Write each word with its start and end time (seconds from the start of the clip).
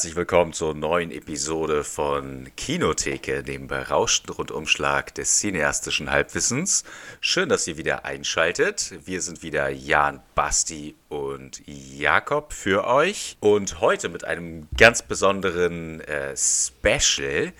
herzlich 0.00 0.16
willkommen 0.16 0.54
zur 0.54 0.74
neuen 0.74 1.10
Episode 1.10 1.84
von 1.84 2.48
Kinotheke, 2.56 3.42
dem 3.42 3.66
berauschten 3.66 4.32
Rundumschlag 4.32 5.14
des 5.14 5.40
cineastischen 5.40 6.10
Halbwissens. 6.10 6.84
Schön, 7.20 7.50
dass 7.50 7.66
ihr 7.66 7.76
wieder 7.76 8.06
einschaltet. 8.06 8.94
Wir 9.04 9.20
sind 9.20 9.42
wieder 9.42 9.68
Jan, 9.68 10.22
Basti 10.34 10.94
und 11.10 11.60
Jakob 11.66 12.54
für 12.54 12.86
euch 12.86 13.36
und 13.40 13.82
heute 13.82 14.08
mit 14.08 14.24
einem 14.24 14.68
ganz 14.74 15.02
besonderen 15.02 16.00
äh, 16.00 16.34
Special. 16.34 17.52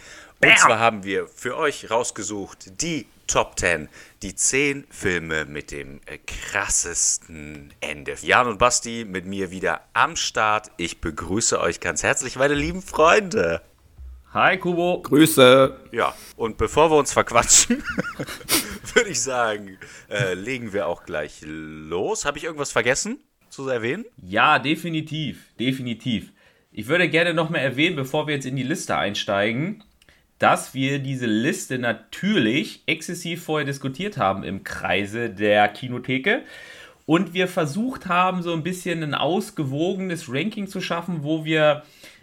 Und 0.42 0.58
zwar 0.58 0.78
haben 0.78 1.04
wir 1.04 1.28
für 1.28 1.58
euch 1.58 1.90
rausgesucht 1.90 2.80
die 2.80 3.06
Top 3.30 3.56
10, 3.56 3.88
die 4.22 4.34
10 4.34 4.86
Filme 4.90 5.44
mit 5.44 5.70
dem 5.70 6.00
äh, 6.06 6.18
krassesten 6.18 7.72
Ende. 7.80 8.16
Jan 8.22 8.48
und 8.48 8.58
Basti 8.58 9.06
mit 9.08 9.24
mir 9.24 9.52
wieder 9.52 9.82
am 9.92 10.16
Start. 10.16 10.72
Ich 10.78 11.00
begrüße 11.00 11.60
euch 11.60 11.78
ganz 11.78 12.02
herzlich, 12.02 12.34
meine 12.34 12.54
lieben 12.54 12.82
Freunde. 12.82 13.62
Hi 14.34 14.58
Kubo. 14.58 15.00
Grüße. 15.02 15.76
Ja, 15.92 16.12
und 16.34 16.58
bevor 16.58 16.90
wir 16.90 16.96
uns 16.96 17.12
verquatschen, 17.12 17.84
würde 18.94 19.10
ich 19.10 19.22
sagen, 19.22 19.78
äh, 20.10 20.34
legen 20.34 20.72
wir 20.72 20.88
auch 20.88 21.04
gleich 21.04 21.42
los. 21.44 22.24
Habe 22.24 22.38
ich 22.38 22.42
irgendwas 22.42 22.72
vergessen 22.72 23.20
zu 23.48 23.68
erwähnen? 23.68 24.06
Ja, 24.16 24.58
definitiv, 24.58 25.54
definitiv. 25.56 26.32
Ich 26.72 26.88
würde 26.88 27.08
gerne 27.08 27.32
noch 27.32 27.48
mal 27.48 27.58
erwähnen, 27.58 27.94
bevor 27.94 28.26
wir 28.26 28.34
jetzt 28.34 28.46
in 28.46 28.56
die 28.56 28.64
Liste 28.64 28.96
einsteigen, 28.96 29.84
dass 30.40 30.74
wir 30.74 30.98
diese 30.98 31.26
Liste 31.26 31.78
natürlich 31.78 32.82
exzessiv 32.86 33.44
vorher 33.44 33.66
diskutiert 33.66 34.16
haben 34.16 34.42
im 34.42 34.64
Kreise 34.64 35.30
der 35.30 35.68
Kinotheke 35.68 36.42
und 37.06 37.34
wir 37.34 37.46
versucht 37.46 38.06
haben, 38.06 38.42
so 38.42 38.52
ein 38.52 38.62
bisschen 38.62 39.02
ein 39.02 39.14
ausgewogenes 39.14 40.32
Ranking 40.32 40.66
zu 40.66 40.80
schaffen, 40.80 41.22
wo 41.22 41.44
wir 41.44 41.82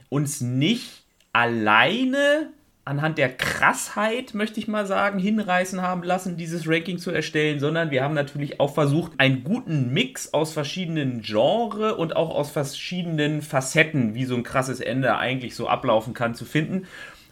uns 0.09 0.41
nicht 0.41 1.03
alleine 1.31 2.49
anhand 2.85 3.17
der 3.17 3.35
Krassheit, 3.35 4.33
möchte 4.33 4.59
ich 4.59 4.67
mal 4.67 4.87
sagen, 4.87 5.19
hinreißen 5.19 5.81
haben 5.81 6.03
lassen, 6.03 6.37
dieses 6.37 6.67
Ranking 6.67 6.97
zu 6.97 7.11
erstellen, 7.11 7.59
sondern 7.59 7.91
wir 7.91 8.01
haben 8.01 8.15
natürlich 8.15 8.59
auch 8.59 8.73
versucht, 8.73 9.11
einen 9.17 9.43
guten 9.43 9.91
Mix 9.93 10.33
aus 10.33 10.53
verschiedenen 10.53 11.21
Genres 11.21 11.93
und 11.93 12.15
auch 12.15 12.33
aus 12.33 12.49
verschiedenen 12.49 13.41
Facetten, 13.41 14.15
wie 14.15 14.25
so 14.25 14.35
ein 14.35 14.43
krasses 14.43 14.79
Ende 14.79 15.17
eigentlich 15.17 15.53
so 15.53 15.67
ablaufen 15.67 16.13
kann, 16.13 16.33
zu 16.33 16.45
finden. 16.45 16.87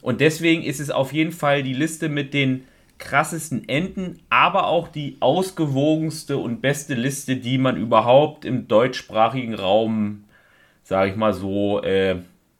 Und 0.06 0.22
deswegen 0.22 0.61
ist 0.61 0.80
es 0.80 0.92
auf 0.92 1.14
jeden 1.14 1.31
Fall 1.31 1.64
die 1.64 1.73
Liste 1.73 2.09
mit 2.09 2.36
den 2.36 2.66
krassesten 3.00 3.67
Enden, 3.67 4.20
aber 4.30 4.67
auch 4.67 4.88
die 4.88 5.17
ausgewogenste 5.20 6.38
und 6.38 6.62
beste 6.62 6.94
Liste, 6.94 7.38
die 7.38 7.58
man 7.58 7.75
überhaupt 7.75 8.45
im 8.45 8.67
deutschsprachigen 8.67 9.56
Raum, 9.56 10.25
sage 10.84 11.09
ich 11.09 11.16
mal 11.16 11.34
so, 11.34 11.81
äh, 11.81 12.17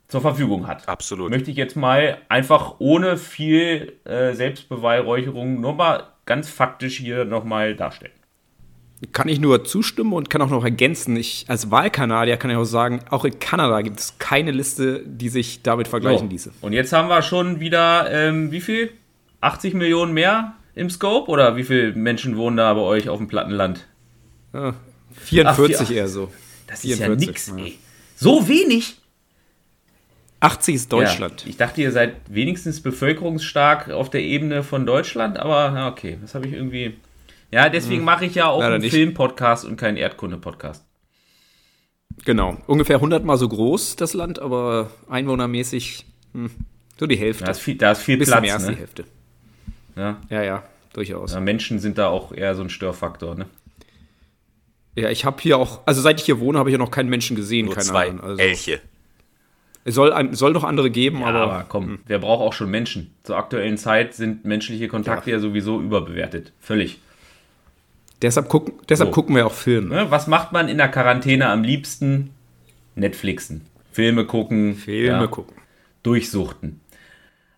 zur 0.08 0.22
Verfügung 0.22 0.66
hat. 0.66 0.90
Absolut. 0.90 1.30
Möchte 1.30 1.52
ich 1.52 1.58
jetzt 1.58 1.76
mal 1.76 2.18
einfach 2.30 2.78
ohne 2.80 3.16
viel 3.16 3.94
äh, 4.06 4.34
Selbstbeweihräucherung 4.34 5.62
nur 5.62 5.76
mal 5.76 6.08
ganz 6.26 6.50
faktisch 6.50 6.98
hier 6.98 7.26
nochmal 7.26 7.76
darstellen. 7.76 8.15
Kann 9.12 9.28
ich 9.28 9.40
nur 9.40 9.64
zustimmen 9.66 10.14
und 10.14 10.30
kann 10.30 10.42
auch 10.42 10.50
noch 10.50 10.64
ergänzen. 10.64 11.16
Ich 11.16 11.46
als 11.48 11.72
Wahlkanadier 11.72 12.38
kann 12.38 12.52
ich 12.52 12.58
auch 12.58 12.66
sagen, 12.66 13.02
auch 13.10 13.26
in 13.26 13.40
Kanada 13.40 13.82
gibt 13.82 14.00
es 14.00 14.18
keine 14.20 14.52
Liste, 14.52 15.04
die 15.06 15.30
sich 15.30 15.62
damit 15.64 15.88
vergleichen 15.88 16.28
So. 16.28 16.32
ließe. 16.32 16.52
Und 16.62 16.74
jetzt 16.74 16.94
haben 16.94 17.10
wir 17.10 17.22
schon 17.22 17.60
wieder, 17.60 18.12
ähm, 18.12 18.52
wie 18.52 18.62
viel? 18.62 18.92
80 19.42 19.74
Millionen 19.76 20.14
mehr 20.14 20.56
im 20.74 20.90
Scope? 20.90 21.30
Oder 21.30 21.56
wie 21.58 21.64
viele 21.64 21.94
Menschen 21.94 22.38
wohnen 22.38 22.58
da 22.58 22.74
bei 22.74 22.82
euch 22.82 23.10
auf 23.10 23.18
dem 23.20 23.28
Plattenland? 23.28 23.86
Ja, 24.54 24.74
44 25.14 25.88
Ach, 25.88 25.92
eher 25.92 26.08
so. 26.08 26.32
Das 26.68 26.82
44, 26.82 27.30
ist 27.36 27.48
ja 27.48 27.54
nix, 27.56 27.68
ey. 27.68 27.80
So 28.16 28.48
wenig? 28.48 28.98
80 30.40 30.76
ist 30.76 30.92
Deutschland. 30.94 31.44
Ja, 31.44 31.50
ich 31.50 31.58
dachte, 31.58 31.82
ihr 31.82 31.92
seid 31.92 32.16
wenigstens 32.28 32.82
bevölkerungsstark 32.82 33.90
auf 33.90 34.10
der 34.10 34.22
Ebene 34.22 34.64
von 34.64 34.86
Deutschland, 34.86 35.38
aber 35.38 35.88
okay, 35.92 36.18
das 36.22 36.36
habe 36.36 36.48
ich 36.48 36.54
irgendwie. 36.54 36.96
Ja, 37.52 37.70
deswegen 37.70 38.04
mache 38.04 38.26
ich 38.26 38.36
ja 38.36 38.48
auch 38.48 38.60
Leider 38.60 38.76
einen. 38.76 38.90
Film-Podcast 38.90 39.66
und 39.66 39.78
keinen 39.78 39.98
Erdkunde-Podcast. 39.98 40.84
Genau. 42.26 42.58
Ungefähr 42.68 42.98
100 42.98 43.24
mal 43.24 43.38
so 43.38 43.48
groß, 43.48 43.96
das 43.98 44.14
Land, 44.14 44.40
aber 44.40 44.90
einwohnermäßig 45.10 46.06
hm, 46.34 46.50
so 47.00 47.08
die 47.08 47.18
Hälfte. 47.18 47.46
Da 47.46 47.52
ist 47.52 47.60
viel, 47.60 47.76
da 47.76 47.92
ist 47.92 48.02
viel 48.02 48.18
Bisschen 48.18 48.32
Platz. 48.34 48.42
mehr 48.44 48.54
als 48.56 48.66
die 48.66 48.72
Ne? 48.72 48.78
Hälfte. 48.78 49.06
Ja. 49.96 50.18
Ja, 50.30 50.44
ja, 50.44 50.64
durchaus. 50.94 51.34
Ja, 51.34 51.40
Menschen 51.40 51.80
sind 51.80 51.98
da 51.98 52.08
auch 52.08 52.32
eher 52.34 52.56
so 52.56 52.62
ein 52.64 52.70
Störfaktor. 52.70 53.36
Ne? 53.36 53.46
Ja, 54.96 55.10
ich 55.10 55.26
habe 55.26 55.42
hier 55.42 55.58
auch, 55.58 55.82
also 55.86 56.02
seit 56.02 56.20
ich 56.20 56.26
hier 56.26 56.40
wohne, 56.40 56.58
habe 56.60 56.70
ich 56.70 56.74
ja 56.74 56.78
noch 56.80 56.92
keinen 56.92 57.10
Menschen 57.10 57.36
gesehen, 57.36 57.66
Nur 57.66 57.76
keine 57.76 57.86
zwei 57.86 58.10
Ahnung. 58.10 58.22
Also, 58.22 58.42
Elche. 58.42 58.80
es 59.84 59.94
soll, 59.96 60.34
soll 60.34 60.54
noch 60.54 60.64
andere 60.64 60.90
geben, 60.90 61.24
Aber, 61.24 61.40
aber, 61.42 61.54
aber 61.54 61.66
komm, 61.68 62.00
wer 62.08 62.20
braucht 62.20 62.42
auch 62.42 62.54
schon 62.54 62.72
Menschen? 62.72 63.14
Zur 63.24 63.38
aktuellen 63.38 63.78
Zeit 63.78 64.14
sind 64.14 64.46
menschliche 64.46 64.88
Kontakte 64.88 65.32
ja, 65.32 65.40
sowieso 65.40 65.82
überbewertet. 65.82 66.54
Völlig. 66.60 67.00
Deshalb, 68.26 68.50
gucken, 68.50 68.74
deshalb 68.90 69.10
So. 69.10 69.14
gucken 69.14 69.36
wir 69.36 69.46
auch 69.46 69.54
Filme. 69.54 69.96
Ne? 69.96 70.12
Was 70.12 70.28
macht 70.28 70.52
man 70.52 70.68
in 70.68 70.78
der 70.78 70.90
Quarantäne 70.90 71.48
am 71.50 71.64
liebsten? 71.64 72.32
Netflixen. 72.96 73.66
Filme 73.92 74.26
gucken. 74.26 74.76
Filme 74.76 75.22
ja, 75.22 75.28
gucken. 75.28 75.56
durchsuchten. 76.04 76.82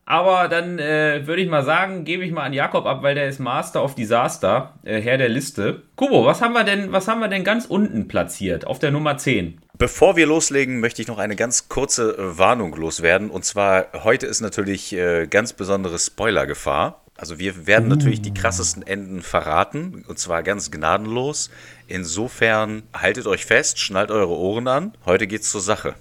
Aber 0.05 0.47
dann 0.47 0.79
äh, 0.79 1.27
würde 1.27 1.41
ich 1.41 1.49
mal 1.49 1.63
sagen, 1.65 2.05
gebe 2.05 2.23
ich 2.23 2.31
mal 2.31 2.43
an 2.43 2.53
Jakob 2.53 2.85
ab, 2.85 3.03
weil 3.03 3.13
der 3.13 3.27
ist 3.27 3.39
Master 3.39 3.83
of 3.83 3.93
Disaster, 3.93 4.73
äh, 4.83 5.01
Herr 5.01 5.17
der 5.17 5.27
Liste. 5.27 5.83
Kubo, 5.97 6.25
was 6.25 6.41
haben 6.41 6.53
wir 6.53 6.63
denn, 6.63 6.93
was 6.93 7.09
haben 7.09 7.19
wir 7.19 7.27
denn 7.27 7.43
ganz 7.43 7.65
unten 7.65 8.07
platziert? 8.07 8.65
Auf 8.65 8.79
der 8.79 8.91
Nummer 8.91 9.17
10. 9.17 9.59
Bevor 9.77 10.15
wir 10.15 10.25
loslegen, 10.25 10.79
möchte 10.79 11.01
ich 11.01 11.09
noch 11.09 11.17
eine 11.17 11.35
ganz 11.35 11.67
kurze 11.67 12.17
äh, 12.17 12.37
Warnung 12.37 12.73
loswerden. 12.77 13.29
Und 13.29 13.43
zwar, 13.43 13.87
heute 14.05 14.27
ist 14.27 14.39
natürlich 14.39 14.93
äh, 14.93 15.27
ganz 15.27 15.51
besondere 15.51 15.99
Spoilergefahr. 15.99 17.03
Also 17.17 17.39
wir 17.39 17.65
werden 17.65 17.89
natürlich 17.89 18.21
die 18.21 18.33
krassesten 18.33 18.85
Enden 18.85 19.21
verraten. 19.21 20.05
Und 20.07 20.19
zwar 20.19 20.43
ganz 20.43 20.69
gnadenlos. 20.69 21.49
Insofern 21.87 22.83
haltet 22.93 23.25
euch 23.25 23.45
fest, 23.45 23.79
schnallt 23.79 24.11
eure 24.11 24.35
Ohren 24.35 24.67
an. 24.67 24.93
Heute 25.05 25.25
geht's 25.25 25.51
zur 25.51 25.61
Sache. 25.61 25.95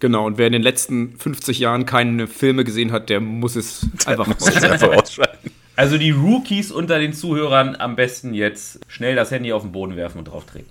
Genau, 0.00 0.26
und 0.26 0.38
wer 0.38 0.46
in 0.46 0.52
den 0.52 0.62
letzten 0.62 1.18
50 1.18 1.58
Jahren 1.58 1.86
keine 1.86 2.28
Filme 2.28 2.64
gesehen 2.64 2.92
hat, 2.92 3.08
der 3.08 3.20
muss 3.20 3.56
es 3.56 3.86
einfach 4.06 4.26
Muss 4.26 4.46
jetzt 4.46 4.64
einfach 4.64 4.94
ausschalten. 4.94 5.50
Also 5.74 5.96
die 5.96 6.10
Rookies 6.10 6.70
unter 6.70 6.98
den 6.98 7.12
Zuhörern 7.12 7.76
am 7.76 7.96
besten 7.96 8.34
jetzt 8.34 8.80
schnell 8.88 9.16
das 9.16 9.30
Handy 9.30 9.52
auf 9.52 9.62
den 9.62 9.72
Boden 9.72 9.96
werfen 9.96 10.18
und 10.18 10.24
drauf 10.24 10.44
treten. 10.44 10.70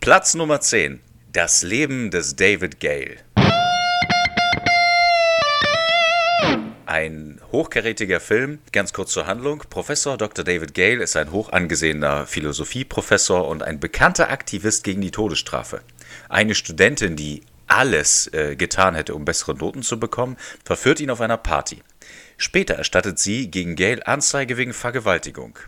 Platz 0.00 0.34
Nummer 0.34 0.60
10. 0.60 1.00
Das 1.32 1.62
Leben 1.62 2.10
des 2.10 2.36
David 2.36 2.80
Gale. 2.80 3.16
Ein 6.96 7.42
hochkarätiger 7.52 8.20
Film, 8.20 8.58
ganz 8.72 8.94
kurz 8.94 9.12
zur 9.12 9.26
Handlung. 9.26 9.62
Professor 9.68 10.16
Dr. 10.16 10.46
David 10.46 10.72
Gale 10.72 11.02
ist 11.02 11.14
ein 11.14 11.30
hoch 11.30 11.52
angesehener 11.52 12.26
Philosophieprofessor 12.26 13.46
und 13.46 13.62
ein 13.62 13.78
bekannter 13.78 14.30
Aktivist 14.30 14.82
gegen 14.82 15.02
die 15.02 15.10
Todesstrafe. 15.10 15.82
Eine 16.30 16.54
Studentin, 16.54 17.14
die 17.14 17.42
alles 17.66 18.32
äh, 18.32 18.56
getan 18.56 18.94
hätte, 18.94 19.14
um 19.14 19.26
bessere 19.26 19.54
Noten 19.54 19.82
zu 19.82 20.00
bekommen, 20.00 20.38
verführt 20.64 21.00
ihn 21.00 21.10
auf 21.10 21.20
einer 21.20 21.36
Party. 21.36 21.82
Später 22.38 22.76
erstattet 22.76 23.18
sie 23.18 23.50
gegen 23.50 23.76
Gale 23.76 24.06
Anzeige 24.06 24.56
wegen 24.56 24.72
Vergewaltigung. 24.72 25.58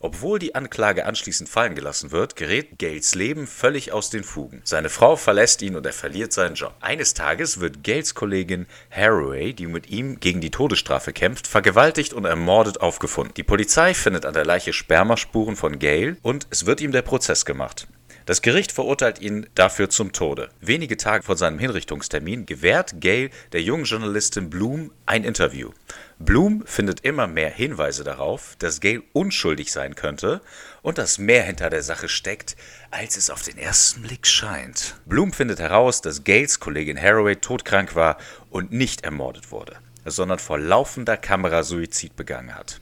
Obwohl 0.00 0.38
die 0.38 0.54
Anklage 0.54 1.06
anschließend 1.06 1.48
fallen 1.48 1.74
gelassen 1.74 2.10
wird, 2.10 2.36
gerät 2.36 2.78
Gales 2.78 3.14
Leben 3.14 3.46
völlig 3.46 3.92
aus 3.92 4.10
den 4.10 4.24
Fugen. 4.24 4.60
Seine 4.64 4.88
Frau 4.88 5.16
verlässt 5.16 5.62
ihn 5.62 5.76
und 5.76 5.86
er 5.86 5.92
verliert 5.92 6.32
seinen 6.32 6.54
Job. 6.54 6.74
Eines 6.80 7.14
Tages 7.14 7.60
wird 7.60 7.82
Gales 7.82 8.14
Kollegin 8.14 8.66
Haraway, 8.90 9.52
die 9.52 9.66
mit 9.66 9.88
ihm 9.88 10.20
gegen 10.20 10.40
die 10.40 10.50
Todesstrafe 10.50 11.12
kämpft, 11.12 11.46
vergewaltigt 11.46 12.12
und 12.12 12.24
ermordet 12.24 12.80
aufgefunden. 12.80 13.34
Die 13.34 13.42
Polizei 13.42 13.94
findet 13.94 14.26
an 14.26 14.34
der 14.34 14.44
Leiche 14.44 14.72
Spermaspuren 14.72 15.56
von 15.56 15.78
Gale 15.78 16.16
und 16.22 16.46
es 16.50 16.66
wird 16.66 16.80
ihm 16.80 16.92
der 16.92 17.02
Prozess 17.02 17.44
gemacht. 17.44 17.86
Das 18.26 18.42
Gericht 18.42 18.72
verurteilt 18.72 19.20
ihn 19.20 19.46
dafür 19.54 19.88
zum 19.88 20.10
Tode. 20.10 20.50
Wenige 20.60 20.96
Tage 20.96 21.22
vor 21.22 21.36
seinem 21.36 21.60
Hinrichtungstermin 21.60 22.44
gewährt 22.44 23.00
Gale 23.00 23.30
der 23.52 23.62
jungen 23.62 23.84
Journalistin 23.84 24.50
Bloom 24.50 24.90
ein 25.06 25.22
Interview. 25.22 25.70
Bloom 26.18 26.66
findet 26.66 27.04
immer 27.04 27.28
mehr 27.28 27.50
Hinweise 27.50 28.02
darauf, 28.02 28.56
dass 28.58 28.80
Gale 28.80 29.04
unschuldig 29.12 29.70
sein 29.70 29.94
könnte 29.94 30.40
und 30.82 30.98
dass 30.98 31.18
mehr 31.18 31.44
hinter 31.44 31.70
der 31.70 31.84
Sache 31.84 32.08
steckt, 32.08 32.56
als 32.90 33.16
es 33.16 33.30
auf 33.30 33.42
den 33.42 33.58
ersten 33.58 34.02
Blick 34.02 34.26
scheint. 34.26 34.96
Bloom 35.06 35.32
findet 35.32 35.60
heraus, 35.60 36.02
dass 36.02 36.24
Gales 36.24 36.58
Kollegin 36.58 37.00
Haraway 37.00 37.36
todkrank 37.36 37.94
war 37.94 38.16
und 38.50 38.72
nicht 38.72 39.04
ermordet 39.04 39.52
wurde, 39.52 39.76
sondern 40.04 40.40
vor 40.40 40.58
laufender 40.58 41.16
Kamera 41.16 41.62
Suizid 41.62 42.16
begangen 42.16 42.56
hat. 42.56 42.80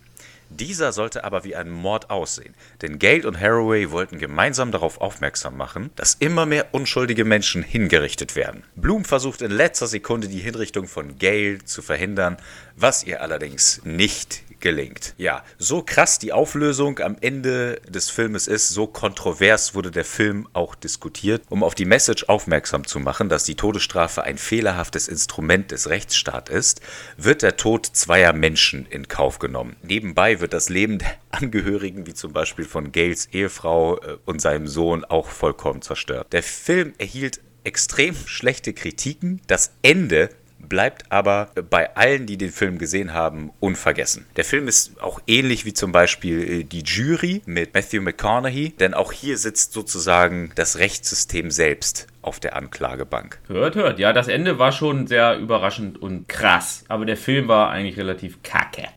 Dieser 0.61 0.93
sollte 0.93 1.25
aber 1.25 1.43
wie 1.43 1.57
ein 1.57 1.69
Mord 1.69 2.11
aussehen, 2.11 2.55
denn 2.81 3.01
Gale 3.01 3.27
und 3.27 3.41
Haraway 3.41 3.91
wollten 3.91 4.21
gemeinsam 4.21 4.71
darauf 4.71 5.01
aufmerksam 5.01 5.57
machen, 5.57 5.91
dass 5.97 6.15
immer 6.15 6.47
mehr 6.47 6.67
unschuldige 6.71 7.25
Menschen 7.25 7.65
hingerichtet 7.65 8.37
werden. 8.37 8.63
Bloom 8.77 9.05
versucht 9.05 9.43
in 9.43 9.51
letzter 9.51 9.89
Sekunde 9.89 10.29
die 10.29 10.39
Hinrichtung 10.39 10.87
von 10.87 11.19
Gale 11.19 11.65
zu 11.65 11.83
verhindern, 11.83 12.37
was 12.77 13.03
ihr 13.03 13.21
allerdings 13.21 13.81
nicht 13.85 14.44
gelingt. 14.65 15.15
Ja, 15.19 15.45
so 15.59 15.83
krass 15.83 16.19
die 16.19 16.33
Auflösung 16.33 16.99
am 17.01 17.19
Ende 17.21 17.83
des 17.87 18.09
Filmes 18.09 18.49
ist, 18.49 18.71
so 18.71 18.87
kontrovers 18.87 19.75
wurde 19.75 19.91
der 19.91 20.07
Film 20.07 20.49
auch 20.55 20.75
diskutiert, 20.75 21.43
um 21.51 21.63
auf 21.63 21.75
die 21.75 21.85
Message 21.85 22.25
aufmerksam 22.31 22.87
zu 22.87 22.99
machen, 22.99 23.29
dass 23.29 23.45
die 23.45 23.57
Todesstrafe 23.57 24.23
ein 24.23 24.39
fehlerhaftes 24.39 25.07
Instrument 25.07 25.71
des 25.71 25.91
Rechtsstaats 25.91 26.51
ist, 26.51 26.81
wird 27.19 27.43
der 27.43 27.59
Tod 27.59 27.85
zweier 27.85 28.33
Menschen 28.33 28.87
in 28.87 29.07
Kauf 29.07 29.39
genommen. 29.39 29.77
Nebenbei 29.83 30.41
wird 30.41 30.55
das 30.55 30.71
Leben 30.71 30.99
der 30.99 31.15
Angehörigen, 31.31 32.07
wie 32.07 32.15
zum 32.15 32.33
Beispiel 32.33 32.65
von 32.65 32.91
Gales 32.91 33.27
Ehefrau 33.33 33.99
äh, 33.99 34.17
und 34.25 34.41
seinem 34.41 34.67
Sohn, 34.67 35.05
auch 35.05 35.29
vollkommen 35.29 35.83
zerstört. 35.83 36.33
Der 36.33 36.43
Film 36.43 36.95
erhielt 36.97 37.41
extrem 37.65 38.17
schlechte 38.27 38.73
Kritiken. 38.73 39.43
Das 39.47 39.73
Ende 39.83 40.31
bleibt 40.75 41.05
aber 41.13 41.51
bei 41.71 41.95
allen, 41.95 42.27
die 42.27 42.37
den 42.37 42.51
Film 42.51 42.79
gesehen 42.79 43.13
haben, 43.15 43.53
unvergessen. 43.61 44.27
Der 44.35 44.45
Film 44.45 44.67
ist 44.67 45.01
auch 45.01 45.21
ähnlich 45.29 45.65
wie 45.67 45.73
zum 45.73 45.93
Beispiel 45.93 46.43
äh, 46.63 46.65
die 46.65 46.83
Jury 46.83 47.43
mit 47.47 47.73
Matthew 47.75 48.03
McConaughey, 48.03 48.71
denn 48.81 48.93
auch 48.93 49.13
hier 49.13 49.39
sitzt 49.39 49.73
sozusagen 49.73 50.51
das 50.57 50.79
Rechtssystem 50.79 51.53
selbst 51.53 52.09
auf 52.23 52.41
der 52.41 52.57
Anklagebank. 52.57 53.39
Hört, 53.47 53.77
hört. 53.77 54.01
Ja, 54.01 54.13
das 54.13 54.27
Ende 54.27 54.59
war 54.59 54.73
schon 54.73 55.07
sehr 55.07 55.39
überraschend 55.39 56.03
und 56.03 56.27
krass, 56.29 56.83
aber 56.89 57.07
der 57.07 57.17
Film 57.19 57.47
war 57.47 57.71
eigentlich 57.71 57.97
relativ 57.97 58.43
kacke. 58.43 58.89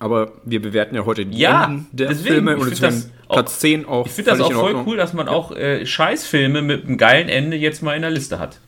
Aber 0.00 0.32
wir 0.44 0.60
bewerten 0.60 0.96
ja 0.96 1.04
heute 1.06 1.26
die 1.26 1.38
Ja, 1.38 1.66
Enden 1.66 1.86
der 1.92 2.08
deswegen, 2.08 2.34
Filme 2.34 2.54
ich 2.56 2.60
und 2.60 2.70
deswegen 2.70 2.92
das 2.92 3.10
auch- 3.28 3.34
Platz 3.34 3.60
10 3.60 3.86
auch 3.86 4.04
Ich 4.06 4.12
finde 4.12 4.30
das 4.32 4.38
völlig 4.40 4.46
auch 4.46 4.50
in 4.50 4.56
voll 4.56 4.74
Ordnung. 4.74 4.86
cool, 4.88 4.96
dass 4.96 5.12
man 5.12 5.28
auch 5.28 5.52
äh, 5.52 5.86
Scheißfilme 5.86 6.60
mit 6.60 6.84
einem 6.86 6.98
geilen 6.98 7.28
Ende 7.28 7.56
jetzt 7.56 7.84
mal 7.84 7.94
in 7.94 8.02
der 8.02 8.10
Liste 8.10 8.40
hat. 8.40 8.58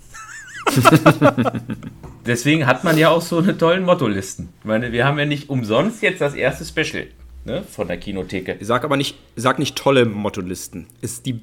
Deswegen 2.26 2.66
hat 2.66 2.84
man 2.84 2.98
ja 2.98 3.10
auch 3.10 3.22
so 3.22 3.38
eine 3.38 3.56
tollen 3.56 3.84
Mottolisten. 3.84 4.50
Ich 4.60 4.64
meine, 4.64 4.92
wir 4.92 5.06
haben 5.06 5.18
ja 5.18 5.24
nicht 5.24 5.48
umsonst 5.48 6.02
jetzt 6.02 6.20
das 6.20 6.34
erste 6.34 6.64
Special 6.64 7.06
ne, 7.44 7.62
von 7.62 7.88
der 7.88 7.96
Kinotheke. 7.96 8.56
Sag 8.60 8.84
aber 8.84 8.96
nicht, 8.96 9.16
sag 9.36 9.58
nicht 9.58 9.76
tolle 9.76 10.04
Mottolisten. 10.04 10.86
Ist 11.00 11.26
die 11.26 11.40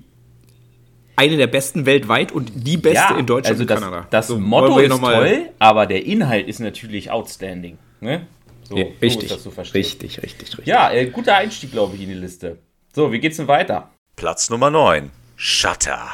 eine 1.16 1.38
der 1.38 1.48
besten 1.48 1.86
weltweit 1.86 2.32
und 2.32 2.52
die 2.56 2.78
beste 2.78 3.14
in 3.18 3.26
Deutschland 3.26 3.60
also 3.60 3.64
und 3.64 3.70
das, 3.70 3.80
Kanada. 3.80 4.08
das 4.10 4.28
So, 4.28 4.38
Motto 4.38 4.80
ist 4.80 5.00
toll, 5.00 5.50
aber 5.60 5.86
der 5.86 6.06
Inhalt 6.06 6.48
ist 6.48 6.60
natürlich 6.60 7.10
outstanding. 7.10 7.78
Ne? 8.02 8.28
So, 8.68 8.78
Ja, 8.78 8.86
so 8.86 8.92
richtig, 9.02 9.24
ist 9.24 9.32
das 9.32 9.44
zu 9.44 9.52
verstehen. 9.52 9.80
richtig, 9.82 10.22
richtig, 10.22 10.50
richtig. 10.50 10.66
Ja, 10.68 10.92
äh, 10.92 11.06
guter 11.08 11.36
Einstieg, 11.36 11.72
glaube 11.72 11.96
ich, 11.96 12.02
in 12.02 12.10
die 12.10 12.16
Liste. 12.16 12.58
So, 12.94 13.12
wie 13.12 13.20
geht's 13.20 13.38
denn 13.38 13.48
weiter? 13.48 13.92
Platz 14.16 14.50
Nummer 14.50 14.70
9. 14.70 15.10
Shutter. 15.36 16.10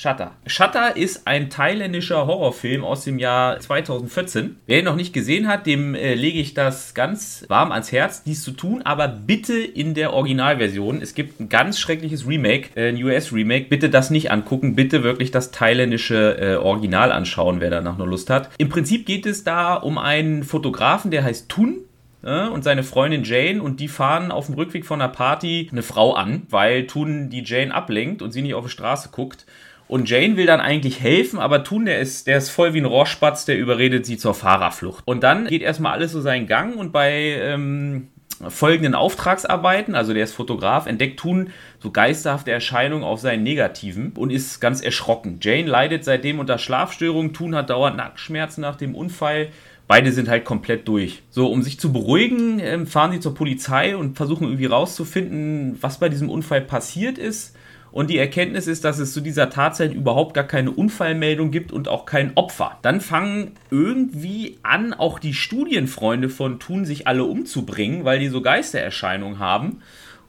Shutter. 0.00 0.32
Shutter 0.46 0.96
ist 0.96 1.26
ein 1.26 1.50
thailändischer 1.50 2.26
Horrorfilm 2.26 2.84
aus 2.84 3.04
dem 3.04 3.18
Jahr 3.18 3.60
2014. 3.60 4.56
Wer 4.66 4.78
ihn 4.78 4.86
noch 4.86 4.96
nicht 4.96 5.12
gesehen 5.12 5.46
hat, 5.46 5.66
dem 5.66 5.94
äh, 5.94 6.14
lege 6.14 6.38
ich 6.38 6.54
das 6.54 6.94
ganz 6.94 7.44
warm 7.48 7.70
ans 7.70 7.92
Herz, 7.92 8.22
dies 8.22 8.42
zu 8.42 8.52
tun, 8.52 8.80
aber 8.80 9.08
bitte 9.08 9.58
in 9.58 9.92
der 9.92 10.14
Originalversion. 10.14 11.02
Es 11.02 11.12
gibt 11.12 11.38
ein 11.38 11.50
ganz 11.50 11.78
schreckliches 11.78 12.26
Remake, 12.26 12.70
äh, 12.76 12.88
ein 12.88 12.96
US-Remake. 12.96 13.66
Bitte 13.68 13.90
das 13.90 14.08
nicht 14.08 14.30
angucken, 14.30 14.74
bitte 14.74 15.02
wirklich 15.02 15.32
das 15.32 15.50
thailändische 15.50 16.38
äh, 16.40 16.56
Original 16.56 17.12
anschauen, 17.12 17.60
wer 17.60 17.68
danach 17.68 17.98
noch 17.98 18.06
Lust 18.06 18.30
hat. 18.30 18.48
Im 18.56 18.70
Prinzip 18.70 19.04
geht 19.04 19.26
es 19.26 19.44
da 19.44 19.74
um 19.74 19.98
einen 19.98 20.44
Fotografen, 20.44 21.10
der 21.10 21.24
heißt 21.24 21.50
Tun. 21.50 21.80
Ja, 22.22 22.48
und 22.48 22.64
seine 22.64 22.82
Freundin 22.84 23.24
Jane 23.24 23.62
und 23.62 23.80
die 23.80 23.88
fahren 23.88 24.30
auf 24.30 24.46
dem 24.46 24.54
Rückweg 24.54 24.84
von 24.84 25.00
einer 25.00 25.10
Party 25.10 25.68
eine 25.72 25.82
Frau 25.82 26.12
an, 26.12 26.42
weil 26.50 26.86
Tun 26.86 27.30
die 27.30 27.42
Jane 27.44 27.74
ablenkt 27.74 28.20
und 28.20 28.30
sie 28.32 28.42
nicht 28.42 28.54
auf 28.54 28.64
die 28.64 28.70
Straße 28.70 29.08
guckt. 29.10 29.46
Und 29.90 30.08
Jane 30.08 30.36
will 30.36 30.46
dann 30.46 30.60
eigentlich 30.60 31.00
helfen, 31.00 31.40
aber 31.40 31.64
Tun, 31.64 31.84
der 31.84 31.98
ist, 31.98 32.28
der 32.28 32.38
ist 32.38 32.50
voll 32.50 32.74
wie 32.74 32.78
ein 32.78 32.84
Rohrspatz, 32.84 33.44
der 33.44 33.58
überredet 33.58 34.06
sie 34.06 34.18
zur 34.18 34.34
Fahrerflucht. 34.34 35.02
Und 35.04 35.24
dann 35.24 35.48
geht 35.48 35.62
erstmal 35.62 35.94
alles 35.94 36.12
so 36.12 36.20
seinen 36.20 36.46
Gang 36.46 36.76
und 36.76 36.92
bei 36.92 37.12
ähm, 37.12 38.06
folgenden 38.48 38.94
Auftragsarbeiten, 38.94 39.96
also 39.96 40.14
der 40.14 40.22
ist 40.22 40.32
Fotograf, 40.32 40.86
entdeckt 40.86 41.18
Tun 41.18 41.50
so 41.80 41.90
geisterhafte 41.90 42.52
Erscheinungen 42.52 43.02
auf 43.02 43.18
seinen 43.18 43.42
Negativen 43.42 44.12
und 44.16 44.30
ist 44.30 44.60
ganz 44.60 44.80
erschrocken. 44.80 45.40
Jane 45.42 45.68
leidet 45.68 46.04
seitdem 46.04 46.38
unter 46.38 46.58
Schlafstörungen, 46.58 47.32
Tun 47.32 47.56
hat 47.56 47.68
dauernd 47.70 47.96
Nackenschmerzen 47.96 48.60
nach 48.60 48.76
dem 48.76 48.94
Unfall. 48.94 49.48
Beide 49.88 50.12
sind 50.12 50.28
halt 50.28 50.44
komplett 50.44 50.86
durch. 50.86 51.24
So, 51.30 51.50
um 51.50 51.64
sich 51.64 51.80
zu 51.80 51.92
beruhigen, 51.92 52.60
ähm, 52.60 52.86
fahren 52.86 53.10
sie 53.10 53.18
zur 53.18 53.34
Polizei 53.34 53.96
und 53.96 54.16
versuchen 54.16 54.44
irgendwie 54.44 54.66
rauszufinden, 54.66 55.78
was 55.80 55.98
bei 55.98 56.08
diesem 56.08 56.30
Unfall 56.30 56.60
passiert 56.60 57.18
ist. 57.18 57.56
Und 57.92 58.08
die 58.08 58.18
Erkenntnis 58.18 58.66
ist, 58.66 58.84
dass 58.84 58.98
es 58.98 59.12
zu 59.12 59.20
dieser 59.20 59.50
Tatzeit 59.50 59.92
überhaupt 59.92 60.34
gar 60.34 60.44
keine 60.44 60.70
Unfallmeldung 60.70 61.50
gibt 61.50 61.72
und 61.72 61.88
auch 61.88 62.06
kein 62.06 62.36
Opfer. 62.36 62.78
Dann 62.82 63.00
fangen 63.00 63.52
irgendwie 63.70 64.58
an, 64.62 64.94
auch 64.94 65.18
die 65.18 65.34
Studienfreunde 65.34 66.28
von 66.28 66.60
Thun 66.60 66.84
sich 66.84 67.08
alle 67.08 67.24
umzubringen, 67.24 68.04
weil 68.04 68.20
die 68.20 68.28
so 68.28 68.42
Geistererscheinungen 68.42 69.40
haben. 69.40 69.82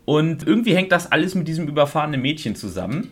Und 0.06 0.46
irgendwie 0.48 0.76
hängt 0.76 0.92
das 0.92 1.12
alles 1.12 1.36
mit 1.36 1.48
diesem 1.48 1.68
überfahrenen 1.68 2.22
Mädchen 2.22 2.56
zusammen. 2.56 3.12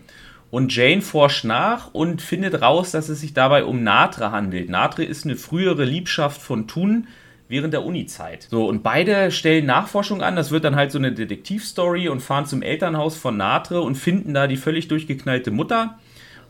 Und 0.52 0.76
Jane 0.76 1.02
forscht 1.02 1.46
nach 1.46 1.94
und 1.94 2.24
findet 2.24 2.62
raus, 2.62 2.90
dass 2.90 3.10
es 3.10 3.22
sich 3.22 3.36
dabei 3.36 3.64
um 3.64 3.84
Natre 3.84 4.32
handelt. 4.32 4.70
Natre 4.70 5.04
ist 5.04 5.26
eine 5.26 5.36
frühere 5.36 5.86
Liebschaft 5.86 6.42
von 6.42 6.68
Thun 6.68 7.08
während 7.50 7.74
der 7.74 7.84
Uni-Zeit. 7.84 8.48
So, 8.50 8.66
und 8.68 8.84
beide 8.84 9.32
stellen 9.32 9.66
Nachforschung 9.66 10.22
an. 10.22 10.38
Das 10.38 10.52
wird 10.52 10.64
dann 10.64 10.76
halt 10.78 10.92
so 10.92 11.00
eine 11.00 11.12
Detektivstory 11.12 12.08
und 12.08 12.22
fahren 12.22 12.46
zum 12.46 12.62
Elternhaus 12.62 13.18
von 13.18 13.36
Natre 13.36 13.82
und 13.82 13.96
finden 13.96 14.34
da 14.34 14.48
die 14.48 14.56
völlig 14.56 14.88
durchgeknallte 14.88 15.52
Mutter 15.52 15.98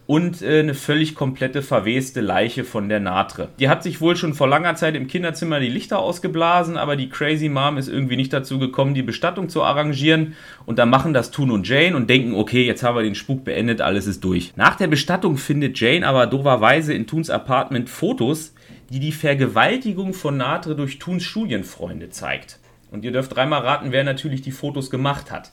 und 0.09 0.41
äh, 0.41 0.61
eine 0.61 0.73
völlig 0.73 1.13
komplette 1.13 1.61
verweste 1.61 2.19
Leiche 2.19 2.63
von 2.63 2.89
der 2.89 2.99
Natre. 2.99 3.49
Die 3.59 3.69
hat 3.69 3.83
sich 3.83 4.01
wohl 4.01 4.15
schon 4.15 4.33
vor 4.33 4.47
langer 4.47 4.73
Zeit 4.73 4.95
im 4.95 5.05
Kinderzimmer 5.05 5.59
die 5.59 5.69
Lichter 5.69 5.99
ausgeblasen, 5.99 6.77
aber 6.77 6.95
die 6.95 7.09
Crazy 7.09 7.47
Mom 7.47 7.77
ist 7.77 7.87
irgendwie 7.89 8.15
nicht 8.15 8.33
dazu 8.33 8.57
gekommen, 8.57 8.95
die 8.95 9.03
Bestattung 9.03 9.49
zu 9.49 9.61
arrangieren. 9.61 10.33
Und 10.65 10.79
dann 10.79 10.89
machen 10.89 11.13
das 11.13 11.29
Toon 11.29 11.51
und 11.51 11.67
Jane 11.67 11.95
und 11.95 12.09
denken, 12.09 12.33
okay, 12.33 12.65
jetzt 12.65 12.81
haben 12.81 12.95
wir 12.95 13.03
den 13.03 13.13
Spuk 13.13 13.43
beendet, 13.43 13.81
alles 13.81 14.07
ist 14.07 14.23
durch. 14.23 14.51
Nach 14.55 14.75
der 14.75 14.87
Bestattung 14.87 15.37
findet 15.37 15.79
Jane 15.79 16.07
aber 16.07 16.25
doverweise 16.25 16.91
in 16.91 17.05
Toons 17.05 17.29
Apartment 17.29 17.87
Fotos, 17.87 18.55
die 18.89 18.99
die 18.99 19.11
Vergewaltigung 19.11 20.13
von 20.13 20.37
Natre 20.37 20.75
durch 20.75 20.99
Toons 20.99 21.23
Studienfreunde 21.23 22.09
zeigt. 22.09 22.59
Und 22.91 23.05
ihr 23.05 23.11
dürft 23.11 23.35
dreimal 23.35 23.61
raten, 23.61 23.91
wer 23.91 24.03
natürlich 24.03 24.41
die 24.41 24.51
Fotos 24.51 24.89
gemacht 24.89 25.31
hat. 25.31 25.51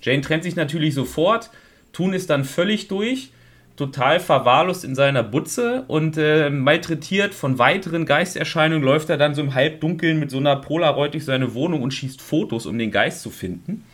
Jane 0.00 0.22
trennt 0.22 0.44
sich 0.44 0.56
natürlich 0.56 0.94
sofort, 0.94 1.50
Toon 1.92 2.12
ist 2.12 2.30
dann 2.30 2.44
völlig 2.44 2.88
durch 2.88 3.30
total 3.78 4.18
verwahrlost 4.18 4.84
in 4.84 4.96
seiner 4.96 5.22
Butze 5.22 5.84
und 5.86 6.16
äh, 6.18 6.50
malträtiert 6.50 7.32
von 7.32 7.58
weiteren 7.60 8.06
Geisterscheinungen 8.06 8.82
läuft 8.82 9.08
er 9.08 9.16
dann 9.16 9.36
so 9.36 9.40
im 9.40 9.54
Halbdunkeln 9.54 10.18
mit 10.18 10.32
so 10.32 10.38
einer 10.38 10.56
Polaroid 10.56 11.14
durch 11.14 11.24
seine 11.24 11.54
Wohnung 11.54 11.82
und 11.82 11.94
schießt 11.94 12.20
Fotos, 12.20 12.66
um 12.66 12.76
den 12.76 12.90
Geist 12.90 13.22
zu 13.22 13.30
finden. 13.30 13.84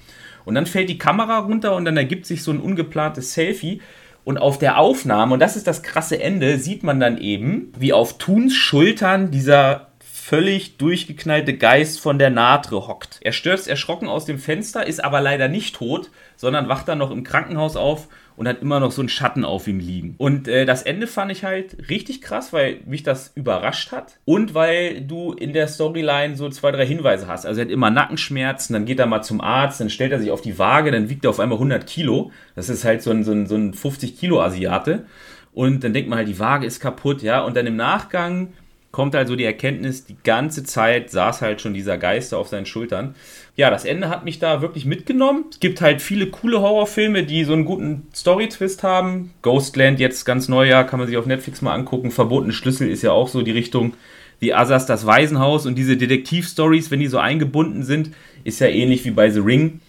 Und 0.47 0.55
dann 0.55 0.67
fällt 0.67 0.89
die 0.89 0.99
Kamera 0.99 1.39
runter 1.39 1.77
und 1.77 1.85
dann 1.85 1.99
ergibt 1.99 2.25
sich 2.25 2.43
so 2.43 2.51
ein 2.51 2.61
ungeplantes 2.61 3.35
Selfie. 3.35 3.83
Und 4.25 4.39
auf 4.39 4.59
der 4.59 4.79
Aufnahme, 4.79 5.35
und 5.35 5.41
das 5.41 5.57
ist 5.57 5.67
das 5.67 5.83
krasse 5.83 6.21
Ende, 6.21 6.59
sieht 6.59 6.83
man 6.83 6.99
dann 6.99 7.19
eben, 7.19 7.73
wie 7.79 7.93
auf 7.93 8.17
Tuns 8.17 8.55
Schultern 8.55 9.31
dieser 9.31 9.89
völlig 10.01 10.79
durchgeknallte 10.79 11.55
Geist 11.55 12.01
von 12.01 12.19
der 12.19 12.31
Natre 12.31 12.89
hockt. 12.89 13.19
Er 13.21 13.33
stürzt 13.33 13.69
erschrocken 13.69 14.09
aus 14.09 14.25
dem 14.25 14.39
Fenster, 14.39 14.87
ist 14.87 15.05
aber 15.05 15.21
leider 15.21 15.49
nicht 15.49 15.77
tot, 15.77 16.11
sondern 16.37 16.69
wacht 16.69 16.89
dann 16.89 16.99
noch 16.99 17.11
im 17.11 17.25
Krankenhaus 17.25 17.77
auf 17.77 18.09
und 18.37 18.49
hat 18.49 18.63
immer 18.63 18.81
noch 18.81 18.93
so 18.93 19.03
einen 19.03 19.09
Schatten 19.09 19.45
auf 19.45 19.69
ihm 19.69 19.79
liegen. 19.79 20.15
Und 20.19 20.49
äh, 20.49 20.65
das 20.65 20.83
Ende 20.83 21.07
fand 21.07 21.31
ich 21.31 21.45
halt 21.45 21.89
richtig 21.89 22.21
krass, 22.21 22.53
weil 22.53 22.81
mich 22.87 23.03
das 23.03 23.33
überrascht 23.35 23.93
hat 23.93 24.19
und 24.25 24.55
weil 24.55 25.03
du 25.03 25.33
in 25.33 25.53
der 25.53 25.69
Storyline 25.69 26.37
so 26.37 26.49
zwei, 26.49 26.73
drei 26.73 26.87
Hinweise 26.87 27.27
hast. 27.27 27.47
Also 27.47 27.61
er 27.61 27.67
hat 27.67 27.73
immer 27.73 27.91
Nackenschmerzen, 27.91 28.73
dann 28.73 28.85
geht 28.85 28.99
er 28.99 29.07
mal 29.07 29.23
zum 29.23 29.41
Arzt, 29.41 29.81
dann 29.81 29.91
stellt 29.91 30.13
er 30.13 30.19
sich 30.19 30.31
auf 30.31 30.41
die 30.41 30.59
Waage, 30.59 30.91
dann 30.91 31.09
wiegt 31.09 31.25
er 31.25 31.31
auf 31.31 31.41
einmal 31.41 31.57
100 31.57 31.87
Kilo. 31.87 32.33
Das 32.57 32.69
ist 32.69 32.85
halt 32.85 33.03
so 33.03 33.11
ein, 33.11 33.25
so 33.25 33.33
ein, 33.33 33.47
so 33.47 33.55
ein 33.55 33.75
50 33.75 34.19
Kilo 34.19 34.43
Asiate. 34.43 35.07
Und 35.53 35.85
dann 35.85 35.93
denkt 35.93 36.11
man 36.11 36.19
halt, 36.19 36.29
die 36.29 36.41
Waage 36.41 36.67
ist 36.67 36.81
kaputt, 36.81 37.23
ja. 37.23 37.43
Und 37.43 37.57
dann 37.57 37.67
im 37.67 37.77
Nachgang 37.77 38.53
kommt 38.95 39.17
halt 39.17 39.27
so 39.27 39.35
die 39.35 39.45
Erkenntnis, 39.45 40.05
die 40.05 40.17
ganze 40.23 40.63
Zeit 40.63 41.11
saß 41.11 41.43
halt 41.43 41.61
schon 41.61 41.75
dieser 41.75 41.99
Geister 41.99 42.39
auf 42.39 42.47
seinen 42.47 42.65
Schultern. 42.65 43.17
Ja, 43.57 43.69
das 43.69 43.85
Ende 43.85 44.09
hat 44.09 44.25
mich 44.25 44.39
da 44.39 44.63
wirklich 44.63 44.85
mitgenommen. 44.85 45.47
Es 45.51 45.59
gibt 45.59 45.81
halt 45.81 46.01
viele 46.01 46.29
coole 46.29 46.61
Horrorfilme, 46.61 47.25
die 47.25 47.43
so 47.43 47.55
einen 47.55 47.65
guten 47.65 48.07
Story-Twist 48.15 48.85
haben. 48.85 49.35
Ghostland 49.43 49.99
jetzt 49.99 50.25
ganz 50.25 50.49
neu, 50.49 50.69
ja, 50.69 50.85
kann 50.85 51.01
man 51.01 51.09
sich 51.09 51.17
auf 51.17 51.27
Netflix 51.27 51.61
mal 51.61 51.75
angucken. 51.75 52.13
Verbotene 52.13 52.53
Schlüssel 52.53 52.89
ist 52.89 53.03
ja 53.03 53.11
auch 53.11 53.27
so 53.27 53.43
die 53.43 53.51
Richtung. 53.51 53.95
The 54.41 54.55
Others, 54.55 54.87
das 54.87 55.07
Waisenhaus 55.07 55.67
und 55.67 55.75
diese 55.75 55.97
Detektiv-Stories, 55.97 56.93
wenn 56.93 57.01
die 57.01 57.09
so 57.09 57.19
eingebunden 57.19 57.83
sind, 57.83 58.11
ist 58.45 58.61
ja 58.61 58.69
ähnlich 58.69 59.05
wie 59.05 59.11
bei 59.11 59.29
The 59.29 59.41
Ring. 59.41 59.81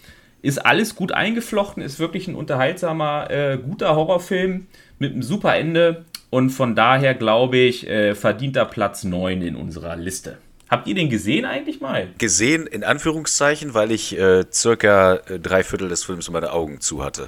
Ist 0.41 0.65
alles 0.65 0.95
gut 0.95 1.11
eingeflochten, 1.11 1.83
ist 1.83 1.99
wirklich 1.99 2.27
ein 2.27 2.35
unterhaltsamer, 2.35 3.29
äh, 3.29 3.59
guter 3.59 3.95
Horrorfilm 3.95 4.65
mit 4.97 5.13
einem 5.13 5.21
super 5.21 5.55
Ende. 5.55 6.05
Und 6.29 6.49
von 6.49 6.75
daher 6.75 7.13
glaube 7.13 7.57
ich, 7.57 7.87
äh, 7.87 8.15
verdient 8.15 8.55
er 8.57 8.65
Platz 8.65 9.03
9 9.03 9.41
in 9.41 9.55
unserer 9.55 9.95
Liste. 9.95 10.37
Habt 10.69 10.87
ihr 10.87 10.95
den 10.95 11.09
gesehen 11.09 11.45
eigentlich 11.45 11.79
mal? 11.79 12.09
Gesehen 12.17 12.65
in 12.65 12.83
Anführungszeichen, 12.83 13.73
weil 13.73 13.91
ich 13.91 14.17
äh, 14.17 14.45
circa 14.51 15.15
äh, 15.15 15.39
drei 15.39 15.63
Viertel 15.63 15.89
des 15.89 16.03
Films 16.03 16.29
meine 16.29 16.51
Augen 16.51 16.81
zu 16.81 17.03
hatte. 17.03 17.27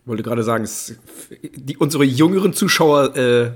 Ich 0.00 0.08
wollte 0.08 0.22
gerade 0.22 0.42
sagen, 0.42 0.64
es, 0.64 0.96
die, 1.42 1.76
unsere 1.76 2.04
jüngeren 2.04 2.52
Zuschauer 2.52 3.16
äh, 3.16 3.50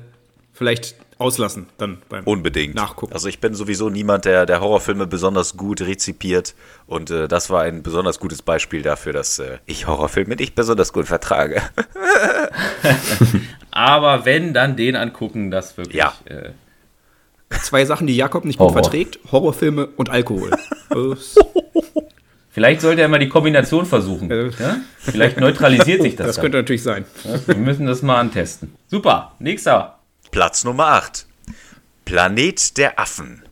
vielleicht 0.53 0.97
auslassen 1.19 1.67
dann 1.79 1.99
beim 2.09 2.25
Unbedingt. 2.25 2.75
Nachgucken. 2.75 3.13
Also 3.13 3.29
ich 3.29 3.41
bin 3.41 3.55
sowieso 3.55 3.91
niemand, 3.91 4.25
der, 4.25 4.47
der 4.47 4.61
Horrorfilme 4.61 5.07
besonders 5.07 5.57
gut 5.57 5.81
rezipiert. 5.81 6.55
Und 6.87 7.11
äh, 7.11 7.29
das 7.29 7.51
war 7.51 7.63
ein 7.63 7.83
besonders 7.83 8.21
gutes 8.21 8.43
Beispiel 8.43 8.83
dafür, 8.83 9.13
dass 9.13 9.39
äh, 9.39 9.59
ich 9.67 9.87
Horrorfilme 9.87 10.37
nicht 10.37 10.55
besonders 10.55 10.93
gut 10.93 11.07
vertrage. 11.07 11.63
Aber 13.71 14.25
wenn, 14.25 14.55
dann 14.55 14.77
den 14.77 14.97
angucken, 14.97 15.51
das 15.51 15.77
wirklich. 15.77 15.97
Ja. 15.97 16.15
Äh, 16.25 16.51
Zwei 17.63 17.85
Sachen, 17.87 18.07
die 18.07 18.15
Jakob 18.17 18.45
nicht 18.45 18.59
gut 18.59 18.69
Horror. 18.69 18.83
verträgt: 18.83 19.19
Horrorfilme 19.33 19.87
und 19.97 20.11
Alkohol. 20.11 20.51
Vielleicht 22.51 22.81
sollte 22.81 23.03
er 23.03 23.09
mal 23.09 23.19
die 23.19 23.29
Kombination 23.29 23.87
versuchen. 23.87 24.31
Äh. 24.31 24.51
Ja? 24.59 24.77
Vielleicht 24.99 25.39
neutralisiert 25.41 26.03
sich 26.03 26.17
das. 26.17 26.27
das 26.27 26.37
dann. 26.37 26.43
könnte 26.43 26.59
natürlich 26.59 26.83
sein. 26.83 27.05
Ja, 27.25 27.39
Wir 27.47 27.57
müssen 27.57 27.87
das 27.87 28.03
mal 28.03 28.19
antesten. 28.19 28.75
Super, 28.89 29.33
nächster. 29.39 29.98
Platz 30.31 30.63
Nummer 30.63 30.89
8. 30.89 31.27
Planet 32.05 32.77
der 32.77 32.99
Affen. 32.99 33.43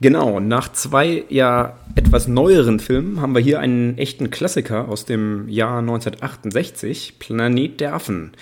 Genau, 0.00 0.40
nach 0.40 0.72
zwei 0.72 1.24
ja 1.28 1.78
etwas 1.96 2.28
neueren 2.28 2.78
Filmen 2.78 3.20
haben 3.20 3.34
wir 3.34 3.42
hier 3.42 3.58
einen 3.58 3.98
echten 3.98 4.30
Klassiker 4.30 4.88
aus 4.88 5.04
dem 5.04 5.48
Jahr 5.48 5.78
1968, 5.78 7.18
Planet 7.18 7.80
der 7.80 7.94
Affen. 7.94 8.32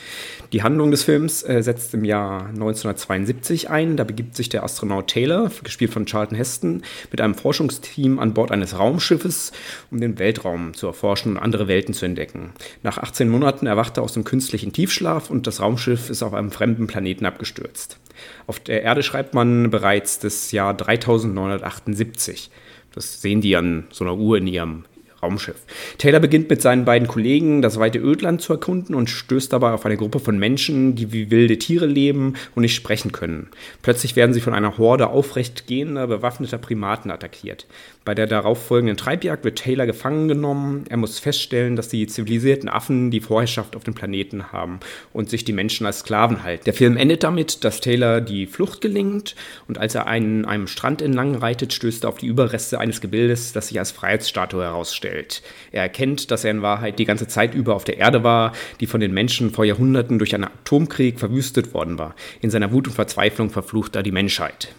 Die 0.53 0.63
Handlung 0.63 0.91
des 0.91 1.03
Films 1.03 1.43
äh, 1.43 1.63
setzt 1.63 1.95
im 1.95 2.05
Jahr 2.05 2.49
1972 2.49 3.71
ein. 3.71 3.97
Da 3.97 4.05
begibt 4.05 4.37
sich 4.37 4.49
der 4.49 4.65
Astronaut 4.65 5.09
Taylor, 5.09 5.51
gespielt 5.63 5.93
von 5.93 6.07
Charlton 6.07 6.37
Heston, 6.37 6.83
mit 7.11 7.21
einem 7.21 7.35
Forschungsteam 7.35 8.19
an 8.19 8.35
Bord 8.35 8.53
eines 8.53 8.79
Raumschiffes, 8.79 9.53
um 9.91 10.01
den 10.01 10.19
Weltraum 10.19 10.75
zu 10.75 10.87
erforschen 10.87 11.33
und 11.33 11.43
andere 11.43 11.69
Welten 11.69 11.95
zu 11.95 12.05
entdecken. 12.05 12.51
Nach 12.83 12.99
18 12.99 13.29
Monaten 13.29 13.67
erwacht 13.67 13.97
er 13.97 14.03
aus 14.03 14.13
dem 14.13 14.25
künstlichen 14.25 14.73
Tiefschlaf 14.73 15.31
und 15.31 15.47
das 15.47 15.61
Raumschiff 15.61 16.11
ist 16.11 16.23
auf 16.23 16.35
einem 16.35 16.51
fremden 16.51 16.87
Planeten 16.87 17.25
abgestürzt. 17.25 17.99
Auf 18.47 18.61
der 18.61 18.83
Erde 18.83 19.03
schreibt 19.03 19.35
man 19.35 19.71
bereits 19.71 20.19
das 20.19 20.53
Jahr 20.53 20.75
3978. 20.75 22.51
Das 22.99 23.23
sehen 23.23 23.41
die 23.41 23.55
an 23.55 23.85
so 23.93 24.03
einer 24.03 24.17
Uhr 24.17 24.39
in 24.39 24.49
ihrem 24.49 24.83
Raumschiff. 25.23 25.63
Taylor 25.99 26.19
beginnt 26.19 26.51
mit 26.51 26.61
seinen 26.61 26.85
beiden 26.85 27.07
Kollegen 27.07 27.63
das 27.63 27.79
weite 27.79 28.01
Ödland 28.01 28.43
zu 28.43 28.55
erkunden 28.55 28.97
und 28.97 29.09
stößt 29.09 29.53
dabei 29.53 29.71
auf 29.71 29.87
eine 29.87 29.97
Gruppe 29.97 30.19
von 30.19 30.37
Menschen, 30.37 30.97
die 30.97 31.13
wie 31.13 31.31
wilde 31.31 31.59
Tiere 31.59 31.87
leben 31.87 32.35
und 32.57 32.63
nicht 32.63 32.75
sprechen 32.75 33.13
können. 33.13 33.51
Plötzlich 33.83 34.17
werden 34.17 34.33
sie 34.33 34.41
von 34.41 34.53
einer 34.53 34.79
Horde 34.79 35.11
aufrecht 35.11 35.69
gehender, 35.69 36.09
bewaffneter 36.09 36.59
Primaten 36.59 37.13
attackiert. 37.13 37.67
Bei 38.09 38.15
der 38.15 38.27
darauffolgenden 38.27 38.97
Treibjagd 38.97 39.45
wird 39.45 39.59
Taylor 39.59 39.85
gefangen 39.85 40.29
genommen. 40.29 40.85
Er 40.89 40.97
muss 40.97 41.19
feststellen, 41.19 41.77
dass 41.77 41.91
die 41.91 42.07
zivilisierten 42.07 42.71
Affen 42.71 43.11
die 43.11 43.21
Vorherrschaft 43.21 43.77
auf 43.77 43.85
dem 43.85 43.93
Planeten 43.93 44.51
haben 44.51 44.81
und 45.13 45.29
sich 45.29 45.45
die 45.45 45.53
Menschen 45.53 45.85
als 45.85 45.99
Sklaven 45.99 46.43
halten. 46.43 46.65
Der 46.65 46.73
Film 46.73 46.97
endet 46.97 47.23
damit, 47.23 47.65
dass 47.65 47.83
Taylor 47.83 48.23
die 48.23 48.47
Flucht 48.47 48.81
gelingt 48.81 49.37
und 49.69 49.77
als 49.77 49.95
er 49.95 50.07
einen, 50.07 50.47
einem 50.47 50.69
Strand 50.69 51.03
entlang 51.03 51.35
reitet, 51.35 51.75
stößt 51.75 52.05
er 52.05 52.09
auf 52.09 52.17
die 52.17 52.29
Überreste 52.29 52.81
eines 52.81 53.03
Gebildes, 53.03 53.53
das 53.53 53.69
sich 53.69 53.79
als 53.79 53.91
Freiheitsstatue 53.91 54.63
herausstellt. 54.63 55.43
Er 55.71 55.83
erkennt, 55.83 56.31
dass 56.31 56.45
er 56.45 56.53
in 56.53 56.63
Wahrheit 56.63 56.99
die 56.99 57.05
ganze 57.05 57.29
Zeit 57.29 57.55
über 57.55 57.77
auf 57.77 57.85
der 57.85 57.99
Erde 57.99 58.25
war, 58.25 58.55
die 58.81 58.87
von 58.87 59.01
den 59.01 59.13
Menschen 59.13 59.51
vor 59.51 59.67
Jahrhunderten 59.67 60.19
durch 60.19 60.35
einen 60.35 60.45
Atomkrieg 60.45 61.21
verwüstet 61.21 61.75
worden 61.75 61.99
war. 61.99 62.15
In 62.41 62.49
seiner 62.49 62.73
Wut 62.73 62.89
und 62.89 62.95
Verzweiflung 62.95 63.51
verflucht 63.51 63.97
er 63.97 64.03
die 64.03 64.13
Menschheit. 64.13 64.75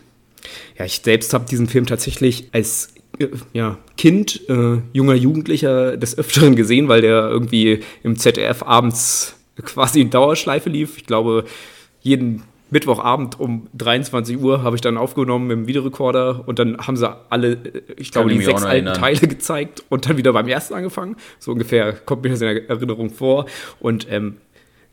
Ja, 0.80 0.86
ich 0.86 1.02
selbst 1.04 1.32
habe 1.36 1.46
diesen 1.46 1.68
Film 1.68 1.86
tatsächlich 1.86 2.50
als 2.54 2.94
ja, 3.54 3.78
Kind, 3.98 4.50
äh, 4.50 4.78
junger 4.94 5.16
Jugendlicher 5.16 5.98
des 5.98 6.18
Öfteren 6.18 6.56
gesehen, 6.56 6.88
weil 6.88 7.02
der 7.02 7.30
irgendwie 7.30 7.82
im 8.04 8.18
ZDF 8.18 8.64
abends 8.64 9.36
quasi 9.64 10.02
in 10.02 10.10
Dauerschleife 10.10 10.70
lief. 10.70 10.98
Ich 10.98 11.06
glaube, 11.06 11.46
jeden 12.02 12.44
Mittwochabend 12.72 13.40
um 13.40 13.68
23 13.74 14.38
Uhr 14.38 14.64
habe 14.64 14.76
ich 14.76 14.82
dann 14.82 14.98
aufgenommen 14.98 15.48
mit 15.48 15.58
dem 15.58 15.68
Videorekorder 15.68 16.48
und 16.48 16.60
dann 16.60 16.78
haben 16.78 16.98
sie 16.98 17.10
alle, 17.30 17.54
äh, 17.54 17.82
ich 17.98 18.12
glaube, 18.12 18.30
die 18.30 18.42
sechs 18.42 18.64
alten. 18.64 18.94
Teile 18.94 19.28
gezeigt 19.28 19.84
und 19.90 20.08
dann 20.08 20.18
wieder 20.18 20.34
beim 20.34 20.48
ersten 20.48 20.76
angefangen. 20.76 21.16
So 21.40 21.52
ungefähr 21.52 21.94
kommt 21.94 22.24
mir 22.24 22.30
das 22.30 22.42
in 22.42 22.48
der 22.48 22.70
Erinnerung 22.70 23.10
vor. 23.10 23.48
Und 23.80 24.08
ähm, 24.12 24.38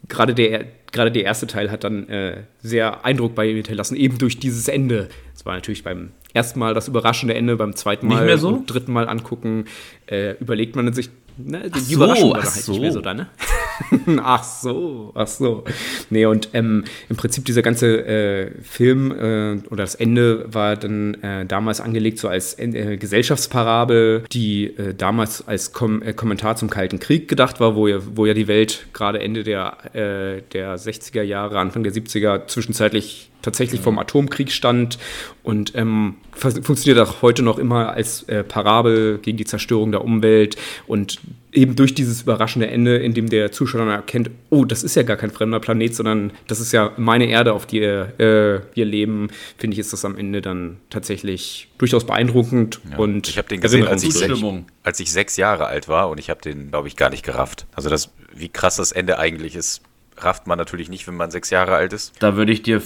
gerade 0.08 0.34
der, 0.34 0.64
gerade 0.92 1.12
der 1.12 1.24
erste 1.24 1.46
Teil 1.46 1.70
hat 1.70 1.84
dann 1.84 2.08
äh, 2.08 2.44
sehr 2.62 3.04
Eindruck 3.04 3.34
bei 3.34 3.46
mir 3.46 3.54
hinterlassen, 3.54 3.96
eben 3.96 4.18
durch 4.18 4.38
dieses 4.38 4.68
Ende. 4.68 5.08
Es 5.34 5.44
war 5.44 5.54
natürlich 5.54 5.84
beim 5.84 6.10
ersten 6.36 6.60
Mal 6.60 6.74
das 6.74 6.86
überraschende 6.86 7.34
Ende, 7.34 7.56
beim 7.56 7.74
zweiten 7.74 8.06
Mal 8.06 8.38
so? 8.38 8.48
und 8.48 8.66
dritten 8.66 8.92
Mal 8.92 9.08
angucken, 9.08 9.64
äh, 10.06 10.34
überlegt 10.38 10.76
man 10.76 10.92
sich, 10.92 11.10
ne, 11.38 11.70
die 11.74 11.80
so, 11.80 11.94
Überraschung 11.94 12.32
war 12.32 12.40
ach 12.40 12.54
halt 12.54 12.64
so. 12.64 12.72
nicht 12.72 12.80
mehr 12.82 12.92
so 12.92 13.00
da, 13.00 13.14
ne? 13.14 13.26
ach 14.22 14.44
so, 14.44 15.12
ach 15.14 15.26
so. 15.26 15.64
Nee, 16.10 16.26
und 16.26 16.50
ähm, 16.52 16.84
im 17.08 17.16
Prinzip 17.16 17.44
dieser 17.44 17.62
ganze 17.62 18.06
äh, 18.06 18.50
Film 18.62 19.10
äh, 19.10 19.66
oder 19.70 19.82
das 19.82 19.94
Ende 19.94 20.46
war 20.52 20.76
dann 20.76 21.14
äh, 21.22 21.46
damals 21.46 21.80
angelegt 21.80 22.18
so 22.18 22.28
als 22.28 22.58
äh, 22.58 22.96
Gesellschaftsparabel, 22.96 24.24
die 24.30 24.66
äh, 24.76 24.94
damals 24.94 25.46
als 25.46 25.72
Kom 25.72 26.02
äh, 26.02 26.12
Kommentar 26.12 26.56
zum 26.56 26.70
Kalten 26.70 26.98
Krieg 26.98 27.28
gedacht 27.28 27.60
war, 27.60 27.76
wo 27.76 27.88
ja, 27.88 27.98
wo 28.14 28.26
ja 28.26 28.34
die 28.34 28.48
Welt 28.48 28.86
gerade 28.92 29.20
Ende 29.20 29.42
der, 29.42 29.76
der 29.94 30.78
60er 30.78 31.22
Jahre, 31.22 31.58
Anfang 31.58 31.82
der 31.82 31.92
70er 31.92 32.46
zwischenzeitlich 32.46 33.30
tatsächlich 33.42 33.80
vom 33.80 33.98
Atomkrieg 33.98 34.50
stand 34.50 34.98
und 35.42 35.74
ähm, 35.76 36.16
funktioniert 36.32 36.98
auch 37.06 37.22
heute 37.22 37.42
noch 37.42 37.58
immer 37.58 37.92
als 37.92 38.24
äh, 38.24 38.42
Parabel 38.42 39.18
gegen 39.18 39.36
die 39.36 39.44
Zerstörung 39.44 39.92
der 39.92 40.04
Umwelt. 40.04 40.56
Und 40.86 41.20
eben 41.52 41.76
durch 41.76 41.94
dieses 41.94 42.22
überraschende 42.22 42.66
Ende, 42.66 42.96
in 42.96 43.14
dem 43.14 43.28
der 43.28 43.52
Zuschauer 43.52 43.80
dann 43.80 43.90
erkennt, 43.90 44.30
oh, 44.50 44.64
das 44.64 44.82
ist 44.82 44.96
ja 44.96 45.02
gar 45.02 45.16
kein 45.16 45.30
fremder 45.30 45.60
Planet, 45.60 45.94
sondern 45.94 46.32
das 46.48 46.60
ist 46.60 46.72
ja 46.72 46.92
meine 46.96 47.26
Erde, 47.26 47.52
auf 47.52 47.66
die 47.66 47.80
äh, 47.80 48.60
wir 48.74 48.84
leben, 48.84 49.28
finde 49.56 49.74
ich, 49.74 49.78
ist 49.78 49.92
das 49.92 50.04
am 50.04 50.18
Ende 50.18 50.42
dann 50.42 50.78
tatsächlich 50.90 51.68
durchaus 51.78 52.04
beeindruckend 52.04 52.80
und 52.96 53.28
Ich 53.28 53.38
habe 53.38 53.48
den 53.48 53.60
gesehen, 53.60 53.86
als 53.86 54.02
ich, 54.02 54.12
sechs, 54.12 54.40
als 54.82 55.00
ich 55.00 55.12
sechs 55.12 55.36
Jahre 55.36 55.66
alt 55.66 55.88
war 55.88 56.10
und 56.10 56.18
ich 56.18 56.28
habe 56.28 56.42
den, 56.42 56.70
glaube 56.70 56.88
ich, 56.88 56.96
gar 56.96 57.10
nicht 57.10 57.24
gerafft. 57.24 57.66
Also 57.74 57.88
das, 57.88 58.10
wie 58.34 58.48
krass 58.48 58.76
das 58.76 58.92
Ende 58.92 59.18
eigentlich 59.18 59.54
ist, 59.56 59.82
rafft 60.18 60.46
man 60.46 60.58
natürlich 60.58 60.88
nicht, 60.88 61.06
wenn 61.06 61.16
man 61.16 61.30
sechs 61.30 61.50
Jahre 61.50 61.74
alt 61.74 61.92
ist. 61.92 62.14
Da 62.20 62.36
würde 62.36 62.52
ich 62.52 62.62
dir 62.62 62.82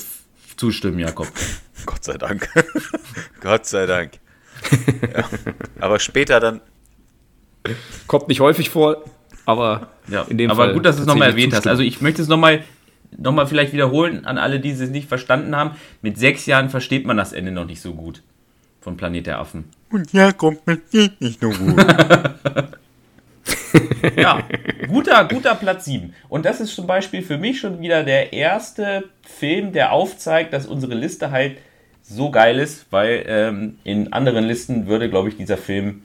zustimmen, 0.60 0.98
Jakob. 1.00 1.26
Gott 1.86 2.04
sei 2.04 2.16
Dank. 2.18 2.48
Gott 3.40 3.66
sei 3.66 3.86
Dank. 3.86 4.12
Ja. 5.14 5.24
Aber 5.80 5.98
später 5.98 6.38
dann, 6.40 6.60
Kommt 8.06 8.28
nicht 8.28 8.40
häufig 8.40 8.70
vor, 8.70 9.04
aber 9.46 9.88
Ja, 10.08 10.22
in 10.22 10.38
dem 10.38 10.50
aber 10.50 10.64
Fall 10.64 10.74
gut, 10.74 10.84
dass 10.86 10.96
du 10.96 11.02
es 11.02 11.06
nochmal 11.08 11.30
erwähnt 11.30 11.52
hast. 11.52 11.58
zustimmen. 11.58 11.70
Also 11.72 11.82
ich 11.82 12.00
möchte 12.00 12.22
es 12.22 12.28
nochmal 12.28 12.62
noch 13.18 13.32
mal 13.32 13.46
vielleicht 13.46 13.72
wiederholen 13.72 14.24
an 14.24 14.38
alle, 14.38 14.60
die 14.60 14.70
es 14.70 14.80
nicht 14.88 15.08
verstanden 15.08 15.54
haben. 15.56 15.72
Mit 16.00 16.16
sechs 16.18 16.46
Jahren 16.46 16.70
versteht 16.70 17.04
man 17.06 17.16
das 17.16 17.32
Ende 17.32 17.50
noch 17.52 17.66
nicht 17.66 17.80
so 17.80 17.92
gut 17.94 18.22
von 18.80 18.96
Planet 18.96 19.26
der 19.26 19.38
Affen. 19.40 19.64
und 19.90 20.12
ja, 20.12 20.32
kommt 20.32 20.66
mir 20.66 20.78
nicht 21.20 21.42
nur 21.42 21.52
gut. 21.54 21.76
Ja, 24.16 24.42
guter, 24.88 25.24
guter 25.24 25.54
Platz 25.54 25.84
7. 25.84 26.14
Und 26.28 26.44
das 26.44 26.60
ist 26.60 26.74
zum 26.74 26.86
Beispiel 26.86 27.22
für 27.22 27.38
mich 27.38 27.60
schon 27.60 27.80
wieder 27.80 28.02
der 28.02 28.32
erste 28.32 29.04
Film, 29.22 29.72
der 29.72 29.92
aufzeigt, 29.92 30.52
dass 30.52 30.66
unsere 30.66 30.94
Liste 30.94 31.30
halt 31.30 31.58
so 32.02 32.30
geil 32.30 32.58
ist, 32.58 32.86
weil 32.90 33.24
ähm, 33.26 33.78
in 33.84 34.12
anderen 34.12 34.44
Listen 34.44 34.86
würde, 34.86 35.08
glaube 35.08 35.28
ich, 35.28 35.36
dieser 35.36 35.56
Film 35.56 36.02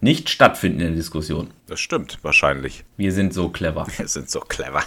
nicht 0.00 0.30
stattfinden 0.30 0.80
in 0.80 0.86
der 0.88 0.96
Diskussion. 0.96 1.50
Das 1.66 1.80
stimmt, 1.80 2.18
wahrscheinlich. 2.22 2.84
Wir 2.96 3.12
sind 3.12 3.32
so 3.32 3.48
clever. 3.48 3.86
Wir 3.96 4.08
sind 4.08 4.30
so 4.30 4.40
clever. 4.40 4.82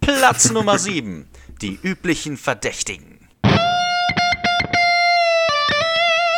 Platz 0.00 0.50
Nummer 0.50 0.78
7. 0.78 1.26
Die 1.60 1.78
üblichen 1.82 2.36
Verdächtigen. 2.36 3.11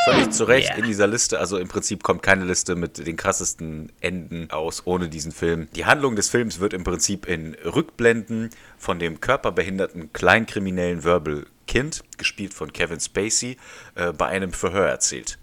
Völlig 0.05 0.31
zu 0.33 0.45
Recht 0.45 0.71
Yeah. 0.71 0.79
in 0.79 0.85
dieser 0.85 1.07
Liste, 1.07 1.39
also 1.39 1.57
im 1.57 1.69
Prinzip 1.69 2.03
kommt 2.03 2.23
keine 2.23 2.45
Liste 2.45 2.75
mit 2.75 3.07
den 3.07 3.17
krassesten 3.17 3.91
Enden 4.01 4.51
aus 4.51 4.87
ohne 4.87 5.09
diesen 5.09 5.33
Film. 5.33 5.69
Die 5.75 5.87
Handlung 5.87 6.15
des 6.17 6.29
Films 6.29 6.61
wird 6.61 6.75
im 6.75 6.85
Prinzip 6.85 7.27
in 7.27 7.55
Rückblenden 7.65 8.51
von 8.77 8.99
dem 8.99 9.21
körperbehinderten 9.21 10.13
kleinkriminellen 10.13 11.05
Verbal 11.05 11.47
Kind, 11.67 12.05
gespielt 12.19 12.53
von 12.53 12.73
Kevin 12.73 13.01
Spacey, 13.01 13.57
äh, 13.95 14.13
bei 14.13 14.27
einem 14.27 14.53
Verhör 14.53 14.87
erzählt. 14.87 15.39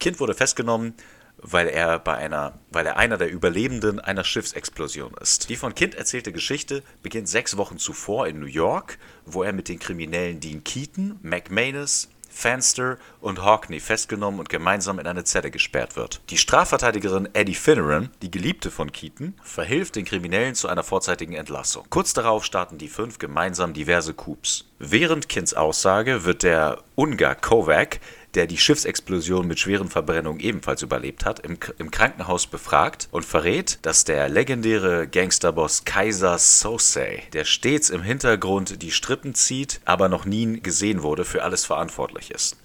Kind 0.00 0.20
wurde 0.20 0.34
festgenommen, 0.34 0.94
weil 1.36 1.68
er 1.68 1.98
bei 1.98 2.14
einer, 2.14 2.58
weil 2.70 2.86
er 2.86 2.96
einer 2.96 3.18
der 3.18 3.30
Überlebenden 3.30 4.00
einer 4.00 4.24
Schiffsexplosion 4.24 5.14
ist. 5.20 5.50
Die 5.50 5.56
von 5.56 5.74
Kind 5.74 5.94
erzählte 5.94 6.32
Geschichte 6.32 6.82
beginnt 7.02 7.28
sechs 7.28 7.56
Wochen 7.58 7.78
zuvor 7.78 8.26
in 8.26 8.40
New 8.40 8.46
York, 8.46 8.98
wo 9.26 9.42
er 9.42 9.52
mit 9.52 9.68
den 9.68 9.78
Kriminellen 9.78 10.40
Dean 10.40 10.64
Keaton, 10.64 11.18
McManus, 11.22 12.08
Fanster 12.36 12.98
und 13.22 13.42
Hawkney 13.42 13.80
festgenommen 13.80 14.38
und 14.38 14.50
gemeinsam 14.50 14.98
in 14.98 15.06
eine 15.06 15.24
Zelle 15.24 15.50
gesperrt 15.50 15.96
wird. 15.96 16.20
Die 16.28 16.36
Strafverteidigerin 16.36 17.30
Eddie 17.32 17.54
Finneran, 17.54 18.10
die 18.20 18.30
Geliebte 18.30 18.70
von 18.70 18.92
Keaton, 18.92 19.32
verhilft 19.42 19.96
den 19.96 20.04
Kriminellen 20.04 20.54
zu 20.54 20.68
einer 20.68 20.82
vorzeitigen 20.82 21.32
Entlassung. 21.32 21.86
Kurz 21.88 22.12
darauf 22.12 22.44
starten 22.44 22.76
die 22.76 22.88
fünf 22.88 23.18
gemeinsam 23.18 23.72
diverse 23.72 24.12
Coups. 24.12 24.66
Während 24.78 25.30
Kinds 25.30 25.54
Aussage 25.54 26.24
wird 26.24 26.42
der 26.42 26.82
Ungar 26.94 27.36
Kovac, 27.36 28.00
der 28.36 28.46
die 28.46 28.58
Schiffsexplosion 28.58 29.46
mit 29.46 29.58
schweren 29.58 29.88
Verbrennungen 29.88 30.40
ebenfalls 30.40 30.82
überlebt 30.82 31.24
hat, 31.24 31.40
im, 31.40 31.58
im 31.78 31.90
Krankenhaus 31.90 32.46
befragt 32.46 33.08
und 33.10 33.24
verrät, 33.24 33.78
dass 33.82 34.04
der 34.04 34.28
legendäre 34.28 35.08
Gangsterboss 35.08 35.84
Kaiser 35.84 36.38
Sosei, 36.38 37.22
der 37.32 37.44
stets 37.44 37.90
im 37.90 38.02
Hintergrund 38.02 38.82
die 38.82 38.90
Strippen 38.92 39.34
zieht, 39.34 39.80
aber 39.86 40.08
noch 40.08 40.26
nie 40.26 40.60
gesehen 40.60 41.02
wurde, 41.02 41.24
für 41.24 41.42
alles 41.42 41.64
verantwortlich 41.64 42.30
ist. 42.30 42.56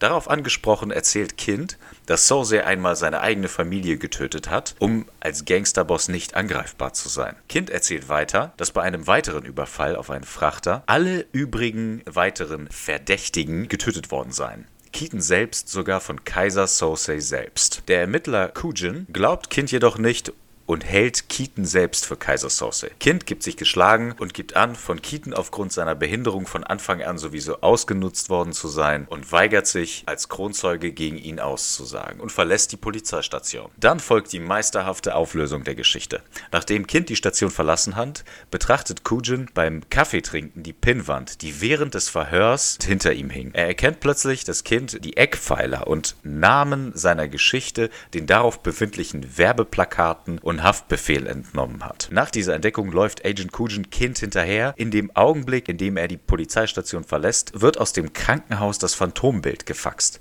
Darauf 0.00 0.30
angesprochen 0.30 0.90
erzählt 0.90 1.36
Kind, 1.36 1.76
dass 2.06 2.26
Sosei 2.26 2.64
einmal 2.64 2.96
seine 2.96 3.20
eigene 3.20 3.48
Familie 3.48 3.98
getötet 3.98 4.48
hat, 4.48 4.74
um 4.78 5.06
als 5.20 5.44
Gangsterboss 5.44 6.08
nicht 6.08 6.34
angreifbar 6.34 6.94
zu 6.94 7.10
sein. 7.10 7.36
Kind 7.48 7.68
erzählt 7.68 8.08
weiter, 8.08 8.54
dass 8.56 8.70
bei 8.72 8.82
einem 8.82 9.06
weiteren 9.06 9.44
Überfall 9.44 9.96
auf 9.96 10.10
einen 10.10 10.24
Frachter 10.24 10.82
alle 10.86 11.26
übrigen 11.32 12.02
weiteren 12.06 12.68
Verdächtigen 12.70 13.68
getötet 13.68 14.10
worden 14.10 14.32
seien. 14.32 14.66
Keaton 14.92 15.20
selbst 15.20 15.68
sogar 15.68 16.00
von 16.00 16.24
Kaiser 16.24 16.66
Sosei 16.66 17.20
selbst. 17.20 17.82
Der 17.88 18.00
Ermittler 18.00 18.48
Kujin 18.48 19.06
glaubt 19.12 19.50
Kind 19.50 19.70
jedoch 19.70 19.98
nicht 19.98 20.32
und 20.70 20.84
hält 20.84 21.28
Keaton 21.28 21.64
selbst 21.64 22.06
für 22.06 22.14
Kaiser 22.14 22.48
Sose. 22.48 22.92
Kind 23.00 23.26
gibt 23.26 23.42
sich 23.42 23.56
geschlagen 23.56 24.14
und 24.20 24.34
gibt 24.34 24.54
an, 24.54 24.76
von 24.76 25.02
Keaton 25.02 25.34
aufgrund 25.34 25.72
seiner 25.72 25.96
Behinderung 25.96 26.46
von 26.46 26.62
Anfang 26.62 27.02
an 27.02 27.18
sowieso 27.18 27.60
ausgenutzt 27.60 28.30
worden 28.30 28.52
zu 28.52 28.68
sein 28.68 29.08
und 29.10 29.32
weigert 29.32 29.66
sich, 29.66 30.04
als 30.06 30.28
Kronzeuge 30.28 30.92
gegen 30.92 31.18
ihn 31.18 31.40
auszusagen 31.40 32.20
und 32.20 32.30
verlässt 32.30 32.70
die 32.70 32.76
Polizeistation. 32.76 33.68
Dann 33.78 33.98
folgt 33.98 34.32
die 34.32 34.38
meisterhafte 34.38 35.16
Auflösung 35.16 35.64
der 35.64 35.74
Geschichte. 35.74 36.22
Nachdem 36.52 36.86
Kind 36.86 37.08
die 37.08 37.16
Station 37.16 37.50
verlassen 37.50 37.96
hat, 37.96 38.22
betrachtet 38.52 39.02
Kujin 39.02 39.50
beim 39.52 39.82
Kaffeetrinken 39.90 40.62
die 40.62 40.72
Pinnwand, 40.72 41.42
die 41.42 41.60
während 41.60 41.94
des 41.94 42.08
Verhörs 42.08 42.78
hinter 42.80 43.12
ihm 43.12 43.30
hing. 43.30 43.50
Er 43.54 43.66
erkennt 43.66 43.98
plötzlich, 43.98 44.44
dass 44.44 44.62
Kind 44.62 45.04
die 45.04 45.16
Eckpfeiler 45.16 45.88
und 45.88 46.14
Namen 46.22 46.92
seiner 46.94 47.26
Geschichte 47.26 47.90
den 48.14 48.28
darauf 48.28 48.62
befindlichen 48.62 49.36
Werbeplakaten 49.36 50.38
und 50.38 50.59
Haftbefehl 50.62 51.26
entnommen 51.26 51.84
hat. 51.84 52.08
Nach 52.10 52.30
dieser 52.30 52.54
Entdeckung 52.54 52.92
läuft 52.92 53.24
Agent 53.24 53.52
Kujin 53.52 53.90
Kind 53.90 54.18
hinterher. 54.18 54.74
In 54.76 54.90
dem 54.90 55.14
Augenblick, 55.14 55.68
in 55.68 55.78
dem 55.78 55.96
er 55.96 56.08
die 56.08 56.16
Polizeistation 56.16 57.04
verlässt, 57.04 57.60
wird 57.60 57.78
aus 57.78 57.92
dem 57.92 58.12
Krankenhaus 58.12 58.78
das 58.78 58.94
Phantombild 58.94 59.66
gefaxt. 59.66 60.20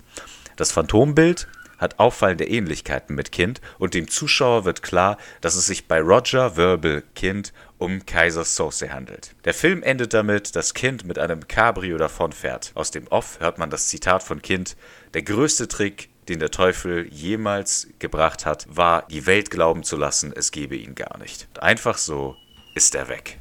Das 0.55 0.71
Phantombild 0.71 1.47
hat 1.79 1.97
auffallende 1.97 2.45
Ähnlichkeiten 2.45 3.15
mit 3.15 3.31
Kind 3.31 3.61
und 3.79 3.93
dem 3.93 4.07
Zuschauer 4.07 4.65
wird 4.65 4.83
klar, 4.83 5.17
dass 5.41 5.55
es 5.55 5.65
sich 5.65 5.87
bei 5.87 6.01
Roger 6.01 6.57
Verbal 6.57 7.03
Kind 7.15 7.53
um 7.77 8.05
Kaiser 8.05 8.43
Sose 8.43 8.91
handelt. 8.91 9.33
Der 9.45 9.53
Film 9.53 9.81
endet 9.81 10.13
damit, 10.13 10.55
dass 10.55 10.73
Kind 10.73 11.05
mit 11.05 11.17
einem 11.17 11.47
Cabrio 11.47 11.97
davonfährt. 11.97 12.71
Aus 12.75 12.91
dem 12.91 13.07
Off 13.07 13.39
hört 13.39 13.57
man 13.57 13.69
das 13.69 13.87
Zitat 13.87 14.21
von 14.21 14.41
Kind: 14.41 14.75
Der 15.13 15.23
größte 15.23 15.69
Trick, 15.69 16.08
den 16.29 16.39
der 16.39 16.51
Teufel 16.51 17.07
jemals 17.11 17.89
gebracht 17.99 18.45
hat, 18.45 18.65
war, 18.69 19.07
die 19.07 19.25
Welt 19.25 19.49
glauben 19.49 19.83
zu 19.83 19.97
lassen, 19.97 20.31
es 20.35 20.51
gebe 20.51 20.75
ihn 20.75 20.95
gar 20.95 21.17
nicht. 21.17 21.47
Einfach 21.59 21.97
so 21.97 22.35
ist 22.75 22.95
er 22.95 23.09
weg. 23.09 23.39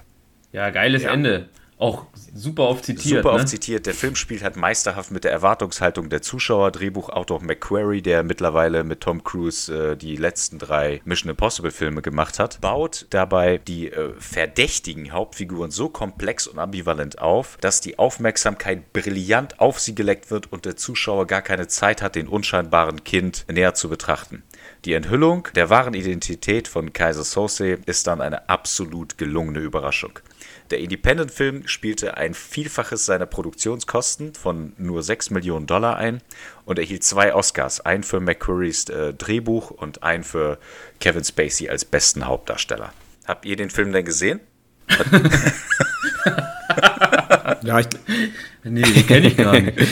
Ja, 0.52 0.70
geiles 0.70 1.02
ja. 1.02 1.12
Ende. 1.12 1.48
Auch 1.78 2.06
super 2.34 2.64
oft 2.64 2.84
zitiert. 2.84 3.22
Super 3.22 3.34
ne? 3.34 3.38
oft 3.38 3.48
zitiert. 3.48 3.86
Der 3.86 3.94
Film 3.94 4.16
spielt 4.16 4.42
halt 4.42 4.56
meisterhaft 4.56 5.12
mit 5.12 5.22
der 5.22 5.30
Erwartungshaltung 5.30 6.08
der 6.08 6.22
Zuschauer. 6.22 6.72
Drehbuchautor 6.72 7.40
McQuarrie, 7.40 8.02
der 8.02 8.24
mittlerweile 8.24 8.82
mit 8.82 9.00
Tom 9.00 9.22
Cruise 9.22 9.72
äh, 9.72 9.96
die 9.96 10.16
letzten 10.16 10.58
drei 10.58 11.00
Mission 11.04 11.30
Impossible 11.30 11.70
Filme 11.70 12.02
gemacht 12.02 12.40
hat, 12.40 12.60
baut 12.60 13.06
dabei 13.10 13.58
die 13.58 13.92
äh, 13.92 14.12
verdächtigen 14.18 15.12
Hauptfiguren 15.12 15.70
so 15.70 15.88
komplex 15.88 16.48
und 16.48 16.58
ambivalent 16.58 17.20
auf, 17.20 17.58
dass 17.60 17.80
die 17.80 17.96
Aufmerksamkeit 17.96 18.92
brillant 18.92 19.60
auf 19.60 19.78
sie 19.78 19.94
geleckt 19.94 20.32
wird 20.32 20.52
und 20.52 20.64
der 20.64 20.76
Zuschauer 20.76 21.28
gar 21.28 21.42
keine 21.42 21.68
Zeit 21.68 22.02
hat, 22.02 22.16
den 22.16 22.26
unscheinbaren 22.26 23.04
Kind 23.04 23.46
näher 23.48 23.74
zu 23.74 23.88
betrachten. 23.88 24.42
Die 24.84 24.94
Enthüllung 24.94 25.46
der 25.54 25.70
wahren 25.70 25.94
Identität 25.94 26.66
von 26.66 26.92
Kaiser 26.92 27.24
Sose 27.24 27.78
ist 27.86 28.08
dann 28.08 28.20
eine 28.20 28.48
absolut 28.48 29.16
gelungene 29.16 29.60
Überraschung. 29.60 30.18
Der 30.70 30.80
Independent-Film 30.80 31.66
spielte 31.66 32.16
ein 32.18 32.34
Vielfaches 32.34 33.06
seiner 33.06 33.26
Produktionskosten 33.26 34.34
von 34.34 34.74
nur 34.76 35.02
6 35.02 35.30
Millionen 35.30 35.66
Dollar 35.66 35.96
ein 35.96 36.20
und 36.64 36.78
erhielt 36.78 37.04
zwei 37.04 37.34
Oscars, 37.34 37.80
einen 37.80 38.02
für 38.02 38.20
McQuarries 38.20 38.88
äh, 38.90 39.14
Drehbuch 39.14 39.70
und 39.70 40.02
einen 40.02 40.24
für 40.24 40.58
Kevin 41.00 41.24
Spacey 41.24 41.68
als 41.70 41.86
besten 41.86 42.26
Hauptdarsteller. 42.26 42.92
Habt 43.26 43.46
ihr 43.46 43.56
den 43.56 43.70
Film 43.70 43.92
denn 43.92 44.04
gesehen? 44.04 44.40
ja, 47.62 47.80
ich, 47.80 47.86
nee, 48.64 48.82
den 48.82 49.06
kenne 49.06 49.26
ich 49.28 49.36
gar 49.36 49.58
nicht. 49.58 49.78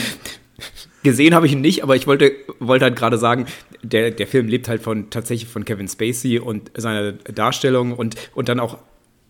Gesehen 1.03 1.35
habe 1.35 1.45
ich 1.45 1.53
ihn 1.53 1.61
nicht, 1.61 1.83
aber 1.83 1.95
ich 1.95 2.05
wollte, 2.05 2.33
wollte 2.59 2.85
halt 2.85 2.97
gerade 2.97 3.17
sagen, 3.17 3.45
der, 3.81 4.11
der 4.11 4.27
Film 4.27 4.47
lebt 4.47 4.67
halt 4.67 4.81
von 4.81 5.09
tatsächlich 5.09 5.49
von 5.49 5.63
Kevin 5.63 5.87
Spacey 5.87 6.39
und 6.39 6.71
seiner 6.75 7.13
Darstellung 7.13 7.93
und, 7.93 8.15
und 8.33 8.49
dann 8.49 8.59
auch 8.59 8.79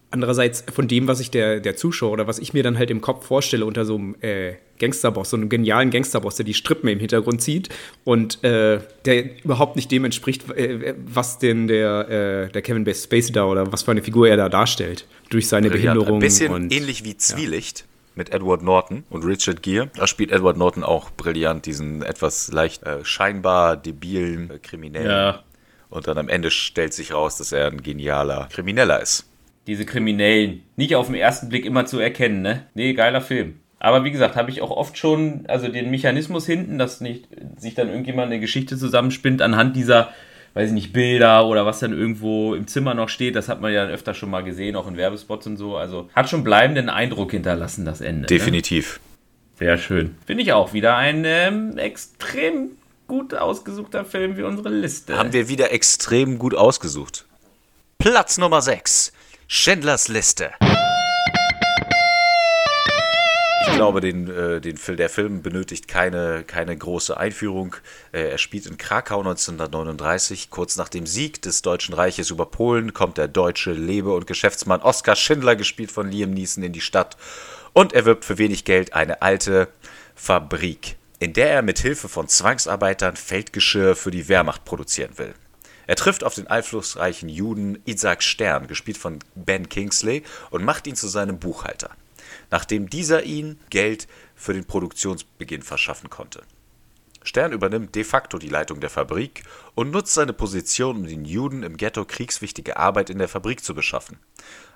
andererseits 0.09 0.63
von 0.71 0.87
dem, 0.87 1.07
was 1.07 1.19
ich 1.19 1.31
der, 1.31 1.59
der 1.59 1.75
Zuschauer 1.75 2.11
oder 2.11 2.27
was 2.27 2.39
ich 2.39 2.53
mir 2.53 2.63
dann 2.63 2.77
halt 2.77 2.89
im 2.91 3.01
Kopf 3.01 3.25
vorstelle 3.25 3.65
unter 3.65 3.85
so 3.85 3.95
einem 3.95 4.15
äh, 4.21 4.53
Gangsterboss, 4.79 5.31
so 5.31 5.37
einem 5.37 5.49
genialen 5.49 5.89
Gangsterboss, 5.89 6.35
der 6.35 6.45
die 6.45 6.53
Strippen 6.53 6.87
im 6.89 6.99
Hintergrund 6.99 7.41
zieht 7.41 7.69
und 8.03 8.43
äh, 8.43 8.79
der 9.05 9.43
überhaupt 9.43 9.75
nicht 9.75 9.91
dem 9.91 10.05
entspricht, 10.05 10.49
äh, 10.51 10.95
was 11.05 11.39
denn 11.39 11.67
der, 11.67 12.47
äh, 12.47 12.51
der 12.51 12.61
Kevin 12.61 12.85
Spacey 12.93 13.31
da 13.31 13.45
oder 13.45 13.71
was 13.71 13.83
für 13.83 13.91
eine 13.91 14.01
Figur 14.01 14.29
er 14.29 14.37
da 14.37 14.49
darstellt 14.49 15.05
durch 15.29 15.47
seine 15.47 15.69
Brilliant. 15.69 15.95
Behinderung. 15.95 16.19
Ein 16.19 16.21
bisschen 16.21 16.53
und, 16.53 16.73
ähnlich 16.73 17.03
wie 17.03 17.17
Zwielicht. 17.17 17.79
Ja. 17.79 17.85
Mit 18.15 18.31
Edward 18.31 18.63
Norton 18.63 19.03
und 19.11 19.23
Richard 19.25 19.61
Gere. 19.61 19.91
Da 19.95 20.07
spielt 20.07 20.31
Edward 20.31 20.57
Norton 20.57 20.83
auch 20.83 21.11
brillant, 21.11 21.67
diesen 21.67 22.01
etwas 22.01 22.51
leicht 22.51 22.81
äh, 22.81 23.05
scheinbar 23.05 23.77
debilen 23.77 24.49
äh, 24.49 24.57
Kriminellen. 24.57 25.11
Ja. 25.11 25.43
Und 25.89 26.07
dann 26.07 26.17
am 26.17 26.27
Ende 26.27 26.49
stellt 26.49 26.95
sich 26.95 27.13
raus, 27.13 27.37
dass 27.37 27.51
er 27.51 27.67
ein 27.67 27.83
genialer 27.83 28.49
Krimineller 28.51 28.99
ist 29.03 29.26
diese 29.67 29.85
Kriminellen 29.85 30.63
nicht 30.75 30.95
auf 30.95 31.07
den 31.07 31.15
ersten 31.15 31.49
Blick 31.49 31.65
immer 31.65 31.85
zu 31.85 31.99
erkennen, 31.99 32.41
ne? 32.41 32.63
Nee, 32.73 32.93
geiler 32.93 33.21
Film. 33.21 33.55
Aber 33.79 34.03
wie 34.03 34.11
gesagt, 34.11 34.35
habe 34.35 34.49
ich 34.49 34.61
auch 34.61 34.71
oft 34.71 34.97
schon, 34.97 35.45
also 35.47 35.67
den 35.67 35.91
Mechanismus 35.91 36.45
hinten, 36.45 36.79
dass 36.79 37.01
nicht 37.01 37.27
sich 37.57 37.75
dann 37.75 37.89
irgendjemand 37.89 38.31
eine 38.31 38.39
Geschichte 38.39 38.77
zusammenspinnt 38.77 39.41
anhand 39.41 39.75
dieser, 39.75 40.09
weiß 40.55 40.69
ich 40.69 40.73
nicht, 40.73 40.93
Bilder 40.93 41.45
oder 41.45 41.65
was 41.65 41.79
dann 41.79 41.93
irgendwo 41.93 42.55
im 42.55 42.65
Zimmer 42.65 42.95
noch 42.95 43.09
steht, 43.09 43.35
das 43.35 43.49
hat 43.49 43.61
man 43.61 43.71
ja 43.71 43.85
öfter 43.85 44.15
schon 44.15 44.31
mal 44.31 44.43
gesehen, 44.43 44.75
auch 44.75 44.87
in 44.87 44.97
Werbespots 44.97 45.45
und 45.45 45.57
so. 45.57 45.77
Also 45.77 46.09
hat 46.15 46.29
schon 46.29 46.43
bleibenden 46.43 46.89
Eindruck 46.89 47.31
hinterlassen, 47.31 47.85
das 47.85 48.01
Ende. 48.01 48.21
Ne? 48.21 48.27
Definitiv. 48.27 48.99
Ne? 48.99 49.67
Sehr 49.67 49.77
schön. 49.77 50.15
Finde 50.25 50.43
ich 50.43 50.53
auch 50.53 50.73
wieder 50.73 50.97
ein 50.97 51.23
ähm, 51.25 51.77
extrem 51.77 52.71
gut 53.07 53.33
ausgesuchter 53.33 54.05
Film 54.05 54.37
wie 54.37 54.43
unsere 54.43 54.69
Liste. 54.69 55.17
Haben 55.17 55.33
wir 55.33 55.49
wieder 55.49 55.71
extrem 55.71 56.39
gut 56.39 56.55
ausgesucht. 56.55 57.25
Platz 57.99 58.37
Nummer 58.37 58.61
6. 58.61 59.13
Schindlers 59.49 60.09
Liste. 60.09 60.51
Ich 63.61 63.75
glaube, 63.75 64.01
den, 64.01 64.29
äh, 64.29 64.59
den, 64.59 64.77
der 64.97 65.07
Film 65.07 65.41
benötigt 65.41 65.87
keine, 65.87 66.43
keine 66.45 66.75
große 66.75 67.15
Einführung. 67.15 67.77
Äh, 68.11 68.31
er 68.31 68.39
spielt 68.39 68.65
in 68.65 68.77
Krakau 68.77 69.19
1939. 69.19 70.49
Kurz 70.49 70.75
nach 70.75 70.89
dem 70.89 71.05
Sieg 71.07 71.41
des 71.43 71.61
Deutschen 71.61 71.93
Reiches 71.93 72.29
über 72.29 72.45
Polen 72.45 72.93
kommt 72.93 73.17
der 73.17 73.29
deutsche 73.29 73.71
Lebe- 73.71 74.13
und 74.13 74.27
Geschäftsmann 74.27 74.81
Oskar 74.81 75.15
Schindler, 75.15 75.55
gespielt 75.55 75.93
von 75.93 76.11
Liam 76.11 76.31
Neeson, 76.31 76.63
in 76.63 76.73
die 76.73 76.81
Stadt 76.81 77.15
und 77.71 77.93
erwirbt 77.93 78.25
für 78.25 78.37
wenig 78.37 78.65
Geld 78.65 78.91
eine 78.91 79.21
alte 79.21 79.69
Fabrik, 80.13 80.97
in 81.19 81.31
der 81.31 81.51
er 81.51 81.61
mit 81.61 81.79
Hilfe 81.79 82.09
von 82.09 82.27
Zwangsarbeitern 82.27 83.15
Feldgeschirr 83.15 83.95
für 83.95 84.11
die 84.11 84.27
Wehrmacht 84.27 84.65
produzieren 84.65 85.17
will. 85.17 85.33
Er 85.87 85.95
trifft 85.95 86.23
auf 86.23 86.35
den 86.35 86.47
einflussreichen 86.47 87.29
Juden 87.29 87.81
Isaac 87.85 88.21
Stern, 88.21 88.67
gespielt 88.67 88.97
von 88.97 89.19
Ben 89.35 89.69
Kingsley, 89.69 90.23
und 90.51 90.63
macht 90.63 90.85
ihn 90.85 90.95
zu 90.95 91.07
seinem 91.07 91.39
Buchhalter, 91.39 91.91
nachdem 92.51 92.89
dieser 92.89 93.23
ihn 93.23 93.57
Geld 93.69 94.07
für 94.35 94.53
den 94.53 94.65
Produktionsbeginn 94.65 95.63
verschaffen 95.63 96.09
konnte. 96.09 96.43
Stern 97.23 97.51
übernimmt 97.51 97.95
de 97.95 98.03
facto 98.03 98.37
die 98.37 98.49
Leitung 98.49 98.79
der 98.79 98.89
Fabrik 98.89 99.43
und 99.75 99.91
nutzt 99.91 100.13
seine 100.13 100.33
Position, 100.33 100.97
um 100.97 101.07
den 101.07 101.25
Juden 101.25 101.63
im 101.63 101.77
Ghetto 101.77 102.05
kriegswichtige 102.05 102.77
Arbeit 102.77 103.09
in 103.09 103.17
der 103.17 103.27
Fabrik 103.27 103.63
zu 103.63 103.73
beschaffen. 103.73 104.19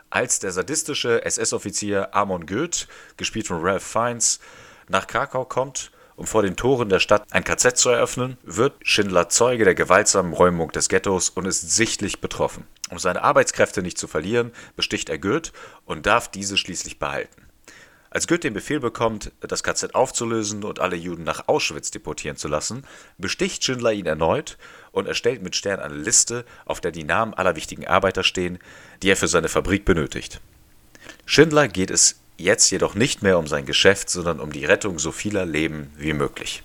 Als 0.09 0.39
der 0.39 0.51
sadistische 0.51 1.23
SS-Offizier 1.23 2.13
Amon 2.13 2.45
Goeth, 2.45 2.87
gespielt 3.15 3.47
von 3.47 3.61
Ralph 3.61 3.83
Fiennes, 3.83 4.39
nach 4.89 5.07
Krakau 5.07 5.45
kommt 5.45 5.91
um 6.21 6.27
vor 6.27 6.43
den 6.43 6.55
Toren 6.55 6.87
der 6.87 6.99
Stadt 6.99 7.25
ein 7.31 7.43
KZ 7.43 7.75
zu 7.75 7.89
eröffnen, 7.89 8.37
wird 8.43 8.73
Schindler 8.83 9.29
Zeuge 9.29 9.65
der 9.65 9.73
gewaltsamen 9.73 10.33
Räumung 10.33 10.71
des 10.71 10.87
Ghettos 10.87 11.29
und 11.29 11.47
ist 11.47 11.71
sichtlich 11.71 12.21
betroffen. 12.21 12.67
Um 12.91 12.99
seine 12.99 13.23
Arbeitskräfte 13.23 13.81
nicht 13.81 13.97
zu 13.97 14.07
verlieren, 14.07 14.51
besticht 14.75 15.09
er 15.09 15.17
Goeth 15.17 15.51
und 15.83 16.05
darf 16.05 16.29
diese 16.29 16.57
schließlich 16.57 16.99
behalten. 16.99 17.47
Als 18.11 18.27
Goeth 18.27 18.43
den 18.43 18.53
Befehl 18.53 18.79
bekommt, 18.79 19.31
das 19.39 19.63
KZ 19.63 19.95
aufzulösen 19.95 20.63
und 20.63 20.79
alle 20.79 20.95
Juden 20.95 21.23
nach 21.23 21.47
Auschwitz 21.47 21.89
deportieren 21.89 22.37
zu 22.37 22.47
lassen, 22.47 22.83
besticht 23.17 23.63
Schindler 23.63 23.93
ihn 23.93 24.05
erneut 24.05 24.59
und 24.91 25.07
erstellt 25.07 25.41
mit 25.41 25.55
Stern 25.55 25.79
eine 25.79 25.95
Liste, 25.95 26.45
auf 26.65 26.81
der 26.81 26.91
die 26.91 27.03
Namen 27.03 27.33
aller 27.33 27.55
wichtigen 27.55 27.87
Arbeiter 27.87 28.23
stehen, 28.23 28.59
die 29.01 29.09
er 29.09 29.17
für 29.17 29.27
seine 29.27 29.49
Fabrik 29.49 29.85
benötigt. 29.85 30.39
Schindler 31.25 31.67
geht 31.67 31.89
es 31.89 32.20
Jetzt 32.41 32.71
jedoch 32.71 32.95
nicht 32.95 33.21
mehr 33.21 33.37
um 33.37 33.45
sein 33.45 33.67
Geschäft, 33.67 34.09
sondern 34.09 34.39
um 34.39 34.51
die 34.51 34.65
Rettung 34.65 34.97
so 34.97 35.11
vieler 35.11 35.45
Leben 35.45 35.91
wie 35.95 36.13
möglich. 36.13 36.63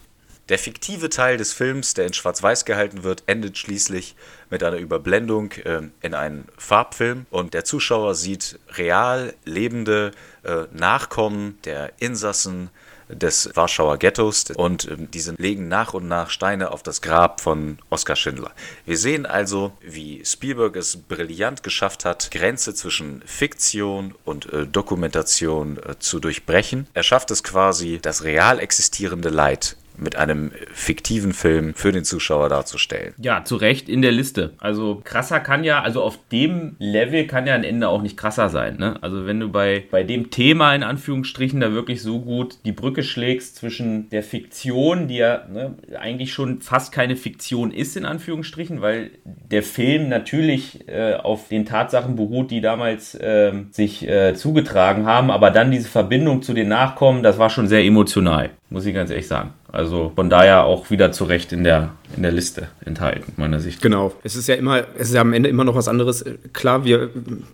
Der 0.48 0.58
fiktive 0.58 1.10
Teil 1.10 1.36
des 1.36 1.52
Films, 1.52 1.92
der 1.92 2.06
in 2.06 2.14
Schwarz-Weiß 2.14 2.64
gehalten 2.64 3.02
wird, 3.02 3.24
endet 3.26 3.58
schließlich 3.58 4.14
mit 4.48 4.62
einer 4.62 4.78
Überblendung 4.78 5.52
äh, 5.64 5.82
in 6.00 6.14
einen 6.14 6.48
Farbfilm 6.56 7.26
und 7.30 7.52
der 7.52 7.64
Zuschauer 7.64 8.14
sieht 8.14 8.58
real 8.70 9.34
lebende 9.44 10.12
äh, 10.44 10.62
Nachkommen 10.72 11.58
der 11.64 11.92
Insassen 11.98 12.70
des 13.08 13.50
Warschauer 13.54 13.98
Ghettos 13.98 14.44
und 14.54 14.86
äh, 14.86 14.96
diese 14.98 15.34
legen 15.38 15.68
nach 15.68 15.94
und 15.94 16.08
nach 16.08 16.30
Steine 16.30 16.70
auf 16.70 16.82
das 16.82 17.00
Grab 17.00 17.40
von 17.40 17.78
Oskar 17.90 18.16
Schindler. 18.16 18.52
Wir 18.84 18.98
sehen 18.98 19.26
also, 19.26 19.72
wie 19.80 20.24
Spielberg 20.24 20.76
es 20.76 20.96
brillant 20.96 21.62
geschafft 21.62 22.04
hat, 22.04 22.30
Grenze 22.30 22.74
zwischen 22.74 23.22
Fiktion 23.24 24.14
und 24.24 24.52
äh, 24.52 24.66
Dokumentation 24.66 25.78
äh, 25.78 25.98
zu 25.98 26.20
durchbrechen. 26.20 26.86
Er 26.94 27.02
schafft 27.02 27.30
es 27.30 27.42
quasi, 27.42 27.98
das 28.00 28.24
real 28.24 28.58
existierende 28.58 29.28
Leid 29.28 29.76
mit 29.98 30.16
einem 30.16 30.52
fiktiven 30.72 31.32
Film 31.32 31.74
für 31.74 31.92
den 31.92 32.04
Zuschauer 32.04 32.48
darzustellen. 32.48 33.14
Ja, 33.18 33.44
zu 33.44 33.56
Recht 33.56 33.88
in 33.88 34.02
der 34.02 34.12
Liste. 34.12 34.52
Also 34.58 35.00
krasser 35.04 35.40
kann 35.40 35.64
ja, 35.64 35.82
also 35.82 36.02
auf 36.02 36.18
dem 36.30 36.76
Level 36.78 37.26
kann 37.26 37.46
ja 37.46 37.54
ein 37.54 37.64
Ende 37.64 37.88
auch 37.88 38.02
nicht 38.02 38.16
krasser 38.16 38.48
sein. 38.48 38.76
Ne? 38.78 38.96
Also 39.02 39.26
wenn 39.26 39.40
du 39.40 39.48
bei, 39.48 39.84
bei 39.90 40.04
dem 40.04 40.30
Thema 40.30 40.74
in 40.74 40.82
Anführungsstrichen 40.82 41.60
da 41.60 41.72
wirklich 41.72 42.02
so 42.02 42.20
gut 42.20 42.58
die 42.64 42.72
Brücke 42.72 43.02
schlägst 43.02 43.56
zwischen 43.56 44.08
der 44.10 44.22
Fiktion, 44.22 45.08
die 45.08 45.16
ja 45.16 45.46
ne, 45.50 45.74
eigentlich 45.98 46.32
schon 46.32 46.60
fast 46.60 46.92
keine 46.92 47.16
Fiktion 47.16 47.70
ist 47.70 47.96
in 47.96 48.04
Anführungsstrichen, 48.04 48.80
weil 48.80 49.10
der 49.24 49.62
Film 49.62 50.08
natürlich 50.08 50.88
äh, 50.88 51.14
auf 51.14 51.48
den 51.48 51.66
Tatsachen 51.66 52.16
beruht, 52.16 52.50
die 52.50 52.60
damals 52.60 53.14
äh, 53.14 53.52
sich 53.70 54.06
äh, 54.08 54.34
zugetragen 54.34 55.06
haben, 55.06 55.30
aber 55.30 55.50
dann 55.50 55.70
diese 55.70 55.88
Verbindung 55.88 56.42
zu 56.42 56.52
den 56.52 56.68
Nachkommen, 56.68 57.22
das 57.22 57.38
war 57.38 57.50
schon 57.50 57.68
sehr 57.68 57.84
emotional, 57.84 58.50
muss 58.68 58.84
ich 58.84 58.94
ganz 58.94 59.10
ehrlich 59.10 59.28
sagen. 59.28 59.50
Also 59.70 60.12
von 60.14 60.30
daher 60.30 60.64
auch 60.64 60.90
wieder 60.90 61.12
zu 61.12 61.24
Recht 61.24 61.52
in 61.52 61.62
der, 61.62 61.90
in 62.16 62.22
der 62.22 62.32
Liste 62.32 62.68
enthalten, 62.84 63.32
meiner 63.36 63.60
Sicht. 63.60 63.82
Genau. 63.82 64.12
Es 64.24 64.34
ist 64.34 64.48
ja 64.48 64.54
immer, 64.54 64.84
es 64.96 65.08
ist 65.08 65.14
ja 65.14 65.20
am 65.20 65.32
Ende 65.32 65.48
immer 65.48 65.64
noch 65.64 65.74
was 65.74 65.86
anderes. 65.86 66.24
Klar, 66.52 66.84
wir, 66.84 67.10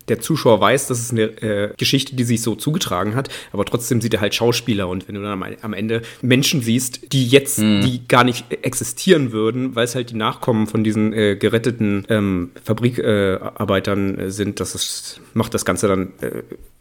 der 0.07 0.21
Zuschauer 0.21 0.59
weiß, 0.59 0.87
dass 0.87 0.99
es 0.99 1.11
eine 1.11 1.23
äh, 1.41 1.73
Geschichte, 1.77 2.15
die 2.15 2.23
sich 2.23 2.41
so 2.41 2.55
zugetragen 2.55 3.13
hat, 3.15 3.29
aber 3.51 3.65
trotzdem 3.65 4.01
sieht 4.01 4.13
er 4.13 4.21
halt 4.21 4.33
Schauspieler 4.33 4.87
und 4.87 5.07
wenn 5.07 5.15
du 5.15 5.21
dann 5.21 5.43
am, 5.43 5.45
am 5.61 5.73
Ende 5.73 6.01
Menschen 6.21 6.61
siehst, 6.61 7.13
die 7.13 7.27
jetzt, 7.27 7.59
mhm. 7.59 7.81
die 7.81 8.07
gar 8.07 8.23
nicht 8.23 8.45
existieren 8.63 9.31
würden, 9.31 9.75
weil 9.75 9.85
es 9.85 9.95
halt 9.95 10.11
die 10.11 10.15
Nachkommen 10.15 10.67
von 10.67 10.83
diesen 10.83 11.13
äh, 11.13 11.35
geretteten 11.35 12.05
ähm, 12.09 12.51
Fabrikarbeitern 12.63 14.17
äh, 14.17 14.31
sind, 14.31 14.59
das 14.59 14.75
ist, 14.75 15.21
macht 15.33 15.53
das 15.53 15.65
Ganze 15.65 15.87
dann 15.87 16.13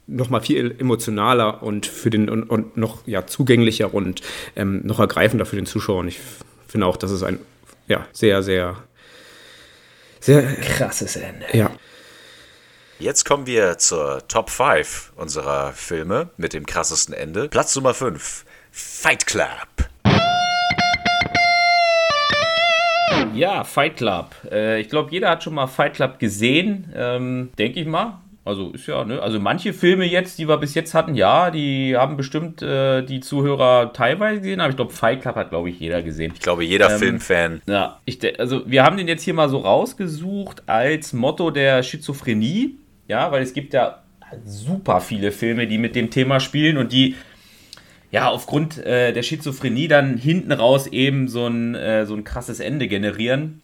äh, 0.09 0.13
noch 0.13 0.31
mal 0.31 0.41
viel 0.41 0.75
emotionaler 0.79 1.63
und 1.63 1.87
für 1.87 2.11
den 2.11 2.29
und, 2.29 2.45
und 2.45 2.77
noch 2.77 3.07
ja 3.07 3.27
zugänglicher 3.27 3.95
und 3.95 4.23
ähm, 4.57 4.81
noch 4.85 4.99
ergreifender 4.99 5.47
für 5.47 5.57
den 5.57 5.67
Zuschauer. 5.67 6.01
Und 6.01 6.09
ich 6.09 6.21
finde 6.69 6.87
auch, 6.87 6.97
das 6.97 7.11
ist 7.11 7.23
ein 7.23 7.39
ja 7.89 8.07
sehr 8.13 8.43
sehr 8.43 8.77
sehr 10.21 10.43
krasses 10.57 11.17
Ende. 11.17 11.47
Ja. 11.53 11.71
Jetzt 12.99 13.25
kommen 13.25 13.47
wir 13.47 13.79
zur 13.79 14.29
Top 14.29 14.49
5 14.49 15.13
unserer 15.17 15.73
Filme 15.73 16.31
mit 16.37 16.53
dem 16.53 16.67
krassesten 16.67 17.13
Ende. 17.13 17.49
Platz 17.49 17.75
Nummer 17.75 17.95
5, 17.95 18.45
Fight 18.71 19.27
Club. 19.27 19.49
Ja, 23.35 23.65
Fight 23.65 23.97
Club. 23.97 24.37
Äh, 24.51 24.81
ich 24.81 24.89
glaube, 24.89 25.11
jeder 25.11 25.31
hat 25.31 25.43
schon 25.43 25.55
mal 25.55 25.67
Fight 25.67 25.95
Club 25.95 26.19
gesehen, 26.19 26.93
ähm, 26.95 27.51
denke 27.59 27.81
ich 27.81 27.87
mal. 27.87 28.21
Also 28.45 28.71
ist 28.71 28.89
ja, 28.89 29.05
ne? 29.05 29.23
Also 29.23 29.39
manche 29.39 29.73
Filme 29.73 30.05
jetzt, 30.05 30.39
die 30.39 30.49
wir 30.49 30.57
bis 30.57 30.75
jetzt 30.75 30.95
hatten, 30.95 31.15
ja, 31.15 31.53
die 31.53 31.97
haben 31.97 32.17
bestimmt 32.17 32.61
äh, 32.61 33.03
die 33.03 33.21
Zuhörer 33.21 33.93
teilweise 33.93 34.41
gesehen, 34.41 34.61
aber 34.61 34.71
ich 34.71 34.77
glaube, 34.77 34.93
Fight 34.93 35.23
Club 35.23 35.37
hat, 35.37 35.51
glaube 35.51 35.71
ich, 35.71 35.79
jeder 35.79 36.03
gesehen. 36.03 36.33
Ich 36.35 36.41
glaube, 36.41 36.65
jeder 36.65 36.91
ähm, 36.91 36.99
Filmfan. 36.99 37.63
Ja, 37.67 38.01
ich, 38.05 38.41
also 38.41 38.69
wir 38.69 38.83
haben 38.83 38.97
den 38.97 39.07
jetzt 39.07 39.23
hier 39.23 39.35
mal 39.35 39.49
so 39.49 39.59
rausgesucht 39.59 40.65
als 40.67 41.13
Motto 41.13 41.53
der 41.53 41.85
Schizophrenie, 41.85 42.79
ja, 43.07 43.31
weil 43.31 43.43
es 43.43 43.53
gibt 43.53 43.75
ja 43.75 44.03
super 44.45 45.01
viele 45.01 45.31
Filme, 45.31 45.69
die 45.69 45.79
mit 45.79 45.95
dem 45.95 46.11
Thema 46.11 46.41
spielen 46.41 46.79
und 46.79 46.93
die 46.93 47.15
ja 48.11 48.29
aufgrund 48.29 48.79
äh, 48.79 49.13
der 49.13 49.23
Schizophrenie 49.23 49.87
dann 49.87 50.17
hinten 50.17 50.51
raus 50.51 50.89
eben 50.89 51.29
so 51.29 51.47
ein, 51.47 51.77
äh, 51.77 52.07
so 52.07 52.15
ein 52.15 52.25
krasses 52.25 52.59
Ende 52.59 52.89
generieren 52.89 53.63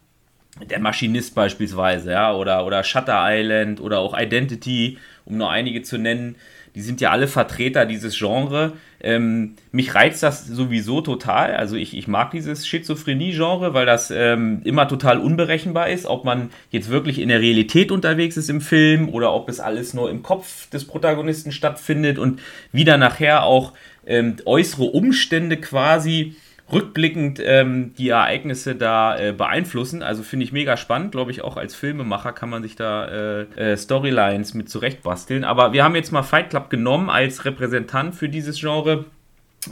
der 0.64 0.81
Maschinist 0.81 1.35
beispielsweise, 1.35 2.12
ja, 2.12 2.35
oder, 2.35 2.66
oder 2.66 2.85
Shutter 2.85 3.21
Island 3.25 3.81
oder 3.81 3.99
auch 4.01 4.18
Identity, 4.18 4.99
um 5.25 5.37
nur 5.37 5.51
einige 5.51 5.83
zu 5.83 5.99
nennen, 5.99 6.37
die 6.75 6.81
sind 6.81 7.01
ja 7.01 7.11
alle 7.11 7.27
Vertreter 7.27 7.87
dieses 7.87 8.16
Genre. 8.16 8.75
Ähm, 9.01 9.57
mich 9.73 9.94
reizt 9.94 10.23
das 10.23 10.47
sowieso 10.47 11.01
total. 11.01 11.57
Also 11.57 11.77
ich, 11.77 11.97
ich 11.97 12.09
mag 12.09 12.31
dieses 12.31 12.66
Schizophrenie-Genre, 12.68 13.75
weil 13.75 13.87
das 13.87 14.12
ähm, 14.12 14.61
immer 14.64 14.87
total 14.87 15.18
unberechenbar 15.18 15.88
ist, 15.88 16.07
ob 16.07 16.25
man 16.25 16.51
jetzt 16.71 16.88
wirklich 16.88 17.18
in 17.18 17.31
der 17.31 17.40
Realität 17.40 17.90
unterwegs 17.90 18.37
ist 18.37 18.49
im 18.49 18.61
Film 18.61 19.09
oder 19.09 19.35
ob 19.35 19.49
es 19.49 19.61
alles 19.61 19.94
nur 19.94 20.11
im 20.11 20.23
Kopf 20.23 20.71
des 20.71 20.85
Protagonisten 20.85 21.53
stattfindet 21.53 22.18
und 22.18 22.40
wieder 22.71 22.97
nachher 22.97 23.44
auch 23.44 23.73
ähm, 24.07 24.37
äußere 24.44 24.85
Umstände 24.85 25.57
quasi 25.57 26.37
rückblickend 26.72 27.40
ähm, 27.42 27.94
die 27.96 28.11
Ereignisse 28.11 28.74
da 28.74 29.18
äh, 29.18 29.33
beeinflussen. 29.33 30.02
Also 30.02 30.22
finde 30.22 30.44
ich 30.44 30.52
mega 30.52 30.76
spannend. 30.76 31.12
Glaube 31.12 31.31
ich, 31.31 31.42
auch 31.42 31.57
als 31.57 31.74
Filmemacher 31.74 32.33
kann 32.33 32.50
man 32.50 32.62
sich 32.62 32.76
da 32.76 33.07
äh, 33.07 33.72
äh, 33.72 33.76
Storylines 33.76 34.54
mit 34.54 34.68
zurechtbasteln. 34.68 35.44
Aber 35.44 35.72
wir 35.72 35.85
haben 35.85 35.94
jetzt 35.94 36.12
mal 36.12 36.22
Fight 36.22 36.50
Club 36.50 36.70
genommen 36.70 37.11
als 37.11 37.44
Repräsentant 37.44 38.14
für 38.14 38.28
dieses 38.28 38.61
Genre. 38.61 39.07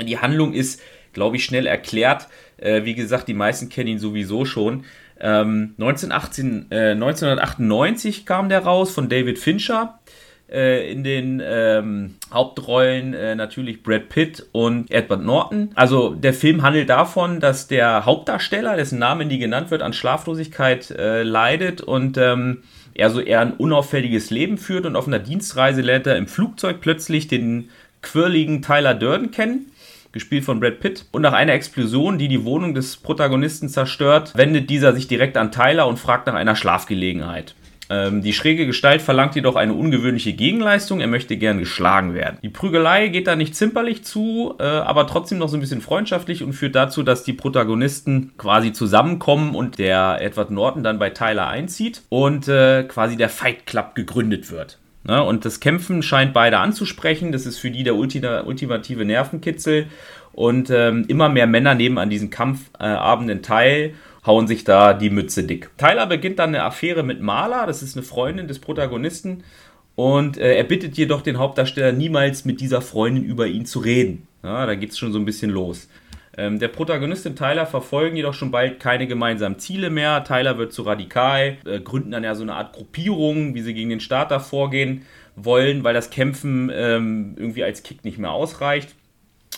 Die 0.00 0.18
Handlung 0.18 0.52
ist, 0.52 0.80
glaube 1.12 1.36
ich, 1.36 1.44
schnell 1.44 1.66
erklärt. 1.66 2.28
Äh, 2.56 2.84
wie 2.84 2.94
gesagt, 2.94 3.28
die 3.28 3.34
meisten 3.34 3.68
kennen 3.68 3.88
ihn 3.88 3.98
sowieso 3.98 4.44
schon. 4.44 4.84
Ähm, 5.20 5.74
1918, 5.78 6.66
1998 6.70 8.20
äh, 8.20 8.24
kam 8.24 8.48
der 8.48 8.60
raus 8.60 8.90
von 8.90 9.08
David 9.08 9.38
Fincher. 9.38 9.98
Äh, 10.48 10.92
in 10.92 11.02
den 11.02 11.42
ähm, 11.44 12.14
Hauptrollen 12.32 13.14
äh, 13.14 13.34
natürlich 13.34 13.82
Brad 13.82 14.08
Pitt 14.08 14.46
und 14.52 14.88
Edward 14.92 15.24
Norton. 15.24 15.70
Also 15.74 16.14
der 16.14 16.32
Film 16.34 16.62
handelt 16.62 16.88
davon, 16.88 17.40
dass 17.40 17.66
der 17.66 18.06
Hauptdarsteller, 18.06 18.76
dessen 18.76 19.00
Name 19.00 19.24
nie 19.24 19.38
genannt 19.38 19.72
wird, 19.72 19.82
an 19.82 19.92
Schlaflosigkeit 19.92 20.92
äh, 20.92 21.24
leidet 21.24 21.80
und 21.80 22.16
ähm, 22.16 22.62
er 22.94 23.10
so 23.10 23.20
eher 23.20 23.40
ein 23.40 23.54
unauffälliges 23.54 24.30
Leben 24.30 24.56
führt 24.56 24.86
und 24.86 24.94
auf 24.94 25.08
einer 25.08 25.18
Dienstreise 25.18 25.82
lernt 25.82 26.06
er 26.06 26.16
im 26.16 26.28
Flugzeug 26.28 26.80
plötzlich 26.80 27.26
den 27.26 27.68
quirligen 28.00 28.62
Tyler 28.62 28.94
Durden 28.94 29.32
kennen 29.32 29.72
gespielt 30.12 30.44
von 30.44 30.60
Brad 30.60 30.80
Pitt. 30.80 31.04
Und 31.12 31.20
nach 31.20 31.34
einer 31.34 31.52
Explosion, 31.52 32.16
die 32.16 32.28
die 32.28 32.44
Wohnung 32.44 32.72
des 32.72 32.96
Protagonisten 32.96 33.68
zerstört, 33.68 34.32
wendet 34.34 34.70
dieser 34.70 34.94
sich 34.94 35.08
direkt 35.08 35.36
an 35.36 35.52
Tyler 35.52 35.86
und 35.86 35.98
fragt 35.98 36.26
nach 36.26 36.32
einer 36.32 36.56
Schlafgelegenheit. 36.56 37.54
Ähm, 37.88 38.22
die 38.22 38.32
schräge 38.32 38.66
Gestalt 38.66 39.00
verlangt 39.00 39.34
jedoch 39.34 39.56
eine 39.56 39.74
ungewöhnliche 39.74 40.32
Gegenleistung. 40.32 41.00
Er 41.00 41.06
möchte 41.06 41.36
gern 41.36 41.58
geschlagen 41.58 42.14
werden. 42.14 42.38
Die 42.42 42.48
Prügelei 42.48 43.08
geht 43.08 43.26
da 43.26 43.36
nicht 43.36 43.54
zimperlich 43.54 44.04
zu, 44.04 44.54
äh, 44.58 44.64
aber 44.64 45.06
trotzdem 45.06 45.38
noch 45.38 45.48
so 45.48 45.56
ein 45.56 45.60
bisschen 45.60 45.80
freundschaftlich 45.80 46.42
und 46.42 46.52
führt 46.52 46.74
dazu, 46.74 47.02
dass 47.02 47.22
die 47.22 47.32
Protagonisten 47.32 48.32
quasi 48.38 48.72
zusammenkommen 48.72 49.54
und 49.54 49.78
der 49.78 50.18
Edward 50.20 50.50
Norton 50.50 50.82
dann 50.82 50.98
bei 50.98 51.10
Tyler 51.10 51.46
einzieht 51.46 52.02
und 52.08 52.48
äh, 52.48 52.82
quasi 52.84 53.16
der 53.16 53.28
Fight 53.28 53.66
Club 53.66 53.94
gegründet 53.94 54.50
wird. 54.50 54.78
Ne? 55.04 55.22
Und 55.22 55.44
das 55.44 55.60
Kämpfen 55.60 56.02
scheint 56.02 56.32
beide 56.32 56.58
anzusprechen. 56.58 57.30
Das 57.30 57.46
ist 57.46 57.58
für 57.58 57.70
die 57.70 57.84
der 57.84 57.96
ultimative 57.96 59.04
Nervenkitzel. 59.04 59.86
Und 60.32 60.68
ähm, 60.68 61.04
immer 61.08 61.30
mehr 61.30 61.46
Männer 61.46 61.74
nehmen 61.74 61.96
an 61.96 62.10
diesen 62.10 62.28
Kampfabenden 62.28 63.42
teil 63.42 63.94
hauen 64.26 64.46
sich 64.46 64.64
da 64.64 64.92
die 64.92 65.10
Mütze 65.10 65.44
dick. 65.44 65.70
Tyler 65.78 66.06
beginnt 66.06 66.38
dann 66.38 66.50
eine 66.50 66.64
Affäre 66.64 67.02
mit 67.02 67.20
Marla, 67.20 67.66
das 67.66 67.82
ist 67.82 67.96
eine 67.96 68.04
Freundin 68.04 68.48
des 68.48 68.58
Protagonisten. 68.58 69.44
Und 69.94 70.36
äh, 70.36 70.56
er 70.56 70.64
bittet 70.64 70.96
jedoch 70.98 71.22
den 71.22 71.38
Hauptdarsteller 71.38 71.92
niemals 71.92 72.44
mit 72.44 72.60
dieser 72.60 72.82
Freundin 72.82 73.24
über 73.24 73.46
ihn 73.46 73.64
zu 73.64 73.78
reden. 73.78 74.28
Ja, 74.42 74.66
da 74.66 74.74
geht 74.74 74.90
es 74.90 74.98
schon 74.98 75.12
so 75.12 75.18
ein 75.18 75.24
bisschen 75.24 75.50
los. 75.50 75.88
Ähm, 76.36 76.58
der 76.58 76.68
Protagonist 76.68 77.26
und 77.26 77.36
Tyler 77.36 77.64
verfolgen 77.64 78.16
jedoch 78.16 78.34
schon 78.34 78.50
bald 78.50 78.78
keine 78.78 79.06
gemeinsamen 79.06 79.58
Ziele 79.58 79.88
mehr. 79.88 80.22
Tyler 80.22 80.58
wird 80.58 80.72
zu 80.72 80.82
radikal, 80.82 81.56
äh, 81.64 81.80
gründen 81.80 82.10
dann 82.10 82.24
ja 82.24 82.34
so 82.34 82.42
eine 82.42 82.54
Art 82.54 82.74
Gruppierung, 82.74 83.54
wie 83.54 83.62
sie 83.62 83.72
gegen 83.72 83.88
den 83.88 84.00
Starter 84.00 84.38
vorgehen 84.38 85.02
wollen, 85.34 85.82
weil 85.82 85.94
das 85.94 86.10
Kämpfen 86.10 86.70
ähm, 86.74 87.34
irgendwie 87.38 87.64
als 87.64 87.82
Kick 87.82 88.04
nicht 88.04 88.18
mehr 88.18 88.32
ausreicht. 88.32 88.94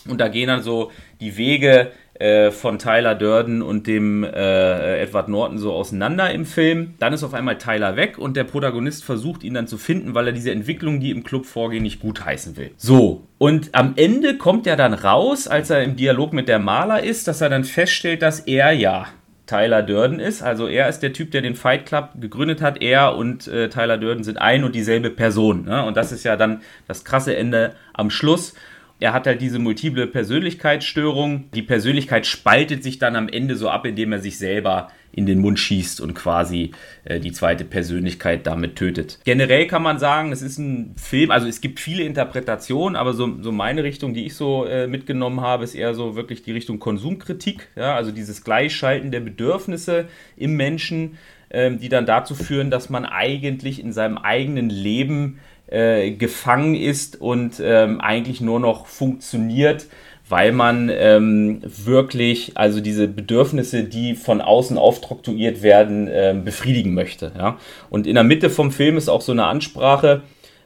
Und 0.07 0.21
da 0.21 0.29
gehen 0.29 0.47
dann 0.47 0.63
so 0.63 0.91
die 1.19 1.35
Wege 1.35 1.91
äh, 2.19 2.51
von 2.51 2.79
Tyler 2.79 3.15
Durden 3.15 3.61
und 3.61 3.87
dem 3.87 4.23
äh, 4.23 5.01
Edward 5.01 5.29
Norton 5.29 5.57
so 5.57 5.73
auseinander 5.73 6.31
im 6.31 6.45
Film. 6.45 6.95
Dann 6.99 7.13
ist 7.13 7.23
auf 7.23 7.33
einmal 7.33 7.57
Tyler 7.57 7.95
weg 7.95 8.17
und 8.17 8.35
der 8.35 8.43
Protagonist 8.43 9.03
versucht 9.03 9.43
ihn 9.43 9.53
dann 9.53 9.67
zu 9.67 9.77
finden, 9.77 10.13
weil 10.13 10.27
er 10.27 10.33
diese 10.33 10.51
Entwicklung, 10.51 10.99
die 10.99 11.11
im 11.11 11.23
Club 11.23 11.45
vorgehen, 11.45 11.83
nicht 11.83 12.01
gutheißen 12.01 12.57
will. 12.57 12.71
So, 12.77 13.27
und 13.37 13.69
am 13.73 13.93
Ende 13.95 14.37
kommt 14.37 14.67
er 14.67 14.75
dann 14.75 14.93
raus, 14.93 15.47
als 15.47 15.69
er 15.69 15.83
im 15.83 15.95
Dialog 15.95 16.33
mit 16.33 16.49
der 16.49 16.59
Maler 16.59 17.03
ist, 17.03 17.27
dass 17.27 17.41
er 17.41 17.49
dann 17.49 17.63
feststellt, 17.63 18.21
dass 18.21 18.41
er 18.41 18.73
ja 18.73 19.07
Tyler 19.49 19.81
Durden 19.81 20.19
ist. 20.19 20.43
Also 20.43 20.67
er 20.67 20.87
ist 20.89 20.99
der 20.99 21.11
Typ, 21.11 21.31
der 21.31 21.41
den 21.41 21.55
Fight 21.55 21.87
Club 21.87 22.09
gegründet 22.19 22.61
hat. 22.61 22.83
Er 22.83 23.15
und 23.15 23.47
äh, 23.47 23.67
Tyler 23.69 23.97
Durden 23.97 24.23
sind 24.23 24.37
ein 24.37 24.63
und 24.63 24.75
dieselbe 24.75 25.09
Person. 25.09 25.65
Ne? 25.65 25.83
Und 25.85 25.97
das 25.97 26.11
ist 26.11 26.23
ja 26.23 26.35
dann 26.35 26.61
das 26.87 27.03
krasse 27.03 27.35
Ende 27.35 27.73
am 27.93 28.11
Schluss. 28.11 28.53
Er 28.99 29.13
hat 29.13 29.27
halt 29.27 29.41
diese 29.41 29.59
multiple 29.59 30.07
Persönlichkeitsstörung. 30.07 31.49
Die 31.53 31.61
Persönlichkeit 31.61 32.25
spaltet 32.25 32.83
sich 32.83 32.99
dann 32.99 33.15
am 33.15 33.29
Ende 33.29 33.55
so 33.55 33.69
ab, 33.69 33.85
indem 33.85 34.11
er 34.11 34.19
sich 34.19 34.37
selber 34.37 34.89
in 35.11 35.25
den 35.25 35.39
Mund 35.39 35.57
schießt 35.57 36.01
und 36.01 36.13
quasi 36.13 36.71
äh, 37.03 37.19
die 37.19 37.31
zweite 37.31 37.65
Persönlichkeit 37.65 38.45
damit 38.45 38.75
tötet. 38.75 39.19
Generell 39.23 39.65
kann 39.67 39.81
man 39.81 39.97
sagen, 39.97 40.31
es 40.31 40.41
ist 40.41 40.59
ein 40.59 40.93
Film, 40.97 41.31
also 41.31 41.47
es 41.47 41.61
gibt 41.61 41.79
viele 41.79 42.03
Interpretationen, 42.03 42.95
aber 42.95 43.13
so, 43.13 43.41
so 43.41 43.51
meine 43.51 43.83
Richtung, 43.83 44.13
die 44.13 44.25
ich 44.25 44.35
so 44.35 44.65
äh, 44.65 44.87
mitgenommen 44.87 45.41
habe, 45.41 45.63
ist 45.63 45.73
eher 45.73 45.95
so 45.95 46.15
wirklich 46.15 46.43
die 46.43 46.51
Richtung 46.51 46.79
Konsumkritik, 46.79 47.69
ja, 47.75 47.95
also 47.95 48.11
dieses 48.11 48.43
Gleichschalten 48.43 49.11
der 49.11 49.21
Bedürfnisse 49.21 50.05
im 50.37 50.55
Menschen, 50.55 51.17
äh, 51.49 51.71
die 51.71 51.89
dann 51.89 52.05
dazu 52.05 52.35
führen, 52.35 52.69
dass 52.69 52.89
man 52.89 53.05
eigentlich 53.05 53.83
in 53.83 53.93
seinem 53.93 54.17
eigenen 54.19 54.69
Leben 54.69 55.39
äh, 55.71 56.11
gefangen 56.11 56.75
ist 56.75 57.19
und 57.19 57.61
ähm, 57.63 58.01
eigentlich 58.01 58.41
nur 58.41 58.59
noch 58.59 58.87
funktioniert, 58.87 59.87
weil 60.27 60.51
man 60.51 60.89
ähm, 60.91 61.61
wirklich 61.63 62.51
also 62.55 62.81
diese 62.81 63.07
Bedürfnisse, 63.07 63.83
die 63.83 64.15
von 64.15 64.41
außen 64.41 64.77
auftraktuiert 64.77 65.61
werden, 65.61 66.07
ähm, 66.11 66.43
befriedigen 66.43 66.93
möchte. 66.93 67.31
Ja? 67.37 67.57
Und 67.89 68.07
in 68.07 68.15
der 68.15 68.23
Mitte 68.23 68.49
vom 68.49 68.71
Film 68.71 68.97
ist 68.97 69.09
auch 69.09 69.21
so 69.21 69.31
eine 69.31 69.45
Ansprache, 69.45 70.21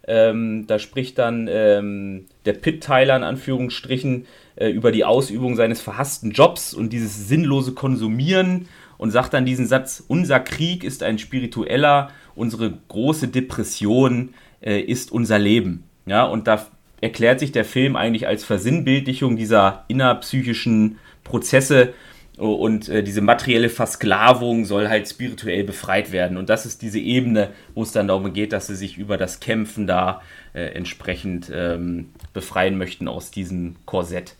ähm, 0.05 0.67
da 0.67 0.79
spricht 0.79 1.17
dann 1.17 1.47
ähm, 1.49 2.25
der 2.45 2.53
Pitt-Teiler 2.53 3.15
in 3.15 3.23
Anführungsstrichen 3.23 4.25
äh, 4.55 4.69
über 4.69 4.91
die 4.91 5.05
Ausübung 5.05 5.55
seines 5.55 5.81
verhassten 5.81 6.31
Jobs 6.31 6.73
und 6.73 6.91
dieses 6.91 7.29
sinnlose 7.29 7.73
Konsumieren 7.73 8.67
und 8.97 9.11
sagt 9.11 9.33
dann 9.33 9.45
diesen 9.45 9.65
Satz, 9.65 10.03
unser 10.07 10.41
Krieg 10.41 10.83
ist 10.83 11.03
ein 11.03 11.19
spiritueller, 11.19 12.09
unsere 12.35 12.73
große 12.89 13.29
Depression 13.29 14.33
äh, 14.63 14.79
ist 14.79 15.11
unser 15.11 15.39
Leben. 15.39 15.83
Ja, 16.05 16.23
und 16.23 16.47
da 16.47 16.65
erklärt 17.01 17.39
sich 17.39 17.51
der 17.51 17.65
Film 17.65 17.95
eigentlich 17.95 18.27
als 18.27 18.43
Versinnbildlichung 18.43 19.35
dieser 19.35 19.85
innerpsychischen 19.87 20.97
Prozesse 21.23 21.93
und 22.37 22.89
äh, 22.89 23.03
diese 23.03 23.21
materielle 23.21 23.69
Versklavung 23.69 24.65
soll 24.65 24.89
halt 24.89 25.07
spirituell 25.07 25.63
befreit 25.63 26.11
werden. 26.11 26.37
Und 26.37 26.49
das 26.49 26.65
ist 26.65 26.81
diese 26.81 26.99
Ebene, 26.99 27.49
wo 27.75 27.83
es 27.83 27.91
dann 27.91 28.07
darum 28.07 28.33
geht, 28.33 28.53
dass 28.53 28.67
sie 28.67 28.75
sich 28.75 28.97
über 28.97 29.17
das 29.17 29.39
Kämpfen 29.39 29.85
da 29.85 30.21
äh, 30.53 30.63
entsprechend 30.73 31.51
ähm, 31.53 32.09
befreien 32.33 32.77
möchten 32.77 33.07
aus 33.07 33.29
diesem 33.29 33.75
Korsett. 33.85 34.35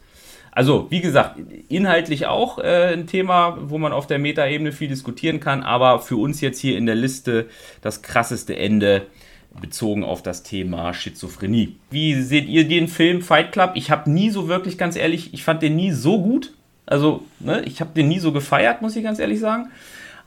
Also, 0.52 0.90
wie 0.90 1.02
gesagt, 1.02 1.40
inhaltlich 1.70 2.28
auch 2.28 2.60
äh, 2.60 2.94
ein 2.94 3.08
Thema, 3.08 3.58
wo 3.62 3.78
man 3.78 3.92
auf 3.92 4.08
der 4.08 4.20
Metaebene 4.20 4.72
viel 4.72 4.88
diskutieren 4.88 5.40
kann, 5.40 5.64
aber 5.64 6.00
für 6.00 6.16
uns 6.16 6.42
jetzt 6.42 6.60
hier 6.60 6.78
in 6.78 6.86
der 6.86 6.96
Liste 6.96 7.48
das 7.82 8.02
krasseste 8.04 8.56
Ende 8.56 9.08
bezogen 9.62 10.04
auf 10.04 10.22
das 10.22 10.44
Thema 10.44 10.94
Schizophrenie. 10.94 11.76
Wie 11.92 12.22
seht 12.22 12.48
ihr 12.48 12.68
den 12.68 12.88
Film 12.88 13.22
Fight 13.22 13.52
Club? 13.52 13.72
Ich 13.76 13.92
habe 13.92 14.10
nie 14.10 14.30
so 14.30 14.48
wirklich, 14.48 14.78
ganz 14.78 14.96
ehrlich, 14.96 15.34
ich 15.34 15.44
fand 15.44 15.62
den 15.62 15.76
nie 15.76 15.92
so 15.92 16.22
gut. 16.22 16.54
Also, 16.86 17.24
ne, 17.40 17.62
ich 17.66 17.80
habe 17.80 17.92
den 17.96 18.08
nie 18.08 18.20
so 18.20 18.32
gefeiert, 18.32 18.82
muss 18.82 18.96
ich 18.96 19.04
ganz 19.04 19.20
ehrlich 19.20 19.40
sagen. 19.40 19.70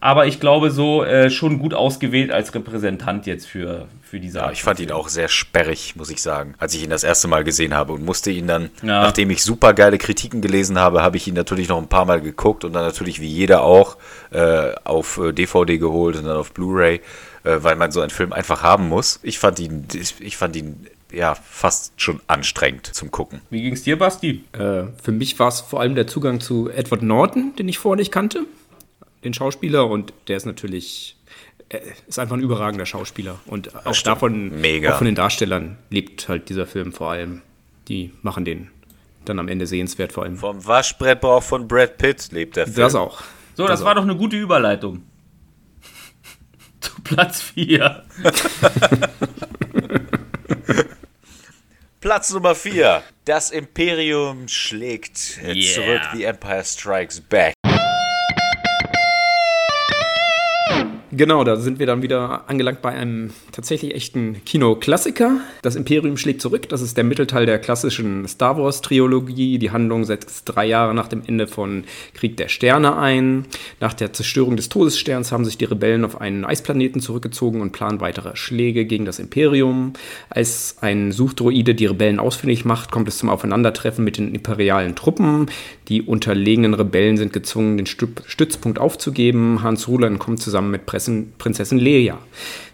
Aber 0.01 0.27
ich 0.27 0.41
glaube, 0.41 0.71
so 0.71 1.05
äh, 1.05 1.31
schon 1.31 1.59
gut 1.59 1.73
ausgewählt 1.73 2.31
als 2.31 2.55
Repräsentant 2.55 3.27
jetzt 3.27 3.47
für, 3.47 3.89
für 4.03 4.21
diese 4.21 4.41
Art. 4.41 4.51
Ja, 4.51 4.53
ich 4.53 4.63
fand 4.63 4.79
ihn 4.79 4.93
auch 4.93 5.09
sehr 5.09 5.29
sperrig, 5.29 5.97
muss 5.97 6.11
ich 6.11 6.21
sagen, 6.21 6.55
als 6.59 6.75
ich 6.75 6.85
ihn 6.85 6.91
das 6.91 7.03
erste 7.03 7.29
Mal 7.29 7.45
gesehen 7.45 7.75
habe 7.75 7.95
und 7.95 8.05
musste 8.05 8.31
ihn 8.31 8.47
dann, 8.47 8.71
ja. 8.83 9.03
nachdem 9.03 9.31
ich 9.31 9.43
super 9.43 9.73
geile 9.73 9.97
Kritiken 9.97 10.43
gelesen 10.43 10.79
habe, 10.79 11.03
habe 11.03 11.17
ich 11.17 11.27
ihn 11.27 11.35
natürlich 11.35 11.69
noch 11.69 11.79
ein 11.79 11.89
paar 11.89 12.05
Mal 12.05 12.21
geguckt 12.21 12.65
und 12.65 12.75
dann 12.75 12.85
natürlich 12.85 13.21
wie 13.21 13.27
jeder 13.27 13.63
auch 13.63 13.97
äh, 14.31 14.75
auf 14.85 15.19
DVD 15.33 15.75
äh, 15.75 15.79
geholt 15.79 16.17
und 16.17 16.25
dann 16.25 16.37
auf 16.37 16.53
Blu-ray 16.53 17.01
weil 17.47 17.77
man 17.77 17.93
so 17.93 18.01
einen 18.01 18.11
Film 18.11 18.33
einfach 18.33 18.63
haben 18.63 18.89
muss. 18.89 19.21
Ich 19.23 19.39
fand 19.39 19.59
ihn, 19.59 19.87
ich 20.21 20.37
fand 20.37 20.57
ihn 20.57 20.87
ja 21.13 21.35
fast 21.35 22.01
schon 22.01 22.21
anstrengend 22.27 22.87
zum 22.87 23.11
Gucken. 23.11 23.41
Wie 23.51 23.63
ging 23.63 23.75
es 23.75 23.83
dir, 23.83 23.99
Basti? 23.99 24.45
Äh, 24.53 24.85
für 25.03 25.13
mich 25.13 25.39
war 25.39 25.49
es 25.49 25.61
vor 25.61 25.81
allem 25.81 25.95
der 25.95 26.07
Zugang 26.07 26.41
zu 26.41 26.69
Edward 26.69 27.03
Norton, 27.03 27.55
den 27.57 27.69
ich 27.69 27.79
vorher 27.79 27.97
nicht 27.97 28.13
kannte, 28.13 28.45
den 29.25 29.35
Schauspieler, 29.35 29.87
und 29.89 30.13
der 30.29 30.37
ist 30.37 30.47
natürlich 30.47 31.17
ist 32.07 32.19
einfach 32.19 32.37
ein 32.37 32.43
überragender 32.43 32.87
Schauspieler 32.87 33.41
und 33.47 33.75
auch 33.75 33.95
Stimmt. 33.95 34.07
davon, 34.07 34.61
Mega. 34.61 34.93
auch 34.93 34.99
von 34.99 35.07
den 35.07 35.17
Darstellern 35.17 35.79
lebt 35.91 36.29
halt 36.29 36.49
dieser 36.49 36.67
Film 36.67 36.93
vor 36.93 37.11
allem. 37.11 37.43
Die 37.89 38.13
machen 38.23 38.45
den 38.45 38.71
dann 39.25 39.41
am 39.41 39.49
Ende 39.49 39.67
sehenswert 39.67 40.13
vor 40.13 40.23
allem. 40.23 40.37
Vom 40.37 40.65
Waschbrettbauch 40.65 41.43
von 41.43 41.67
Brad 41.67 41.99
Pitt 41.99 42.31
lebt 42.31 42.57
der 42.57 42.67
Film. 42.67 42.77
Das 42.77 42.95
auch. 42.95 43.23
So, 43.55 43.65
das, 43.65 43.81
das 43.81 43.85
war 43.85 43.93
auch. 43.93 43.97
doch 43.97 44.03
eine 44.03 44.17
gute 44.17 44.37
Überleitung. 44.37 45.03
Platz 47.07 47.41
4. 47.41 48.05
Platz 52.01 52.33
Nummer 52.33 52.57
4. 52.57 53.03
Das 53.25 53.53
Imperium 53.53 54.49
schlägt 54.49 55.39
yeah. 55.43 55.75
zurück. 55.75 56.03
The 56.15 56.25
Empire 56.25 56.65
Strikes 56.65 57.21
Back. 57.21 57.55
Genau, 61.17 61.45
da 61.45 61.57
sind 61.57 61.79
wir 61.79 61.87
dann 61.87 62.03
wieder 62.03 62.47
angelangt 62.47 62.83
bei 62.83 62.91
einem 62.91 63.31
tatsächlich 63.51 63.95
echten 63.95 64.45
Kinoklassiker. 64.45 65.41
Das 65.63 65.75
Imperium 65.75 66.19
schlägt 66.19 66.43
zurück. 66.43 66.69
Das 66.69 66.83
ist 66.83 66.99
der 66.99 67.05
Mittelteil 67.05 67.47
der 67.47 67.59
klassischen 67.59 68.29
Star 68.29 68.59
Wars-Trilogie. 68.59 69.59
Die 69.59 69.71
Handlung 69.71 70.05
setzt 70.05 70.43
drei 70.45 70.67
Jahre 70.67 70.93
nach 70.93 71.09
dem 71.09 71.23
Ende 71.27 71.47
von 71.47 71.85
Krieg 72.13 72.37
der 72.37 72.49
Sterne 72.49 72.99
ein. 72.99 73.47
Nach 73.81 73.95
der 73.95 74.13
Zerstörung 74.13 74.57
des 74.57 74.69
Todessterns 74.69 75.33
haben 75.33 75.47
sich 75.47 75.57
die 75.57 75.65
Rebellen 75.65 76.05
auf 76.05 76.21
einen 76.21 76.45
Eisplaneten 76.45 77.01
zurückgezogen 77.01 77.63
und 77.63 77.73
planen 77.73 78.03
weitere 78.03 78.37
Schläge 78.37 78.85
gegen 78.85 79.07
das 79.07 79.19
Imperium. 79.19 79.95
Als 80.29 80.77
ein 80.83 81.13
Suchdroide 81.13 81.75
die 81.75 81.87
Rebellen 81.87 82.19
ausfindig 82.19 82.67
macht, 82.67 82.91
kommt 82.91 83.09
es 83.09 83.17
zum 83.17 83.31
Aufeinandertreffen 83.31 84.05
mit 84.05 84.19
den 84.19 84.35
imperialen 84.35 84.95
Truppen. 84.97 85.47
Die 85.89 86.03
unterlegenen 86.03 86.75
Rebellen 86.75 87.17
sind 87.17 87.33
gezwungen, 87.33 87.79
den 87.79 87.87
Stützpunkt 87.87 88.79
aufzugeben. 88.79 89.63
Hans 89.63 89.89
Rulan 89.89 90.19
kommt 90.19 90.41
zusammen 90.41 90.73
mit 90.73 90.85
Presse 90.85 91.06
Prinzessin, 91.07 91.33
Prinzessin 91.39 91.79
Leia. 91.79 92.19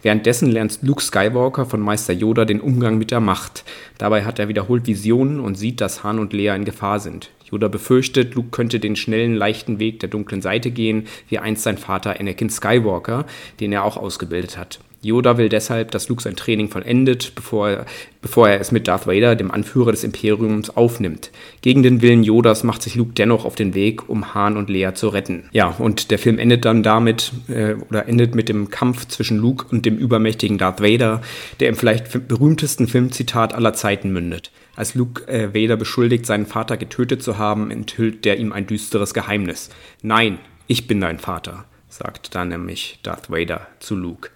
Währenddessen 0.03 0.51
lernt 0.51 0.79
Luke 0.83 1.03
Skywalker 1.03 1.67
von 1.67 1.81
Meister 1.81 2.13
Yoda 2.13 2.45
den 2.45 2.61
Umgang 2.61 2.99
mit 2.99 3.11
der 3.11 3.21
Macht. 3.21 3.65
Dabei 3.99 4.25
hat 4.25 4.39
er 4.39 4.49
wiederholt 4.49 4.87
Visionen 4.87 5.39
und 5.39 5.57
sieht, 5.57 5.81
dass 5.81 6.03
Han 6.03 6.19
und 6.19 6.33
Leia 6.33 6.55
in 6.55 6.65
Gefahr 6.65 6.99
sind. 6.99 7.31
Yoda 7.51 7.69
befürchtet, 7.69 8.35
Luke 8.35 8.49
könnte 8.51 8.81
den 8.81 8.97
schnellen, 8.97 9.35
leichten 9.35 9.79
Weg 9.79 10.01
der 10.01 10.09
dunklen 10.09 10.41
Seite 10.41 10.71
gehen, 10.71 11.07
wie 11.29 11.39
einst 11.39 11.63
sein 11.63 11.79
Vater 11.79 12.19
Anakin 12.19 12.49
Skywalker, 12.49 13.27
den 13.61 13.73
er 13.73 13.85
auch 13.85 13.97
ausgebildet 13.97 14.57
hat. 14.57 14.81
Yoda 15.03 15.37
will 15.37 15.49
deshalb, 15.49 15.91
dass 15.91 16.09
Luke 16.09 16.23
sein 16.23 16.37
Training 16.37 16.69
vollendet, 16.69 17.33
bevor 17.35 17.69
er, 17.69 17.87
bevor 18.21 18.49
er 18.49 18.61
es 18.61 18.71
mit 18.71 18.87
Darth 18.87 19.07
Vader, 19.07 19.35
dem 19.35 19.51
Anführer 19.51 19.91
des 19.91 20.05
Imperiums, 20.05 20.71
aufnimmt. 20.71 21.31
Gegen 21.61 21.83
den 21.83 22.03
Willen 22.03 22.23
Yodas 22.23 22.63
macht 22.63 22.83
sich 22.83 22.95
Luke 22.95 23.13
dennoch 23.13 23.45
auf 23.45 23.57
den 23.57 23.75
Weg, 23.75 24.09
um 24.09 24.35
Han 24.35 24.57
und 24.57 24.71
Leia 24.71 24.95
zu 24.95 25.09
retten. 25.09 25.49
Ja, 25.53 25.75
und 25.79 26.11
der 26.11 26.19
Film 26.19 26.39
endet 26.39 26.65
dann 26.65 26.83
damit, 26.83 27.33
äh, 27.49 27.75
oder 27.91 28.09
endet 28.09 28.35
mit 28.35 28.49
dem 28.49 28.71
Kampf 28.71 29.09
zwischen 29.09 29.39
Luke 29.39 29.67
und 29.71 29.85
dem 29.85 29.99
übermächtigen 29.99 30.57
Darth 30.57 30.81
Vader, 30.81 31.21
der 31.59 31.69
im 31.69 31.77
vielleicht 31.77 32.29
berühmtesten 32.29 32.87
Filmzitat 32.87 33.55
aller 33.55 33.75
Zeiten 33.75 34.13
mündet. 34.13 34.53
Als 34.77 34.95
Luke 34.95 35.27
äh, 35.29 35.55
Vader 35.55 35.77
beschuldigt, 35.77 36.25
seinen 36.25 36.47
Vater 36.47 36.77
getötet 36.77 37.23
zu 37.23 37.39
haben, 37.39 37.71
enthüllt 37.71 38.25
der 38.25 38.39
ihm 38.39 38.53
ein 38.53 38.67
düsteres 38.67 39.13
Geheimnis. 39.13 39.69
Nein, 40.01 40.39
ich 40.67 40.87
bin 40.87 41.01
dein 41.01 41.19
Vater, 41.19 41.65
sagt 41.89 42.35
dann 42.35 42.49
nämlich 42.49 42.99
Darth 43.03 43.31
Vader 43.31 43.67
zu 43.81 43.97
Luke. 43.97 44.31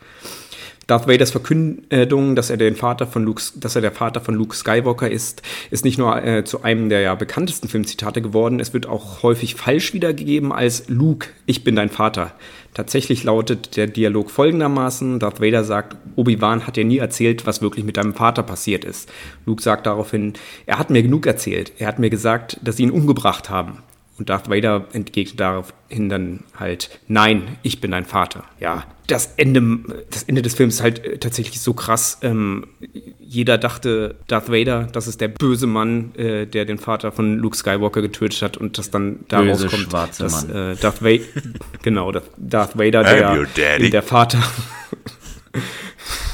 Darth 0.87 1.09
Vaders 1.09 1.33
Verkündung, 1.33 2.37
dass 2.37 2.49
er, 2.49 2.59
den 2.59 2.77
Vater 2.77 3.09
von 3.09 3.25
Luke, 3.25 3.42
dass 3.57 3.75
er 3.75 3.83
der 3.83 3.90
Vater 3.90 4.20
von 4.20 4.37
Luke 4.37 4.55
Skywalker 4.55 5.11
ist, 5.11 5.42
ist 5.72 5.85
nicht 5.85 5.99
nur 5.99 6.22
äh, 6.25 6.44
zu 6.44 6.62
einem 6.62 6.88
der 6.88 7.01
ja 7.01 7.14
bekanntesten 7.16 7.66
Filmzitate 7.66 8.22
geworden, 8.22 8.61
es 8.61 8.72
wird 8.72 8.87
auch 8.87 9.25
häufig 9.25 9.57
falsch 9.57 9.94
wiedergegeben 9.94 10.53
als 10.53 10.88
Luke, 10.88 11.31
ich 11.44 11.64
bin 11.64 11.75
dein 11.75 11.88
Vater. 11.90 12.33
Tatsächlich 12.72 13.25
lautet 13.25 13.77
der 13.77 13.88
Dialog 13.88 14.31
folgendermaßen: 14.31 15.18
Darth 15.18 15.40
Vader 15.40 15.64
sagt, 15.64 15.96
Obi-Wan 16.14 16.66
hat 16.66 16.77
dir 16.77 16.85
nie 16.85 16.99
erzählt, 16.99 17.46
was 17.46 17.62
wirklich 17.62 17.85
mit 17.85 17.96
deinem 17.96 18.14
Vater 18.14 18.42
passiert 18.42 18.85
ist. 18.85 19.11
Luke 19.44 19.62
sagt 19.62 19.87
daraufhin, 19.87 20.35
er 20.66 20.79
hat 20.79 20.90
mir 20.90 21.03
genug 21.03 21.27
erzählt. 21.27 21.72
Er 21.79 21.88
hat 21.88 21.99
mir 21.99 22.11
gesagt, 22.11 22.61
dass 22.62 22.77
sie 22.77 22.85
ihn 22.85 22.90
umgebracht 22.90 23.51
haben. 23.51 23.79
Und 24.18 24.31
Darth 24.31 24.48
Vader 24.48 24.87
entgegnet 24.92 25.40
daraufhin 25.40 26.09
dann 26.09 26.44
halt, 26.59 27.00
nein, 27.07 27.59
ich 27.62 27.81
bin 27.81 27.90
dein 27.90 28.07
Vater. 28.07 28.44
Ja, 28.61 28.85
das 29.07 29.35
Ende, 29.37 29.61
das 30.11 30.22
Ende 30.24 30.42
des 30.42 30.55
Films 30.55 30.76
ist 30.76 30.83
halt 30.83 31.05
äh, 31.05 31.18
tatsächlich 31.18 31.61
so 31.61 31.74
krass. 31.74 32.18
Ähm, 32.22 32.66
jeder 33.20 33.59
dachte, 33.59 34.16
Darth 34.26 34.50
Vader, 34.50 34.88
das 34.90 35.07
ist 35.07 35.20
der 35.20 35.29
böse 35.29 35.66
Mann, 35.66 36.14
äh, 36.16 36.46
der 36.46 36.64
den 36.64 36.79
Vater 36.79 37.12
von 37.12 37.38
Luke 37.38 37.57
Skywalker 37.57 38.00
getötet 38.00 38.42
hat 38.42 38.57
und 38.57 38.79
das 38.79 38.90
dann 38.90 39.20
daraus 39.29 39.62
böse, 39.62 39.68
kommt, 39.68 39.92
dass 39.92 40.44
äh, 40.44 40.76
Darth 40.76 41.02
Vader, 41.02 41.24
genau, 41.83 42.11
Darth 42.37 42.79
Vader, 42.79 43.05
der, 43.57 43.79
der 43.79 44.02
Vater 44.02 44.42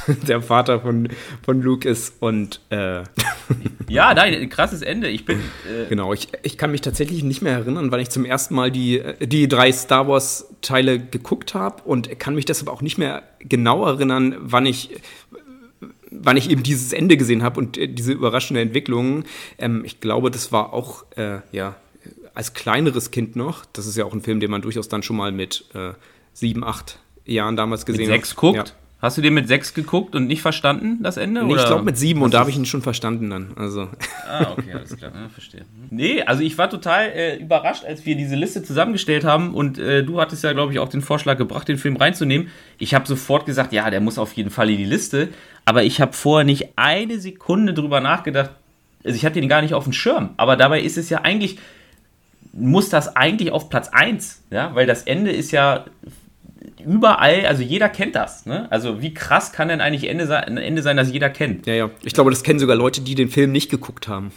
der 0.29 0.41
Vater 0.43 0.81
von, 0.81 1.09
von 1.45 1.63
Luke 1.63 1.89
ist 1.89 2.15
und 2.21 2.61
äh 2.71 3.03
ja, 3.89 4.15
nein, 4.15 4.35
ein 4.35 4.49
krasses 4.49 4.83
Ende. 4.83 5.09
Ich 5.09 5.25
bin 5.25 5.39
äh 5.39 5.89
genau. 5.89 6.13
Ich, 6.13 6.29
ich 6.43 6.59
kann 6.59 6.71
mich 6.71 6.81
tatsächlich 6.81 7.23
nicht 7.23 7.43
mehr 7.43 7.55
erinnern, 7.55 7.91
weil 7.93 8.01
ich 8.01 8.11
zum 8.11 8.25
ersten 8.25 8.55
Mal 8.55 8.71
die 8.71 9.03
die 9.21 9.49
drei 9.49 9.73
Star 9.73 10.09
Wars 10.09 10.49
Teile 10.61 10.99
geguckt 10.99 11.55
habe 11.55 11.83
und 11.85 12.19
kann 12.19 12.35
mich 12.35 12.45
deshalb 12.45 12.69
auch 12.69 12.83
nicht 12.83 12.99
mehr 12.99 13.23
genau 13.41 13.85
erinnern, 13.87 14.37
wann 14.41 14.67
ich 14.67 14.91
wann 16.13 16.37
ich 16.37 16.51
eben 16.51 16.63
dieses 16.63 16.93
Ende 16.93 17.17
gesehen 17.17 17.43
habe 17.43 17.59
und 17.59 17.79
äh, 17.79 17.89
diese 17.89 18.13
überraschende 18.13 18.61
Entwicklung. 18.61 19.25
Ähm, 19.59 19.85
ich 19.85 20.01
glaube, 20.01 20.31
das 20.31 20.53
war 20.53 20.73
auch, 20.73 21.05
äh, 21.17 21.41
ja, 21.51 21.77
als 22.35 22.55
kleineres 22.55 23.11
Kind 23.11 23.37
noch. 23.37 23.65
Das 23.73 23.87
ist 23.87 23.97
ja 23.97 24.05
auch 24.05 24.13
ein 24.13 24.23
Film, 24.23 24.41
den 24.41 24.51
man 24.51 24.63
durchaus 24.63 24.89
dann 24.89 25.03
schon 25.03 25.17
mal 25.17 25.33
mit 25.33 25.65
äh, 25.75 25.93
sieben, 26.33 26.65
acht 26.65 26.99
Jahren 27.25 27.57
damals 27.57 27.87
gesehen 27.87 28.09
mit 28.09 28.09
sechs 28.09 28.37
guckt? 28.37 28.57
Ja. 28.57 28.65
Hast 29.03 29.19
du 29.19 29.21
den 29.21 29.35
mit 29.35 29.49
sechs 29.49 29.75
geguckt 29.75 30.15
und 30.15 30.29
nicht 30.29 30.43
verstanden, 30.43 31.03
das 31.03 31.17
Ende? 31.17 31.45
Nee, 31.45 31.57
ich 31.57 31.65
glaube 31.67 31.83
mit 31.83 31.99
sieben 31.99 32.23
und 32.23 32.33
da 32.33 32.39
habe 32.39 32.51
ich 32.51 32.57
ihn 32.57 32.67
schon 32.67 32.83
verstanden 32.83 33.31
dann. 33.31 33.49
Also. 33.57 33.89
Ah, 34.29 34.53
okay, 34.53 34.75
alles 34.75 34.97
klar, 34.97 35.11
ja, 35.13 35.29
verstehe. 35.29 35.65
Nee, 35.91 36.23
also 36.23 36.45
ich 36.45 36.57
war 36.57 36.71
total 36.71 37.07
äh, 37.07 37.37
überrascht, 37.37 37.85
als 37.85 38.07
wir 38.07 38.15
diese 38.15 38.37
Liste 38.37 38.63
zusammengestellt 38.63 39.25
haben 39.25 39.55
und 39.55 39.77
äh, 39.81 40.05
du 40.05 40.21
hattest 40.21 40.45
ja, 40.45 40.53
glaube 40.53 40.73
ich, 40.73 40.79
auch 40.79 40.89
den 40.89 41.03
Vorschlag 41.03 41.37
gebracht, 41.37 41.67
den 41.67 41.79
Film 41.79 41.97
reinzunehmen. 41.97 42.47
Ich 42.79 42.95
habe 42.95 43.09
sofort 43.09 43.45
gesagt, 43.45 43.73
ja, 43.73 43.91
der 43.91 44.01
muss 44.01 44.19
auf 44.19 44.35
jeden 44.35 44.51
Fall 44.51 44.71
in 44.71 44.79
die 44.79 44.85
Liste, 44.85 45.31
aber 45.65 45.83
ich 45.83 46.01
habe 46.01 46.13
vorher 46.13 46.45
nicht 46.45 46.69
eine 46.77 47.19
Sekunde 47.19 47.75
drüber 47.75 48.01
nachgedacht. 48.01 48.53
Also 49.03 49.17
ich 49.17 49.25
hatte 49.25 49.41
den 49.41 49.49
gar 49.49 49.63
nicht 49.63 49.75
auf 49.75 49.83
dem 49.83 49.93
Schirm, 49.93 50.31
aber 50.37 50.55
dabei 50.55 50.81
ist 50.81 50.97
es 50.97 51.11
ja 51.11 51.23
eigentlich, 51.23 51.59
muss 52.53 52.89
das 52.89 53.17
eigentlich 53.17 53.51
auf 53.51 53.69
Platz 53.69 53.89
1, 53.89 54.45
ja, 54.51 54.73
weil 54.77 54.87
das 54.87 55.03
Ende 55.03 55.33
ist 55.33 55.51
ja 55.51 55.87
überall, 56.85 57.47
also 57.47 57.63
jeder 57.63 57.89
kennt 57.89 58.15
das. 58.15 58.47
Ne? 58.47 58.71
Also 58.71 59.03
wie 59.03 59.15
krass 59.15 59.53
kann 59.53 59.69
denn 59.69 59.81
eigentlich 59.81 60.09
Ende 60.09 60.27
sein, 60.27 60.57
Ende 60.57 60.83
sein, 60.83 60.97
das 60.97 61.11
jeder 61.11 61.31
kennt? 61.31 61.67
Ja, 61.67 61.75
ja. 61.75 61.91
Ich 62.03 62.15
glaube, 62.15 62.31
das 62.31 62.43
kennen 62.43 62.59
sogar 62.59 62.77
Leute, 62.77 63.01
die 63.01 63.15
den 63.15 63.29
Film 63.29 63.53
nicht 63.53 63.71
geguckt 63.71 64.09
haben. 64.09 64.33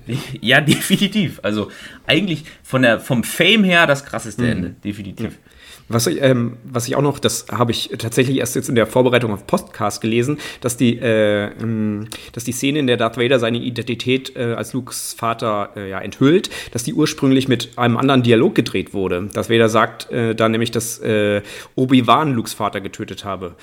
ja, 0.40 0.60
definitiv. 0.60 1.40
Also 1.42 1.70
eigentlich 2.06 2.44
von 2.62 2.82
der, 2.82 3.00
vom 3.00 3.24
Fame 3.24 3.64
her 3.64 3.86
das 3.86 4.04
krasseste 4.04 4.42
mhm. 4.42 4.48
Ende, 4.48 4.70
definitiv. 4.84 5.32
Ja. 5.32 5.52
Was 5.88 6.06
ich, 6.06 6.22
ähm, 6.22 6.56
was 6.64 6.88
ich 6.88 6.96
auch 6.96 7.02
noch, 7.02 7.18
das 7.18 7.46
habe 7.50 7.70
ich 7.70 7.90
tatsächlich 7.98 8.38
erst 8.38 8.56
jetzt 8.56 8.68
in 8.68 8.74
der 8.74 8.86
Vorbereitung 8.86 9.32
auf 9.32 9.46
Podcast 9.46 10.00
gelesen, 10.00 10.38
dass 10.60 10.76
die, 10.76 10.98
äh, 10.98 11.50
ähm, 11.60 12.08
dass 12.32 12.44
die 12.44 12.52
Szene, 12.52 12.78
in 12.78 12.86
der 12.86 12.96
Darth 12.96 13.18
Vader 13.18 13.38
seine 13.38 13.58
Identität 13.58 14.34
äh, 14.34 14.54
als 14.54 14.72
Lukes 14.72 15.14
Vater 15.16 15.70
äh, 15.76 15.90
ja, 15.90 16.00
enthüllt, 16.00 16.48
dass 16.72 16.84
die 16.84 16.94
ursprünglich 16.94 17.48
mit 17.48 17.76
einem 17.76 17.98
anderen 17.98 18.22
Dialog 18.22 18.54
gedreht 18.54 18.94
wurde. 18.94 19.28
Darth 19.32 19.50
Vader 19.50 19.68
sagt 19.68 20.10
äh, 20.10 20.34
da 20.34 20.48
nämlich, 20.48 20.70
dass 20.70 20.98
äh, 21.00 21.42
Obi-Wan 21.74 22.32
Lukes 22.32 22.54
Vater 22.54 22.80
getötet 22.80 23.24
habe. 23.24 23.54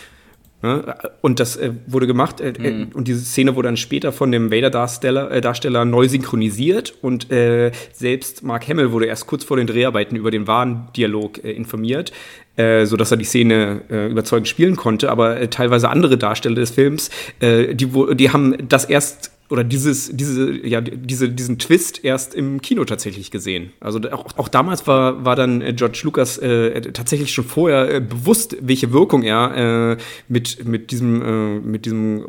Ne? 0.62 0.96
Und 1.22 1.40
das 1.40 1.58
äh, 1.58 1.72
wurde 1.88 2.06
gemacht 2.06 2.40
äh, 2.40 2.54
mhm. 2.58 2.90
und 2.94 3.08
diese 3.08 3.20
Szene 3.20 3.56
wurde 3.56 3.68
dann 3.68 3.78
später 3.78 4.12
von 4.12 4.32
dem 4.32 4.52
Vader-Darsteller 4.52 5.32
äh, 5.32 5.42
Darsteller 5.42 5.86
neu 5.86 6.08
synchronisiert 6.08 6.94
und 7.02 7.32
äh, 7.32 7.72
selbst 7.94 8.44
Mark 8.44 8.68
Hamill 8.68 8.92
wurde 8.92 9.08
erst 9.08 9.26
kurz 9.26 9.44
vor 9.44 9.58
den 9.58 9.66
Dreharbeiten 9.66 10.16
über 10.16 10.30
den 10.30 10.46
wahren 10.46 10.88
Dialog 10.96 11.44
äh, 11.44 11.52
informiert, 11.52 12.12
äh, 12.58 12.86
sodass 12.86 13.10
er 13.12 13.18
die 13.18 13.26
Szene 13.26 13.82
überzeugend 14.10 14.48
spielen 14.48 14.76
konnte. 14.76 15.10
Aber 15.10 15.50
teilweise 15.50 15.90
andere 15.90 16.18
Darsteller 16.18 16.56
des 16.56 16.72
Films, 16.72 17.10
die, 17.42 17.90
die 18.16 18.30
haben 18.30 18.68
das 18.68 18.86
erst 18.86 19.31
oder 19.52 19.66
dieses, 19.66 20.10
diese, 20.14 20.66
ja, 20.66 20.80
diese, 20.80 21.30
diesen 21.30 21.60
Twist 21.60 22.06
erst 22.06 22.34
im 22.34 22.62
Kino 22.62 22.86
tatsächlich 22.86 23.32
gesehen. 23.32 23.74
Also 23.82 24.00
auch, 24.12 24.26
auch 24.38 24.48
damals 24.48 24.88
war, 24.88 25.26
war 25.26 25.36
dann 25.36 25.62
äh, 25.62 25.74
George 25.74 26.00
Lucas 26.04 26.38
äh, 26.38 26.80
tatsächlich 26.94 27.34
schon 27.34 27.44
vorher 27.44 27.96
äh, 27.96 28.00
bewusst, 28.00 28.56
welche 28.62 28.94
Wirkung 28.94 29.24
er 29.24 29.98
äh, 29.98 29.98
mit, 30.30 30.66
mit 30.66 30.92
diesem, 30.92 31.22
äh, 31.22 31.60
mit 31.60 31.86
diesem 31.86 32.26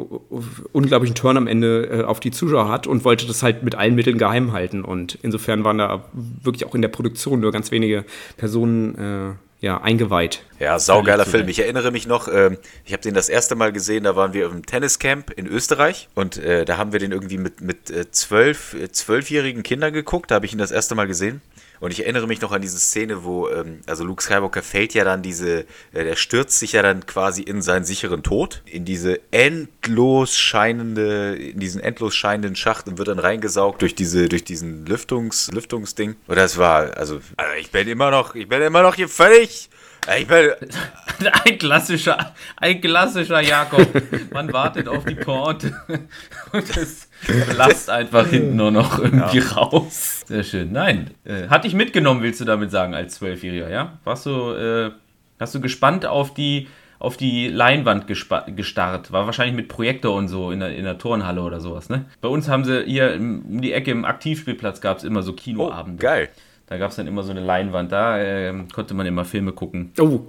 unglaublichen 0.73 1.15
Turn 1.15 1.37
am 1.37 1.47
Ende 1.47 1.87
äh, 1.87 2.03
auf 2.03 2.19
die 2.19 2.33
Zuschauer 2.33 2.69
hat 2.69 2.89
und 2.89 3.05
wollte 3.05 3.27
das 3.27 3.43
halt 3.45 3.63
mit 3.63 3.77
allen 3.77 3.95
Mitteln 3.95 4.19
geheim 4.19 4.53
halten. 4.53 4.85
Und 4.85 5.17
insofern 5.23 5.63
waren 5.63 5.79
da 5.79 6.05
wirklich 6.13 6.67
auch 6.67 6.75
in 6.75 6.83
der 6.83 6.89
Produktion 6.89 7.39
nur 7.39 7.53
ganz 7.53 7.71
wenige 7.71 8.05
Personen 8.37 9.39
ja, 9.63 9.81
eingeweiht. 9.81 10.43
Ja, 10.59 10.79
saugeiler 10.81 11.25
Film. 11.25 11.47
Ich 11.47 11.61
erinnere 11.61 11.93
mich 11.93 12.09
noch, 12.09 12.27
äh, 12.27 12.57
ich 12.85 12.93
habe 12.93 13.03
den 13.03 13.15
das 13.15 13.29
erste 13.29 13.55
Mal 13.55 13.73
gesehen, 13.73 14.03
da 14.03 14.17
waren 14.17 14.33
wir 14.33 14.47
im 14.47 14.67
Tenniscamp 14.67 15.31
in 15.31 15.47
Österreich 15.47 16.09
und 16.17 16.37
äh, 16.37 16.65
da 16.65 16.79
haben 16.79 16.93
wir 16.93 16.99
den 16.99 17.13
irgendwie 17.13 17.39
mit, 17.39 17.61
mit 17.61 17.89
äh, 17.89 18.11
zwölf, 18.11 18.75
äh, 18.75 18.91
zwölfjährigen 18.91 19.63
Kindern 19.63 19.93
geguckt, 19.93 20.33
da 20.33 20.35
habe 20.35 20.47
ich 20.47 20.53
ihn 20.53 20.59
das 20.59 20.73
erste 20.73 20.97
Mal 20.97 21.07
gesehen. 21.07 21.43
Und 21.83 21.91
ich 21.91 21.99
erinnere 21.99 22.29
mich 22.29 22.41
noch 22.41 22.53
an 22.53 22.63
diese 22.63 22.79
Szene, 22.79 23.25
wo, 23.25 23.49
ähm, 23.49 23.81
also 23.89 24.05
Luke 24.05 24.23
Skywalker 24.23 24.63
fällt 24.63 24.95
ja 24.95 25.03
dann 25.03 25.21
diese, 25.21 25.63
äh, 25.93 26.05
der 26.05 26.15
stürzt 26.15 26.61
sich 26.61 26.75
ja 26.75 26.83
dann 26.83 27.07
quasi 27.07 27.43
in 27.43 27.61
seinen 27.61 27.85
sicheren 27.85 28.23
Tod, 28.23 28.63
in 28.67 28.85
diese 28.85 29.19
endlos 29.33 30.39
scheinende, 30.39 31.35
in 31.35 31.59
diesen 31.59 31.81
endlos 31.81 32.15
scheinenden 32.15 32.55
Schacht 32.55 32.87
und 32.87 32.99
wird 32.99 33.09
dann 33.09 33.19
reingesaugt 33.19 33.83
durch 33.83 33.97
diese, 33.97 34.29
durch 34.29 34.45
diesen 34.45 34.87
Lüftungs, 34.87 35.51
Lüftungsding. 35.51 36.15
Und 36.29 36.37
das 36.37 36.57
war, 36.57 36.97
also, 36.97 37.21
also 37.37 37.53
ich 37.59 37.73
bin 37.73 37.89
immer 37.89 38.13
noch, 38.13 38.37
ich 38.37 38.49
bin 38.49 38.63
immer 38.63 38.83
noch 38.83 38.95
hier 38.95 39.09
völlig, 39.09 39.69
ich 40.17 40.27
bin 40.29 40.53
ein 41.45 41.59
klassischer, 41.59 42.33
ein 42.59 42.81
klassischer 42.81 43.41
Jakob. 43.41 43.89
Man 44.33 44.53
wartet 44.53 44.87
auf 44.87 45.05
die 45.05 45.17
Korte 45.17 45.77
und 46.53 46.77
es 46.77 47.09
lasst 47.57 47.91
einfach 47.91 48.27
hinten 48.27 48.57
nur 48.57 48.71
noch 48.71 48.99
irgendwie 48.99 49.39
ja. 49.39 49.53
raus. 49.53 50.25
Sehr 50.27 50.43
schön. 50.43 50.73
Nein, 50.73 51.11
äh, 51.25 51.49
hat 51.49 51.65
dich 51.65 51.75
mitgenommen, 51.75 52.23
willst 52.23 52.41
du 52.41 52.45
damit 52.45 52.71
sagen, 52.71 52.95
als 52.95 53.17
Zwölfjähriger, 53.17 53.71
ja? 53.71 53.99
Warst 54.05 54.27
du, 54.27 54.53
äh, 54.53 54.91
hast 55.39 55.55
du 55.55 55.61
gespannt 55.61 56.07
auf 56.07 56.35
die, 56.35 56.69
auf 56.99 57.17
die 57.17 57.49
Leinwand 57.49 58.07
gestarrt? 58.07 59.13
War 59.13 59.27
wahrscheinlich 59.27 59.57
mit 59.57 59.69
Projektor 59.69 60.15
und 60.15 60.29
so 60.29 60.51
in 60.51 60.61
der, 60.61 60.75
in 60.75 60.85
der 60.85 60.99
Turnhalle 60.99 61.43
oder 61.43 61.61
sowas, 61.61 61.89
ne? 61.89 62.07
Bei 62.21 62.29
uns 62.29 62.49
haben 62.49 62.65
sie 62.65 62.85
hier 62.85 63.15
um 63.19 63.61
die 63.61 63.73
Ecke 63.73 63.91
im 63.91 64.05
Aktivspielplatz 64.05 64.81
gab 64.81 64.99
es 64.99 65.05
immer 65.05 65.23
so 65.23 65.33
Kinoabende. 65.33 66.01
Oh, 66.01 66.03
geil. 66.03 66.29
Da 66.67 66.79
gab 66.79 66.91
es 66.91 66.97
dann 66.97 67.07
immer 67.07 67.23
so 67.23 67.31
eine 67.31 67.41
Leinwand, 67.41 67.93
da 67.93 68.19
äh, 68.19 68.55
konnte 68.73 68.95
man 68.95 69.07
immer 69.07 69.25
Filme 69.25 69.53
gucken. 69.53 69.93
Oh. 69.99 70.21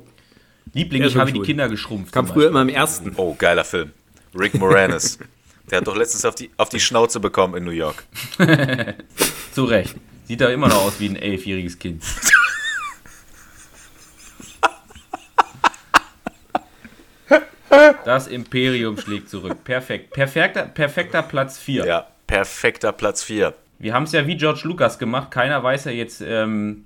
Liebling, 0.74 1.04
ich 1.04 1.16
habe 1.16 1.32
cool. 1.32 1.40
die 1.40 1.42
Kinder 1.42 1.70
geschrumpft. 1.70 2.12
Kam 2.12 2.28
früher 2.28 2.50
immer 2.50 2.62
im 2.62 2.70
ersten. 2.70 3.14
Oh, 3.16 3.36
geiler 3.38 3.64
Film. 3.64 3.92
Rick 4.36 4.56
Moranis. 4.56 5.20
Der 5.70 5.80
hat 5.80 5.88
doch 5.88 5.96
letztens 5.96 6.26
auf 6.26 6.36
die, 6.36 6.52
auf 6.58 6.70
die 6.70 6.80
Schnauze 6.80 7.20
bekommen 7.20 7.56
in 7.56 7.64
New 7.64 7.72
York. 7.72 8.04
Zu 9.54 9.66
Recht. 9.66 9.96
Sieht 10.26 10.42
da 10.42 10.50
immer 10.50 10.68
noch 10.68 10.84
aus 10.84 11.00
wie 11.00 11.10
ein 11.10 11.16
elfjähriges 11.16 11.80
Kind. 11.80 12.04
Das 18.06 18.28
Imperium 18.28 18.98
schlägt 18.98 19.30
zurück. 19.30 19.64
Perfekt. 19.64 20.14
Perfekter, 20.14 20.64
perfekter 20.64 21.24
Platz 21.24 21.58
4. 21.58 21.86
Ja, 21.86 22.08
perfekter 22.28 22.92
Platz 22.92 23.24
4. 23.24 23.54
Wir 23.80 23.94
haben 23.94 24.04
es 24.04 24.12
ja 24.12 24.28
wie 24.28 24.38
George 24.38 24.62
Lucas 24.64 25.00
gemacht. 25.00 25.32
Keiner 25.32 25.64
weiß 25.64 25.86
ja 25.86 25.92
jetzt, 25.92 26.22
ähm, 26.22 26.86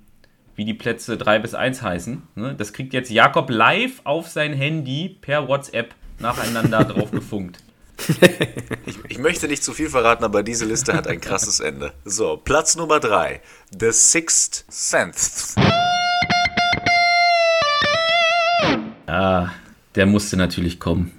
wie 0.56 0.64
die 0.64 0.74
Plätze 0.74 1.16
3 1.16 1.40
bis 1.40 1.54
1 1.54 1.82
heißen. 1.82 2.22
Ne? 2.34 2.54
Das 2.56 2.72
kriegt 2.72 2.92
jetzt 2.92 3.10
Jakob 3.10 3.50
live 3.50 4.00
auf 4.04 4.28
sein 4.28 4.52
Handy 4.52 5.16
per 5.20 5.46
WhatsApp 5.48 5.94
nacheinander 6.18 6.84
drauf 6.84 7.10
gefunkt. 7.10 7.58
Ich, 8.86 8.98
ich, 9.08 9.18
möchte 9.18 9.48
nicht 9.48 9.64
zu 9.64 9.72
viel 9.72 9.90
verraten, 9.90 10.24
aber 10.24 10.42
diese 10.42 10.64
Liste 10.64 10.94
hat 10.94 11.06
ein 11.06 11.20
krasses 11.20 11.60
Ende. 11.60 11.92
So, 12.04 12.36
Platz 12.36 12.76
Nummer 12.76 13.00
3. 13.00 13.40
The 13.78 13.90
Sixth 13.92 14.64
Sense. 14.68 15.54
Ah, 19.06 19.50
der 19.94 20.06
musste 20.06 20.36
natürlich 20.36 20.78
kommen. 20.78 21.12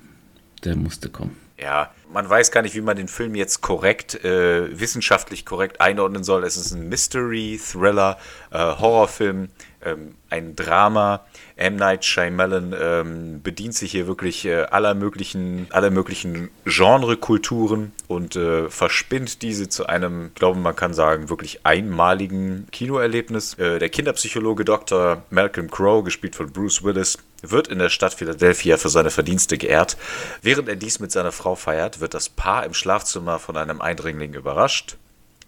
Der 0.63 0.75
musste 0.75 1.09
kommen. 1.09 1.35
Ja, 1.61 1.91
man 2.11 2.29
weiß 2.29 2.51
gar 2.51 2.61
nicht, 2.61 2.75
wie 2.75 2.81
man 2.81 2.95
den 2.95 3.09
Film 3.09 3.35
jetzt 3.35 3.61
korrekt, 3.61 4.23
äh, 4.23 4.79
wissenschaftlich 4.79 5.45
korrekt 5.45 5.81
einordnen 5.81 6.23
soll. 6.23 6.43
Es 6.45 6.55
ist 6.55 6.71
ein 6.71 6.87
Mystery, 6.87 7.59
Thriller, 7.61 8.17
äh, 8.51 8.57
Horrorfilm, 8.57 9.49
ähm, 9.83 10.15
ein 10.29 10.55
Drama. 10.55 11.25
M. 11.57 11.75
Night 11.75 12.05
Shyamalan 12.05 12.73
ähm, 12.79 13.41
bedient 13.41 13.75
sich 13.75 13.91
hier 13.91 14.07
wirklich 14.07 14.45
äh, 14.45 14.63
aller 14.63 14.93
möglichen, 14.93 15.67
aller 15.71 15.89
möglichen 15.89 16.49
Genrekulturen 16.63 17.91
und 18.07 18.37
äh, 18.37 18.69
verspinnt 18.69 19.41
diese 19.41 19.67
zu 19.67 19.85
einem, 19.85 20.31
glaube 20.35 20.59
man 20.59 20.75
kann 20.75 20.93
sagen, 20.93 21.29
wirklich 21.29 21.65
einmaligen 21.65 22.67
Kinoerlebnis. 22.71 23.55
Äh, 23.55 23.79
der 23.79 23.89
Kinderpsychologe 23.89 24.63
Dr. 24.63 25.23
Malcolm 25.29 25.69
Crowe, 25.69 26.03
gespielt 26.03 26.35
von 26.35 26.51
Bruce 26.51 26.83
Willis, 26.83 27.17
wird 27.41 27.67
in 27.67 27.79
der 27.79 27.89
Stadt 27.89 28.13
Philadelphia 28.13 28.77
für 28.77 28.89
seine 28.89 29.11
Verdienste 29.11 29.57
geehrt. 29.57 29.97
Während 30.41 30.69
er 30.69 30.75
dies 30.75 30.99
mit 30.99 31.11
seiner 31.11 31.31
Frau 31.31 31.55
feiert, 31.55 31.99
wird 31.99 32.13
das 32.13 32.29
Paar 32.29 32.65
im 32.65 32.73
Schlafzimmer 32.73 33.39
von 33.39 33.57
einem 33.57 33.81
Eindringling 33.81 34.33
überrascht. 34.33 34.97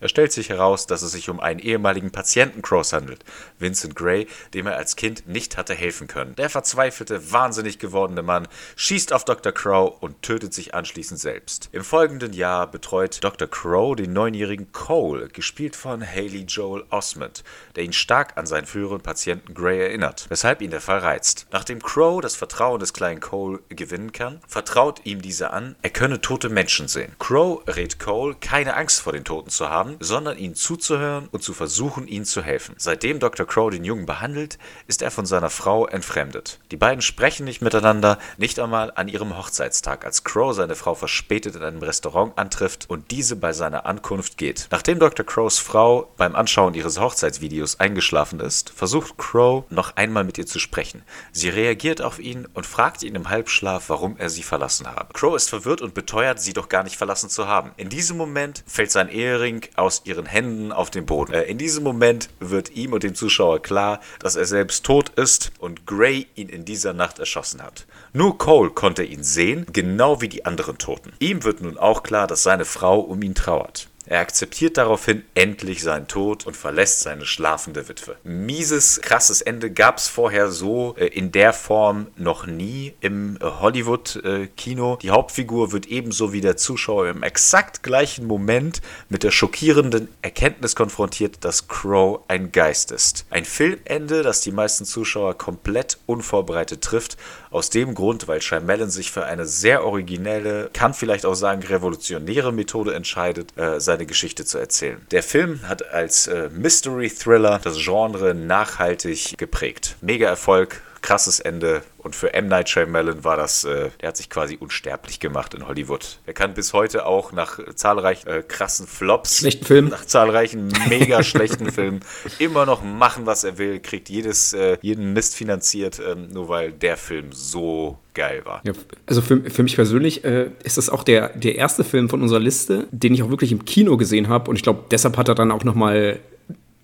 Es 0.01 0.09
stellt 0.09 0.31
sich 0.31 0.49
heraus, 0.49 0.87
dass 0.87 1.03
es 1.03 1.11
sich 1.11 1.29
um 1.29 1.39
einen 1.39 1.59
ehemaligen 1.59 2.11
Patienten 2.11 2.63
Crows 2.63 2.91
handelt, 2.91 3.23
Vincent 3.59 3.95
Gray, 3.95 4.27
dem 4.55 4.65
er 4.65 4.75
als 4.75 4.95
Kind 4.95 5.27
nicht 5.27 5.57
hatte 5.57 5.75
helfen 5.75 6.07
können. 6.07 6.35
Der 6.35 6.49
verzweifelte, 6.49 7.31
wahnsinnig 7.31 7.77
gewordene 7.77 8.23
Mann 8.23 8.47
schießt 8.77 9.13
auf 9.13 9.25
Dr. 9.25 9.51
Crow 9.51 9.95
und 10.01 10.23
tötet 10.23 10.55
sich 10.55 10.73
anschließend 10.73 11.19
selbst. 11.19 11.69
Im 11.71 11.83
folgenden 11.83 12.33
Jahr 12.33 12.65
betreut 12.65 13.23
Dr. 13.23 13.47
Crow 13.47 13.95
den 13.95 14.11
neunjährigen 14.11 14.71
Cole, 14.71 15.27
gespielt 15.27 15.75
von 15.75 16.03
Haley 16.03 16.45
Joel 16.47 16.83
Osment, 16.89 17.43
der 17.75 17.83
ihn 17.83 17.93
stark 17.93 18.37
an 18.37 18.47
seinen 18.47 18.65
früheren 18.65 19.01
Patienten 19.01 19.53
Gray 19.53 19.81
erinnert, 19.81 20.25
weshalb 20.29 20.63
ihn 20.63 20.71
der 20.71 20.81
Fall 20.81 20.99
reizt. 20.99 21.45
Nachdem 21.51 21.79
Crow 21.79 22.21
das 22.21 22.35
Vertrauen 22.35 22.79
des 22.79 22.93
kleinen 22.93 23.19
Cole 23.19 23.59
gewinnen 23.69 24.11
kann, 24.11 24.41
vertraut 24.47 25.01
ihm 25.03 25.21
dieser 25.21 25.53
an, 25.53 25.75
er 25.83 25.91
könne 25.91 26.21
tote 26.21 26.49
Menschen 26.49 26.87
sehen. 26.87 27.15
Crow 27.19 27.61
rät 27.67 27.99
Cole, 27.99 28.35
keine 28.41 28.75
Angst 28.75 29.01
vor 29.01 29.13
den 29.13 29.25
Toten 29.25 29.51
zu 29.51 29.69
haben, 29.69 29.90
haben, 29.91 29.97
sondern 29.99 30.37
ihnen 30.37 30.55
zuzuhören 30.55 31.27
und 31.31 31.43
zu 31.43 31.53
versuchen, 31.53 32.07
ihnen 32.07 32.25
zu 32.25 32.41
helfen. 32.41 32.75
Seitdem 32.77 33.19
Dr. 33.19 33.45
Crow 33.45 33.69
den 33.69 33.83
Jungen 33.83 34.05
behandelt, 34.05 34.57
ist 34.87 35.01
er 35.01 35.11
von 35.11 35.25
seiner 35.25 35.49
Frau 35.49 35.87
entfremdet. 35.87 36.59
Die 36.71 36.77
beiden 36.77 37.01
sprechen 37.01 37.45
nicht 37.45 37.61
miteinander, 37.61 38.17
nicht 38.37 38.59
einmal 38.59 38.91
an 38.95 39.07
ihrem 39.07 39.37
Hochzeitstag, 39.37 40.05
als 40.05 40.23
Crow 40.23 40.53
seine 40.53 40.75
Frau 40.75 40.95
verspätet 40.95 41.55
in 41.55 41.63
einem 41.63 41.81
Restaurant 41.81 42.37
antrifft 42.37 42.89
und 42.89 43.11
diese 43.11 43.35
bei 43.35 43.53
seiner 43.53 43.85
Ankunft 43.85 44.37
geht. 44.37 44.67
Nachdem 44.71 44.99
Dr. 44.99 45.25
Crows 45.25 45.59
Frau 45.59 46.11
beim 46.17 46.35
Anschauen 46.35 46.73
ihres 46.73 46.99
Hochzeitsvideos 46.99 47.79
eingeschlafen 47.79 48.39
ist, 48.39 48.71
versucht 48.71 49.17
Crow 49.17 49.65
noch 49.69 49.95
einmal 49.95 50.23
mit 50.23 50.37
ihr 50.37 50.45
zu 50.45 50.59
sprechen. 50.59 51.03
Sie 51.31 51.49
reagiert 51.49 52.01
auf 52.01 52.19
ihn 52.19 52.47
und 52.53 52.65
fragt 52.65 53.03
ihn 53.03 53.15
im 53.15 53.29
Halbschlaf, 53.29 53.89
warum 53.89 54.17
er 54.17 54.29
sie 54.29 54.43
verlassen 54.43 54.87
habe. 54.87 55.13
Crow 55.13 55.35
ist 55.35 55.49
verwirrt 55.49 55.81
und 55.81 55.93
beteuert, 55.93 56.39
sie 56.39 56.53
doch 56.53 56.69
gar 56.69 56.83
nicht 56.83 56.95
verlassen 56.95 57.29
zu 57.29 57.47
haben. 57.47 57.71
In 57.77 57.89
diesem 57.89 58.17
Moment 58.17 58.63
fällt 58.67 58.91
sein 58.91 59.09
Ehering 59.09 59.61
aus 59.81 60.03
ihren 60.05 60.25
Händen 60.25 60.71
auf 60.71 60.89
den 60.89 61.05
Boden. 61.05 61.33
Äh, 61.33 61.43
in 61.43 61.57
diesem 61.57 61.83
Moment 61.83 62.29
wird 62.39 62.71
ihm 62.71 62.93
und 62.93 63.03
dem 63.03 63.15
Zuschauer 63.15 63.61
klar, 63.61 63.99
dass 64.19 64.35
er 64.35 64.45
selbst 64.45 64.85
tot 64.85 65.09
ist 65.09 65.51
und 65.59 65.85
Gray 65.85 66.27
ihn 66.35 66.49
in 66.49 66.63
dieser 66.63 66.93
Nacht 66.93 67.19
erschossen 67.19 67.61
hat. 67.61 67.85
Nur 68.13 68.37
Cole 68.37 68.69
konnte 68.69 69.03
ihn 69.03 69.23
sehen, 69.23 69.65
genau 69.73 70.21
wie 70.21 70.29
die 70.29 70.45
anderen 70.45 70.77
Toten. 70.77 71.11
Ihm 71.19 71.43
wird 71.43 71.61
nun 71.61 71.77
auch 71.77 72.03
klar, 72.03 72.27
dass 72.27 72.43
seine 72.43 72.65
Frau 72.65 72.99
um 72.99 73.21
ihn 73.21 73.35
trauert. 73.35 73.90
Er 74.11 74.19
akzeptiert 74.19 74.75
daraufhin 74.75 75.23
endlich 75.35 75.81
seinen 75.83 76.05
Tod 76.05 76.45
und 76.45 76.57
verlässt 76.57 76.99
seine 76.99 77.25
schlafende 77.25 77.87
Witwe. 77.87 78.17
Mieses, 78.25 78.99
krasses 79.01 79.39
Ende 79.39 79.71
gab 79.71 79.99
es 79.99 80.09
vorher 80.09 80.51
so 80.51 80.95
äh, 80.97 81.05
in 81.05 81.31
der 81.31 81.53
Form 81.53 82.07
noch 82.17 82.45
nie 82.45 82.93
im 82.99 83.37
äh, 83.37 83.45
Hollywood-Kino. 83.45 84.95
Äh, 84.95 84.97
Die 84.97 85.11
Hauptfigur 85.11 85.71
wird 85.71 85.85
ebenso 85.85 86.33
wie 86.33 86.41
der 86.41 86.57
Zuschauer 86.57 87.07
im 87.07 87.23
exakt 87.23 87.83
gleichen 87.83 88.27
Moment 88.27 88.81
mit 89.07 89.23
der 89.23 89.31
schockierenden 89.31 90.09
Erkenntnis 90.21 90.75
konfrontiert, 90.75 91.45
dass 91.45 91.69
Crow 91.69 92.19
ein 92.27 92.51
Geist 92.51 92.91
ist. 92.91 93.25
Ein 93.29 93.45
Filmende, 93.45 94.23
das 94.23 94.41
die 94.41 94.51
meisten 94.51 94.83
Zuschauer 94.83 95.37
komplett 95.37 95.99
unvorbereitet 96.05 96.81
trifft. 96.81 97.15
Aus 97.51 97.69
dem 97.69 97.95
Grund, 97.95 98.29
weil 98.29 98.41
Shyamalan 98.41 98.89
sich 98.89 99.11
für 99.11 99.25
eine 99.25 99.45
sehr 99.45 99.83
originelle, 99.83 100.69
kann 100.71 100.93
vielleicht 100.93 101.25
auch 101.25 101.33
sagen 101.33 101.61
revolutionäre 101.61 102.53
Methode 102.53 102.95
entscheidet, 102.95 103.57
äh, 103.57 103.81
seine 103.81 104.05
Geschichte 104.05 104.45
zu 104.45 104.57
erzählen. 104.57 105.05
Der 105.11 105.21
Film 105.21 105.59
hat 105.67 105.91
als 105.91 106.27
äh, 106.27 106.49
Mystery 106.49 107.09
Thriller 107.09 107.59
das 107.61 107.77
Genre 107.77 108.33
nachhaltig 108.33 109.37
geprägt. 109.37 109.97
Mega 109.99 110.29
Erfolg, 110.29 110.81
krasses 111.01 111.39
Ende. 111.39 111.83
Und 111.97 112.15
für 112.15 112.33
M. 112.33 112.47
Night 112.47 112.69
Shyamalan 112.69 113.23
war 113.23 113.37
das, 113.37 113.63
äh, 113.63 113.89
der 114.01 114.09
hat 114.09 114.17
sich 114.17 114.29
quasi 114.29 114.57
unsterblich 114.59 115.19
gemacht 115.19 115.53
in 115.53 115.67
Hollywood. 115.67 116.19
Er 116.25 116.33
kann 116.33 116.53
bis 116.53 116.73
heute 116.73 117.05
auch 117.05 117.31
nach 117.31 117.59
zahlreichen 117.75 118.27
äh, 118.27 118.43
krassen 118.47 118.87
Flops, 118.87 119.39
Schlechten 119.39 119.65
Filmen. 119.65 119.89
nach 119.89 120.05
zahlreichen 120.05 120.71
mega 120.89 121.23
schlechten 121.23 121.71
Filmen 121.71 122.01
immer 122.39 122.65
noch 122.65 122.83
machen, 122.83 123.25
was 123.25 123.43
er 123.43 123.57
will, 123.57 123.79
kriegt 123.79 124.09
jedes, 124.09 124.53
äh, 124.53 124.77
jeden 124.81 125.13
Mist 125.13 125.35
finanziert, 125.35 125.99
ähm, 125.99 126.29
nur 126.31 126.49
weil 126.49 126.71
der 126.71 126.97
Film 126.97 127.31
so 127.31 127.97
geil 128.13 128.41
war. 128.43 128.61
Ja, 128.65 128.73
also 129.05 129.21
für, 129.21 129.49
für 129.49 129.63
mich 129.63 129.75
persönlich 129.75 130.23
äh, 130.23 130.51
ist 130.63 130.77
das 130.77 130.89
auch 130.89 131.03
der, 131.03 131.29
der 131.29 131.55
erste 131.55 131.83
Film 131.83 132.09
von 132.09 132.21
unserer 132.21 132.39
Liste, 132.39 132.87
den 132.91 133.13
ich 133.13 133.23
auch 133.23 133.29
wirklich 133.29 133.51
im 133.51 133.65
Kino 133.65 133.97
gesehen 133.97 134.27
habe. 134.27 134.49
Und 134.49 134.55
ich 134.55 134.63
glaube, 134.63 134.85
deshalb 134.91 135.17
hat 135.17 135.27
er 135.27 135.35
dann 135.35 135.51
auch 135.51 135.63
noch 135.63 135.75
mal 135.75 136.19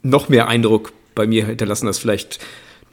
noch 0.03 0.30
mehr 0.30 0.47
Eindruck 0.47 0.93
bei 1.15 1.28
mir 1.28 1.45
hinterlassen, 1.47 1.88
als 1.88 1.97
vielleicht 1.97 2.39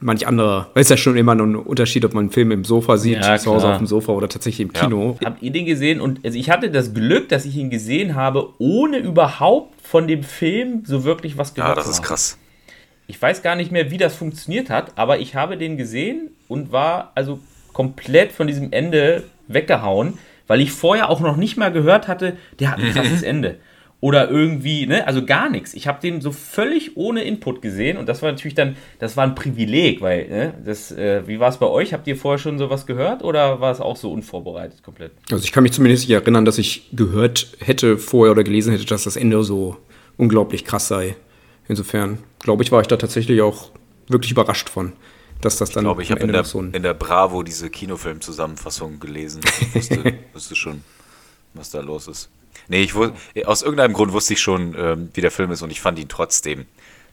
manch 0.00 0.26
anderer. 0.26 0.68
Weil 0.74 0.82
es 0.82 0.88
ja 0.88 0.96
schon 0.96 1.16
immer 1.16 1.32
ein 1.34 1.56
Unterschied, 1.56 2.04
ob 2.04 2.14
man 2.14 2.24
einen 2.24 2.30
Film 2.30 2.50
im 2.50 2.64
Sofa 2.64 2.96
sieht, 2.96 3.18
Ja, 3.24 3.36
zu 3.38 3.50
Hause 3.52 3.60
klar. 3.62 3.72
auf 3.72 3.78
dem 3.78 3.86
Sofa 3.86 4.12
oder 4.12 4.28
tatsächlich 4.28 4.68
im 4.68 4.72
Ja. 4.74 4.80
Kino. 4.82 5.16
Habt 5.24 5.42
ihr 5.42 5.50
den 5.50 5.64
gesehen? 5.66 6.00
Und 6.00 6.24
also 6.24 6.38
ich 6.38 6.50
hatte 6.50 6.70
das 6.70 6.92
Glück, 6.94 7.28
dass 7.28 7.44
ich 7.44 7.56
ihn 7.56 7.70
gesehen 7.70 8.14
habe, 8.14 8.50
ohne 8.58 8.98
überhaupt 8.98 9.80
von 9.82 10.06
dem 10.06 10.22
Film 10.22 10.82
so 10.84 11.04
wirklich 11.04 11.38
was 11.38 11.54
gehört 11.54 11.70
Ja, 11.70 11.74
das 11.76 11.84
zu 11.86 11.90
ist 11.92 11.96
haben. 11.98 12.04
krass. 12.06 12.38
Ich 13.06 13.20
weiß 13.20 13.42
gar 13.42 13.54
nicht 13.56 13.70
mehr, 13.70 13.90
wie 13.90 13.98
das 13.98 14.14
funktioniert 14.16 14.70
hat, 14.70 14.92
aber 14.96 15.18
ich 15.18 15.34
habe 15.34 15.56
den 15.56 15.76
gesehen 15.76 16.30
und 16.48 16.72
war 16.72 17.12
also 17.14 17.38
komplett 17.72 18.32
von 18.32 18.46
diesem 18.46 18.72
Ende 18.72 19.24
weggehauen, 19.48 20.14
weil 20.46 20.60
ich 20.60 20.72
vorher 20.72 21.10
auch 21.10 21.20
noch 21.20 21.36
nicht 21.36 21.56
mal 21.56 21.70
gehört 21.72 22.08
hatte, 22.08 22.36
der 22.60 22.70
hat 22.70 22.78
ein 22.78 22.92
krasses 22.94 23.22
Ende. 23.22 23.56
Oder 24.00 24.28
irgendwie, 24.30 24.86
ne, 24.86 25.06
also 25.06 25.24
gar 25.24 25.48
nichts. 25.48 25.72
Ich 25.72 25.86
habe 25.86 25.98
den 26.00 26.20
so 26.20 26.30
völlig 26.30 26.96
ohne 26.98 27.22
Input 27.24 27.62
gesehen 27.62 27.96
und 27.96 28.06
das 28.06 28.20
war 28.20 28.30
natürlich 28.30 28.54
dann, 28.54 28.76
das 28.98 29.16
war 29.16 29.24
ein 29.24 29.34
Privileg, 29.34 30.02
weil, 30.02 30.28
ne, 30.28 30.54
das, 30.62 30.92
äh, 30.92 31.26
wie 31.26 31.40
war 31.40 31.48
es 31.48 31.56
bei 31.56 31.66
euch? 31.66 31.94
Habt 31.94 32.06
ihr 32.06 32.16
vorher 32.16 32.38
schon 32.38 32.58
sowas 32.58 32.84
gehört 32.84 33.24
oder 33.24 33.60
war 33.60 33.72
es 33.72 33.80
auch 33.80 33.96
so 33.96 34.12
unvorbereitet 34.12 34.82
komplett? 34.82 35.12
Also 35.30 35.42
ich 35.44 35.52
kann 35.52 35.62
mich 35.62 35.72
zumindest 35.72 36.06
nicht 36.06 36.14
erinnern, 36.14 36.44
dass 36.44 36.58
ich 36.58 36.90
gehört 36.92 37.56
hätte 37.60 37.96
vorher 37.96 38.32
oder 38.32 38.44
gelesen 38.44 38.72
hätte, 38.72 38.84
dass 38.84 39.04
das 39.04 39.16
Ende 39.16 39.42
so 39.42 39.78
unglaublich 40.18 40.66
krass 40.66 40.88
sei. 40.88 41.16
Insofern, 41.66 42.18
glaube 42.40 42.62
ich, 42.62 42.70
war 42.72 42.82
ich 42.82 42.88
da 42.88 42.96
tatsächlich 42.98 43.40
auch 43.40 43.70
wirklich 44.08 44.32
überrascht 44.32 44.68
von, 44.68 44.92
dass 45.40 45.56
das 45.56 45.70
dann 45.70 45.84
Ich 45.84 45.86
glaube, 45.86 46.02
ich 46.02 46.10
am 46.10 46.16
habe 46.16 46.24
in, 46.24 46.28
Ende 46.28 46.38
der- 46.40 46.44
so 46.44 46.60
in 46.60 46.82
der 46.82 46.92
Bravo 46.94 47.42
diese 47.42 47.70
Kinofilm-Zusammenfassung 47.70 49.00
gelesen. 49.00 49.40
Ich 49.62 49.74
wusste, 49.74 50.14
wusste 50.34 50.56
schon, 50.56 50.82
was 51.54 51.70
da 51.70 51.80
los 51.80 52.06
ist. 52.06 52.28
Nee, 52.68 52.82
ich 52.82 52.92
wus- 52.92 53.12
aus 53.44 53.62
irgendeinem 53.62 53.92
Grund 53.92 54.12
wusste 54.12 54.34
ich 54.34 54.40
schon, 54.40 54.74
ähm, 54.78 55.10
wie 55.14 55.20
der 55.20 55.30
Film 55.30 55.50
ist 55.50 55.62
und 55.62 55.70
ich 55.70 55.80
fand 55.80 55.98
ihn 55.98 56.08
trotzdem, 56.08 56.66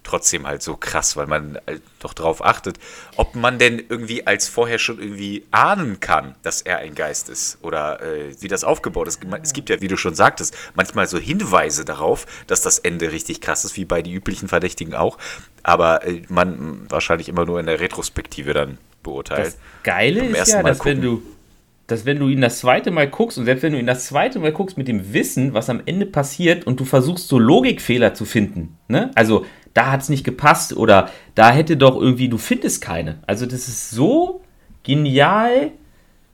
trotzdem 0.03 0.47
halt 0.47 0.63
so 0.63 0.75
krass, 0.77 1.15
weil 1.15 1.27
man 1.27 1.59
halt 1.67 1.81
doch 1.99 2.13
darauf 2.13 2.43
achtet, 2.43 2.79
ob 3.17 3.35
man 3.35 3.59
denn 3.59 3.83
irgendwie 3.87 4.25
als 4.25 4.47
vorher 4.47 4.79
schon 4.79 4.99
irgendwie 4.99 5.43
ahnen 5.51 5.99
kann, 5.99 6.33
dass 6.41 6.61
er 6.61 6.79
ein 6.79 6.95
Geist 6.95 7.29
ist 7.29 7.59
oder 7.61 8.01
äh, 8.01 8.33
wie 8.39 8.47
das 8.47 8.63
aufgebaut 8.63 9.07
ist. 9.07 9.19
Es 9.43 9.53
gibt 9.53 9.69
ja, 9.69 9.79
wie 9.81 9.87
du 9.87 9.97
schon 9.97 10.15
sagtest, 10.15 10.55
manchmal 10.73 11.05
so 11.07 11.19
Hinweise 11.19 11.85
darauf, 11.85 12.25
dass 12.47 12.61
das 12.61 12.79
Ende 12.79 13.11
richtig 13.11 13.41
krass 13.41 13.63
ist, 13.63 13.77
wie 13.77 13.85
bei 13.85 14.01
die 14.01 14.13
üblichen 14.13 14.47
Verdächtigen 14.47 14.95
auch, 14.95 15.17
aber 15.63 16.03
äh, 16.07 16.23
man 16.29 16.89
wahrscheinlich 16.89 17.29
immer 17.29 17.45
nur 17.45 17.59
in 17.59 17.67
der 17.67 17.79
Retrospektive 17.79 18.53
dann 18.53 18.79
beurteilt. 19.03 19.47
Das 19.47 19.57
Geile 19.83 20.25
ist 20.25 20.49
ja, 20.49 20.63
dass 20.63 20.83
wenn 20.85 21.01
gucken. 21.01 21.01
du, 21.01 21.23
dass 21.91 22.05
wenn 22.05 22.19
du 22.19 22.29
ihn 22.29 22.41
das 22.41 22.59
zweite 22.59 22.89
Mal 22.89 23.07
guckst 23.07 23.37
und 23.37 23.45
selbst 23.45 23.63
wenn 23.63 23.73
du 23.73 23.79
ihn 23.79 23.85
das 23.85 24.05
zweite 24.05 24.39
Mal 24.39 24.51
guckst 24.51 24.77
mit 24.77 24.87
dem 24.87 25.13
Wissen, 25.13 25.53
was 25.53 25.69
am 25.69 25.81
Ende 25.85 26.05
passiert 26.05 26.65
und 26.65 26.79
du 26.79 26.85
versuchst 26.85 27.27
so 27.27 27.37
Logikfehler 27.37 28.13
zu 28.13 28.25
finden, 28.25 28.77
ne? 28.87 29.11
Also 29.15 29.45
da 29.73 29.91
hat 29.91 30.01
es 30.01 30.09
nicht 30.09 30.23
gepasst 30.23 30.75
oder 30.75 31.09
da 31.35 31.51
hätte 31.51 31.77
doch 31.77 31.95
irgendwie, 31.95 32.29
du 32.29 32.37
findest 32.37 32.81
keine. 32.81 33.19
Also 33.27 33.45
das 33.45 33.67
ist 33.67 33.91
so 33.91 34.41
genial 34.83 35.71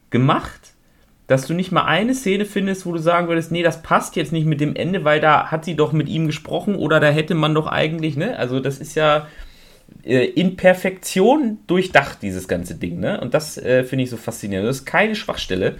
gemacht, 0.10 0.74
dass 1.28 1.46
du 1.46 1.54
nicht 1.54 1.72
mal 1.72 1.84
eine 1.84 2.16
Szene 2.16 2.46
findest, 2.46 2.86
wo 2.86 2.94
du 2.94 3.00
sagen 3.00 3.28
würdest, 3.28 3.52
nee, 3.52 3.62
das 3.62 3.84
passt 3.84 4.16
jetzt 4.16 4.32
nicht 4.32 4.46
mit 4.46 4.62
dem 4.62 4.76
Ende, 4.76 5.04
weil 5.04 5.20
da 5.20 5.52
hat 5.52 5.66
sie 5.66 5.76
doch 5.76 5.92
mit 5.92 6.08
ihm 6.08 6.26
gesprochen 6.26 6.76
oder 6.76 7.00
da 7.00 7.10
hätte 7.10 7.36
man 7.36 7.54
doch 7.54 7.68
eigentlich, 7.68 8.16
ne? 8.16 8.38
Also 8.40 8.60
das 8.60 8.80
ist 8.80 8.96
ja 8.96 9.28
äh, 10.04 10.26
in 10.26 10.56
Perfektion 10.58 11.60
durchdacht, 11.68 12.20
dieses 12.22 12.48
ganze 12.48 12.76
Ding, 12.76 13.00
ne? 13.00 13.20
Und 13.22 13.34
das 13.34 13.58
äh, 13.58 13.84
finde 13.84 14.04
ich 14.04 14.10
so 14.10 14.18
faszinierend. 14.18 14.68
Das 14.68 14.78
ist 14.78 14.86
keine 14.86 15.16
Schwachstelle, 15.16 15.78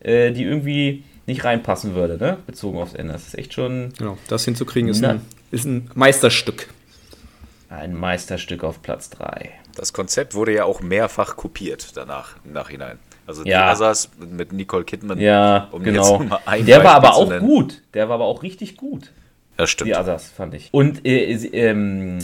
äh, 0.00 0.32
die 0.32 0.44
irgendwie 0.44 1.04
nicht 1.26 1.44
reinpassen 1.44 1.94
würde, 1.94 2.18
ne? 2.18 2.38
Bezogen 2.46 2.78
aufs 2.78 2.94
Ende. 2.94 3.12
Das 3.14 3.26
ist 3.28 3.38
echt 3.38 3.54
schon 3.54 3.92
Genau, 3.98 4.18
das 4.28 4.44
hinzukriegen 4.44 4.90
ist 4.90 5.02
ein, 5.04 5.20
ist 5.50 5.64
ein 5.64 5.90
Meisterstück. 5.94 6.68
ein 7.70 7.94
Meisterstück 7.94 8.62
auf 8.64 8.82
Platz 8.82 9.10
3. 9.10 9.50
Das 9.76 9.92
Konzept 9.92 10.34
wurde 10.34 10.54
ja 10.54 10.64
auch 10.64 10.80
mehrfach 10.82 11.36
kopiert 11.36 11.96
danach, 11.96 12.36
im 12.44 12.52
Nachhinein. 12.52 12.98
Also 13.26 13.42
die 13.42 13.50
Ja. 13.50 13.70
Asas 13.70 14.10
mit 14.18 14.52
Nicole 14.52 14.84
Kidman. 14.84 15.18
Ja, 15.18 15.68
um 15.72 15.82
genau. 15.82 16.20
jetzt 16.20 16.28
mal 16.28 16.40
ein 16.44 16.66
Der 16.66 16.84
war 16.84 16.94
aber 16.94 17.14
auch 17.14 17.28
nennen. 17.30 17.40
gut. 17.40 17.82
Der 17.94 18.08
war 18.08 18.16
aber 18.16 18.26
auch 18.26 18.42
richtig 18.42 18.76
gut. 18.76 19.10
Das 19.56 19.70
stimmt. 19.70 19.88
Die 19.88 19.94
Asas, 19.96 20.28
fand 20.30 20.52
ich. 20.54 20.68
Und 20.72 21.06
äh, 21.06 21.34
sie- 21.36 21.48
ähm, 21.54 22.18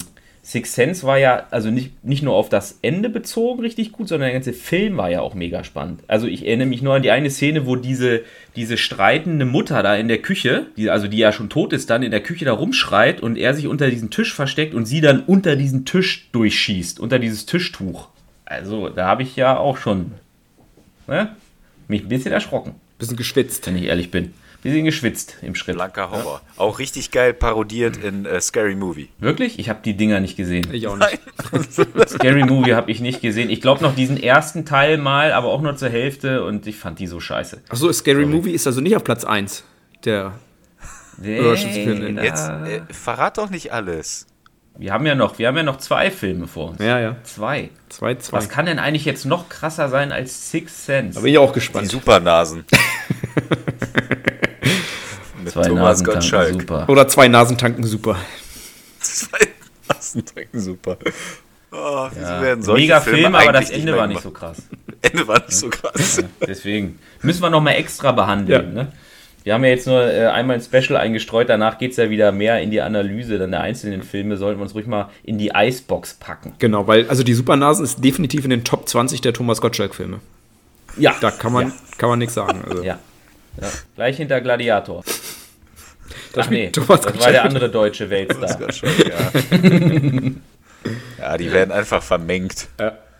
Six 0.51 0.75
Sense 0.75 1.07
war 1.07 1.17
ja, 1.17 1.47
also 1.53 1.71
nicht, 1.71 2.03
nicht 2.05 2.25
nur 2.25 2.35
auf 2.35 2.49
das 2.49 2.81
Ende 2.83 3.09
bezogen 3.09 3.61
richtig 3.61 3.93
gut, 3.93 4.09
sondern 4.09 4.27
der 4.27 4.33
ganze 4.33 4.53
Film 4.53 4.97
war 4.97 5.09
ja 5.09 5.21
auch 5.21 5.35
mega 5.35 5.63
spannend. 5.63 6.01
Also 6.09 6.27
ich 6.27 6.45
erinnere 6.45 6.67
mich 6.67 6.83
nur 6.83 6.93
an 6.93 7.03
die 7.03 7.13
eine 7.13 7.31
Szene, 7.31 7.67
wo 7.67 7.77
diese, 7.77 8.23
diese 8.57 8.77
streitende 8.77 9.45
Mutter 9.45 9.85
da 9.85 9.95
in 9.95 10.09
der 10.09 10.19
Küche, 10.19 10.67
die, 10.77 10.91
also 10.91 11.07
die 11.07 11.19
ja 11.19 11.31
schon 11.31 11.51
tot 11.51 11.73
ist, 11.73 11.89
dann 11.89 12.03
in 12.03 12.11
der 12.11 12.25
Küche 12.25 12.47
da 12.47 12.53
rumschreit 12.53 13.21
und 13.21 13.39
er 13.39 13.55
sich 13.55 13.69
unter 13.69 13.89
diesen 13.91 14.11
Tisch 14.11 14.35
versteckt 14.35 14.75
und 14.75 14.87
sie 14.87 15.01
dann 15.01 15.21
unter 15.21 15.55
diesen 15.55 15.85
Tisch 15.85 16.29
durchschießt, 16.33 16.99
unter 16.99 17.21
dieses 17.21 17.47
Tischtuch. 17.47 18.09
Also 18.45 18.89
da 18.89 19.07
habe 19.07 19.23
ich 19.23 19.37
ja 19.37 19.57
auch 19.57 19.77
schon 19.77 20.11
ne, 21.07 21.37
mich 21.87 22.03
ein 22.03 22.09
bisschen 22.09 22.33
erschrocken, 22.33 22.75
Bisschen 22.99 23.17
geschwitzt. 23.17 23.69
wenn 23.69 23.77
ich 23.77 23.85
ehrlich 23.85 24.11
bin. 24.11 24.35
Bisschen 24.63 24.85
geschwitzt 24.85 25.37
im 25.43 25.55
Schritt. 25.55 25.77
Blanker 25.77 26.11
Horror. 26.11 26.43
Auch 26.59 26.79
richtig 26.79 27.11
geil 27.11 27.33
parodiert 27.33 27.97
in 27.97 28.27
äh, 28.27 28.41
Scary 28.41 28.75
Movie. 28.75 29.09
Wirklich? 29.19 29.59
Ich 29.59 29.69
habe 29.71 29.81
die 29.83 29.97
Dinger 29.97 30.21
nicht 30.21 30.37
gesehen. 30.37 30.69
Ich 30.73 30.87
auch 30.87 30.97
nicht. 30.99 31.19
Scary 32.09 32.45
Movie 32.45 32.75
habe 32.75 32.91
ich 32.91 33.01
nicht 33.01 33.23
gesehen. 33.23 33.49
Ich 33.49 33.61
glaube 33.63 33.83
noch 33.83 33.95
diesen 33.95 34.23
ersten 34.23 34.67
Teil 34.67 34.99
mal, 34.99 35.33
aber 35.33 35.49
auch 35.49 35.63
nur 35.63 35.77
zur 35.77 35.89
Hälfte 35.89 36.45
und 36.45 36.67
ich 36.67 36.77
fand 36.77 36.99
die 36.99 37.07
so 37.07 37.21
scheiße. 37.21 37.63
Achso, 37.71 37.91
Scary 37.93 38.27
Movie 38.27 38.51
ist 38.53 38.67
also 38.67 38.81
nicht 38.83 38.97
auf 38.97 39.05
Platz 39.05 39.25
1. 39.25 39.65
Der. 40.05 40.33
Überraschungsfilm. 41.23 42.17
da- 42.17 42.23
Jetzt 42.23 42.49
äh, 42.49 42.81
verrat 42.93 43.39
doch 43.39 43.51
nicht 43.51 43.73
alles. 43.73 44.27
wir 44.79 44.93
haben 44.93 45.05
ja 45.07 45.15
noch, 45.15 45.39
wir 45.39 45.49
haben 45.49 45.57
ja 45.57 45.63
noch 45.63 45.77
zwei 45.79 46.11
Filme 46.11 46.47
vor 46.47 46.71
uns. 46.71 46.81
Ja, 46.83 46.99
ja. 46.99 47.17
Zwei. 47.25 47.71
2, 47.91 48.15
2. 48.17 48.37
Was 48.37 48.49
kann 48.49 48.67
denn 48.67 48.79
eigentlich 48.79 49.05
jetzt 49.05 49.25
noch 49.27 49.49
krasser 49.49 49.89
sein 49.89 50.13
als 50.13 50.51
Six 50.51 50.87
Sense? 50.87 51.15
Da 51.17 51.21
bin 51.23 51.33
ich 51.33 51.39
auch 51.39 51.51
Die 51.53 51.55
gespannt. 51.61 51.89
Supernasen. 51.89 52.65
Zwei 55.53 55.63
Thomas 55.69 55.83
Nasen 55.83 56.05
tanken, 56.07 56.21
Gottschalk. 56.21 56.53
super. 56.61 56.89
Oder 56.89 57.09
zwei 57.09 57.29
Nasentanken 57.29 57.85
super. 57.85 58.17
Zwei 59.01 59.39
Nasentanken, 59.89 60.61
super. 60.61 60.97
Oh, 61.73 62.09
Ja. 62.21 62.43
werden 62.43 62.63
solche 62.63 62.83
Mega 62.83 63.01
Filme 63.01 63.19
Film, 63.21 63.35
aber 63.35 63.53
das 63.53 63.71
Ende 63.71 63.97
war 63.97 64.07
nicht 64.07 64.23
so 64.23 64.31
krass. 64.31 64.59
Ende 65.03 65.27
war 65.29 65.39
nicht 65.41 65.53
so 65.53 65.69
krass. 65.69 66.23
Deswegen 66.47 66.99
müssen 67.23 67.43
wir 67.43 67.51
nochmal 67.51 67.75
extra 67.77 68.13
behandeln. 68.13 68.77
Ja. 68.77 68.83
Ne? 68.85 68.93
Wir 69.43 69.55
haben 69.55 69.65
ja 69.65 69.71
jetzt 69.71 69.87
nur 69.87 70.03
äh, 70.03 70.27
einmal 70.27 70.57
ein 70.57 70.63
Special 70.63 70.99
eingestreut, 70.99 71.49
danach 71.49 71.79
geht 71.79 71.93
es 71.93 71.97
ja 71.97 72.11
wieder 72.11 72.31
mehr 72.31 72.61
in 72.61 72.71
die 72.71 72.83
Analyse 72.83 73.39
dann 73.39 73.53
der 73.53 73.61
einzelnen 73.61 74.03
Filme. 74.03 74.37
Sollten 74.37 74.59
wir 74.61 74.65
uns 74.65 74.75
ruhig 74.75 74.87
mal 74.87 75.09
in 75.23 75.39
die 75.39 75.53
Icebox 75.55 76.15
packen. 76.15 76.53
Genau, 76.59 76.87
weil 76.87 77.09
also 77.09 77.23
die 77.23 77.33
Supernasen 77.33 77.85
ist 77.85 78.05
definitiv 78.05 78.45
in 78.45 78.51
den 78.51 78.65
Top 78.65 78.87
20 78.89 79.21
der 79.23 79.33
Thomas 79.33 79.61
Gottschalk-Filme. 79.63 80.19
Ja, 80.99 81.15
Da 81.21 81.31
kann 81.31 81.53
man, 81.53 81.69
Ja. 81.69 81.73
kann 81.97 82.09
man 82.11 82.19
nichts 82.19 82.35
sagen. 82.35 82.63
Also. 82.69 82.83
ja. 82.83 82.99
ja. 83.61 83.69
Gleich 83.95 84.17
hinter 84.19 84.41
Gladiator. 84.43 85.03
Da 86.33 86.43
Ach 86.43 86.51
nee, 86.51 86.71
Thomas 86.71 87.01
das 87.01 87.19
war 87.19 87.31
der 87.31 87.45
andere 87.45 87.69
deutsche 87.69 88.11
Weltstar. 88.11 88.59
Ja. 88.61 89.31
ja, 91.21 91.37
die 91.37 91.53
werden 91.53 91.73
einfach 91.73 92.03
vermengt. 92.03 92.69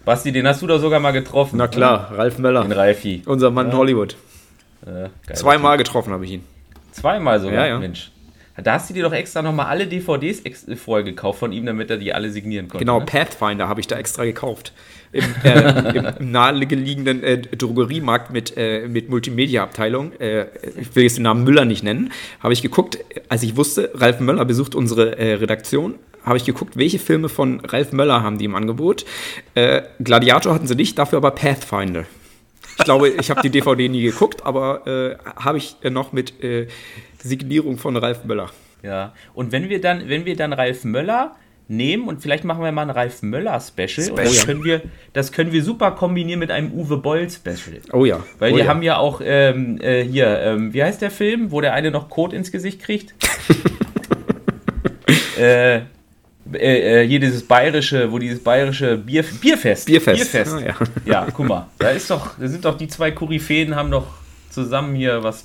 Basti, 0.05 0.33
den 0.33 0.47
hast 0.47 0.63
du 0.63 0.67
doch 0.67 0.81
sogar 0.81 1.01
mal 1.01 1.13
getroffen. 1.13 1.57
Na 1.57 1.69
klar, 1.69 2.13
Ralf 2.17 2.37
Den 2.37 2.43
Möller. 2.43 2.77
Ralfi. 2.77 3.23
Unser 3.27 3.51
Mann 3.51 3.71
in 3.71 3.77
Hollywood. 3.77 4.17
Äh. 4.87 5.09
Zweimal 5.35 5.77
getroffen 5.77 6.13
habe 6.13 6.25
ich 6.25 6.33
ihn. 6.33 6.45
Zweimal 6.93 7.41
sogar, 7.41 7.67
Ja, 7.67 7.75
ja. 7.75 7.79
Mensch. 7.79 8.11
Da 8.57 8.75
hast 8.75 8.91
du 8.91 8.95
dir 8.95 9.05
doch 9.05 9.13
extra 9.13 9.43
nochmal 9.43 9.67
alle 9.67 9.87
DVDs 9.87 10.43
vorher 10.77 11.05
gekauft 11.05 11.39
von 11.39 11.53
ihm, 11.53 11.65
damit 11.67 11.91
er 11.91 11.97
die 11.97 12.13
alle 12.13 12.31
signieren 12.31 12.69
konnte. 12.69 12.85
Genau, 12.85 12.99
ne? 12.99 13.07
Pathfinder 13.07 13.69
habe 13.69 13.81
ich 13.81 13.87
da 13.87 13.97
extra 13.97 14.25
gekauft. 14.25 14.73
Im, 15.13 15.25
äh, 15.43 16.15
im 16.21 16.31
nahegelegenen 16.31 17.25
äh, 17.25 17.39
Drogeriemarkt 17.39 18.31
mit, 18.33 18.57
äh, 18.57 18.87
mit 18.87 19.09
Multimedia-Abteilung, 19.09 20.13
äh, 20.21 20.47
ich 20.81 20.95
will 20.95 21.03
jetzt 21.03 21.17
den 21.17 21.25
Namen 21.25 21.43
Müller 21.43 21.65
nicht 21.65 21.83
nennen, 21.83 22.13
habe 22.39 22.53
ich 22.53 22.63
geguckt, 22.63 22.99
als 23.29 23.43
ich 23.43 23.57
wusste, 23.57 23.91
Ralf 23.95 24.21
Möller 24.21 24.45
besucht 24.45 24.77
unsere 24.77 25.19
äh, 25.19 25.35
Redaktion, 25.35 25.95
habe 26.25 26.37
ich 26.37 26.45
geguckt, 26.45 26.77
welche 26.77 27.01
Filme 27.01 27.29
von 27.29 27.61
Ralf 27.61 27.93
Möller 27.93 28.23
haben 28.23 28.39
die 28.39 28.45
im 28.45 28.55
Angebot. 28.55 29.05
Äh, 29.55 29.83
Gladiator 29.99 30.55
hatten 30.55 30.69
sie 30.69 30.77
nicht, 30.77 30.97
dafür 30.97 31.17
aber 31.17 31.33
Pathfinder. 31.33 32.05
Ich 32.79 32.85
glaube, 32.85 33.09
ich 33.09 33.31
habe 33.31 33.43
die 33.43 33.51
DVD 33.51 33.89
nie 33.89 34.03
geguckt, 34.03 34.47
aber 34.47 35.19
habe 35.37 35.59
ich 35.59 35.77
noch 35.83 36.13
mit 36.13 36.33
Signierung 37.19 37.77
von 37.77 37.95
Ralf 37.97 38.25
Möller. 38.25 38.49
Ja. 38.83 39.13
Und 39.35 39.53
wenn 39.53 39.69
wir 39.69 39.83
dann, 39.83 40.09
wenn 40.09 40.25
wir 40.25 40.35
dann 40.35 40.55
Ralf 40.55 40.85
Möller 40.85 41.37
nehmen 41.71 42.09
und 42.09 42.21
vielleicht 42.21 42.45
machen 42.45 42.63
wir 42.63 42.73
mal 42.73 42.83
ein 42.83 42.91
Ralf 42.91 43.23
Möller 43.23 43.61
Special, 43.61 44.11
und 44.11 44.19
das 44.19 44.33
Special. 44.33 44.47
können 44.47 44.65
wir, 44.65 44.83
das 45.13 45.31
können 45.31 45.53
wir 45.53 45.63
super 45.63 45.93
kombinieren 45.93 46.41
mit 46.41 46.51
einem 46.51 46.73
Uwe 46.73 46.97
Boll 46.97 47.31
Special. 47.31 47.81
Oh 47.93 48.05
ja. 48.05 48.25
Weil 48.39 48.53
oh 48.53 48.57
die 48.57 48.63
ja. 48.63 48.69
haben 48.69 48.83
ja 48.83 48.97
auch 48.99 49.21
ähm, 49.25 49.81
äh, 49.81 50.03
hier, 50.03 50.41
ähm, 50.41 50.75
wie 50.75 50.83
heißt 50.83 51.01
der 51.01 51.13
Film, 51.13 51.53
wo 51.53 51.61
der 51.61 51.73
eine 51.73 51.93
noch 51.93 52.11
Kot 52.11 52.33
ins 52.33 52.51
Gesicht 52.51 52.83
kriegt? 52.83 53.15
äh, 55.39 55.77
äh, 55.77 55.83
äh, 56.53 57.07
hier 57.07 57.21
dieses 57.21 57.47
bayerische, 57.47 58.11
wo 58.11 58.19
dieses 58.19 58.43
bayerische 58.43 58.99
Bier, 58.99 59.25
Bierfest. 59.41 59.87
Bierfest. 59.87 60.33
Bierfest. 60.33 60.55
Ah, 60.55 60.61
ja. 60.61 60.75
ja, 61.05 61.27
guck 61.33 61.47
mal, 61.47 61.69
da 61.79 61.91
ist 61.91 62.11
doch, 62.11 62.37
da 62.37 62.49
sind 62.49 62.65
doch 62.65 62.77
die 62.77 62.89
zwei 62.89 63.13
Koryphäen, 63.13 63.77
haben 63.77 63.93
doch 63.93 64.09
zusammen 64.51 64.97
hier 64.97 65.23
was 65.23 65.45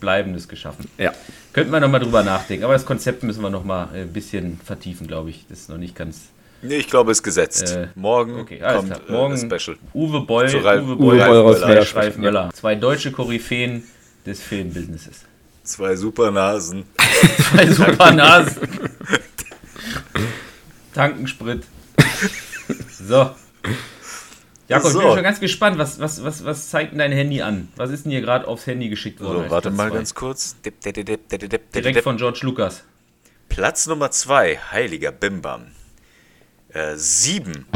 Bleibendes 0.00 0.48
geschaffen. 0.48 0.86
ja. 0.98 1.12
Könnten 1.52 1.70
wir 1.72 1.80
nochmal 1.80 2.00
drüber 2.00 2.22
nachdenken, 2.22 2.64
aber 2.64 2.72
das 2.72 2.86
Konzept 2.86 3.22
müssen 3.22 3.42
wir 3.42 3.50
nochmal 3.50 3.88
ein 3.94 4.12
bisschen 4.12 4.58
vertiefen, 4.64 5.06
glaube 5.06 5.30
ich. 5.30 5.44
Das 5.48 5.60
ist 5.60 5.68
noch 5.68 5.76
nicht 5.78 5.94
ganz. 5.94 6.22
Nee, 6.62 6.76
ich 6.76 6.88
glaube, 6.88 7.10
es 7.10 7.18
ist 7.18 7.22
gesetzt. 7.24 7.72
Äh, 7.72 7.88
Morgen 7.94 8.38
Okay, 8.40 8.62
alles 8.62 8.76
kommt 8.76 8.94
klar. 8.94 9.08
äh, 9.08 9.12
Morgen 9.12 9.48
das 9.50 9.62
Special. 9.62 9.76
Uwe 9.94 10.20
Boll, 10.20 10.48
Zu 10.48 10.58
Ralf- 10.58 10.82
Uwe 10.84 10.92
Uwe 10.96 11.16
Boll, 11.16 11.42
Boll 11.42 11.54
Ralf 11.56 11.96
Ralf 11.96 12.16
Möller. 12.18 12.50
Zwei 12.54 12.74
deutsche 12.76 13.10
Koryphäen 13.12 13.82
des 14.24 14.40
Filmbusinesses. 14.40 15.22
Zwei 15.64 15.96
super 15.96 16.30
Nasen. 16.30 16.84
Zwei 17.50 17.66
super 17.66 18.12
Nasen. 18.12 18.62
Tankensprit. 20.94 21.64
So. 22.90 23.30
Jakob, 24.72 24.88
ich 24.90 24.96
bin 24.98 25.02
So. 25.02 25.14
schon 25.14 25.22
ganz 25.22 25.40
gespannt. 25.40 25.78
Was, 25.78 26.00
was, 26.00 26.24
was, 26.24 26.44
was 26.44 26.70
zeigt 26.70 26.92
denn 26.92 26.98
dein 26.98 27.12
Handy 27.12 27.42
an? 27.42 27.68
Was 27.76 27.90
ist 27.90 28.04
denn 28.04 28.12
hier 28.12 28.22
gerade 28.22 28.48
aufs 28.48 28.66
Handy 28.66 28.88
geschickt 28.88 29.20
worden? 29.20 29.44
So, 29.44 29.50
warte 29.50 29.70
mal 29.70 29.88
zwei? 29.88 29.96
ganz 29.96 30.14
kurz. 30.14 30.56
Dip, 30.62 30.80
dip, 30.80 30.94
dip, 30.94 31.72
Direkt 31.72 32.02
von 32.02 32.16
George 32.16 32.40
Lucas. 32.42 32.82
Platz 33.48 33.86
Nummer 33.86 34.10
zwei, 34.10 34.58
Heiliger 34.70 35.12
Bimbam. 35.12 35.66
Äh, 36.70 36.96
sieben. 36.96 37.66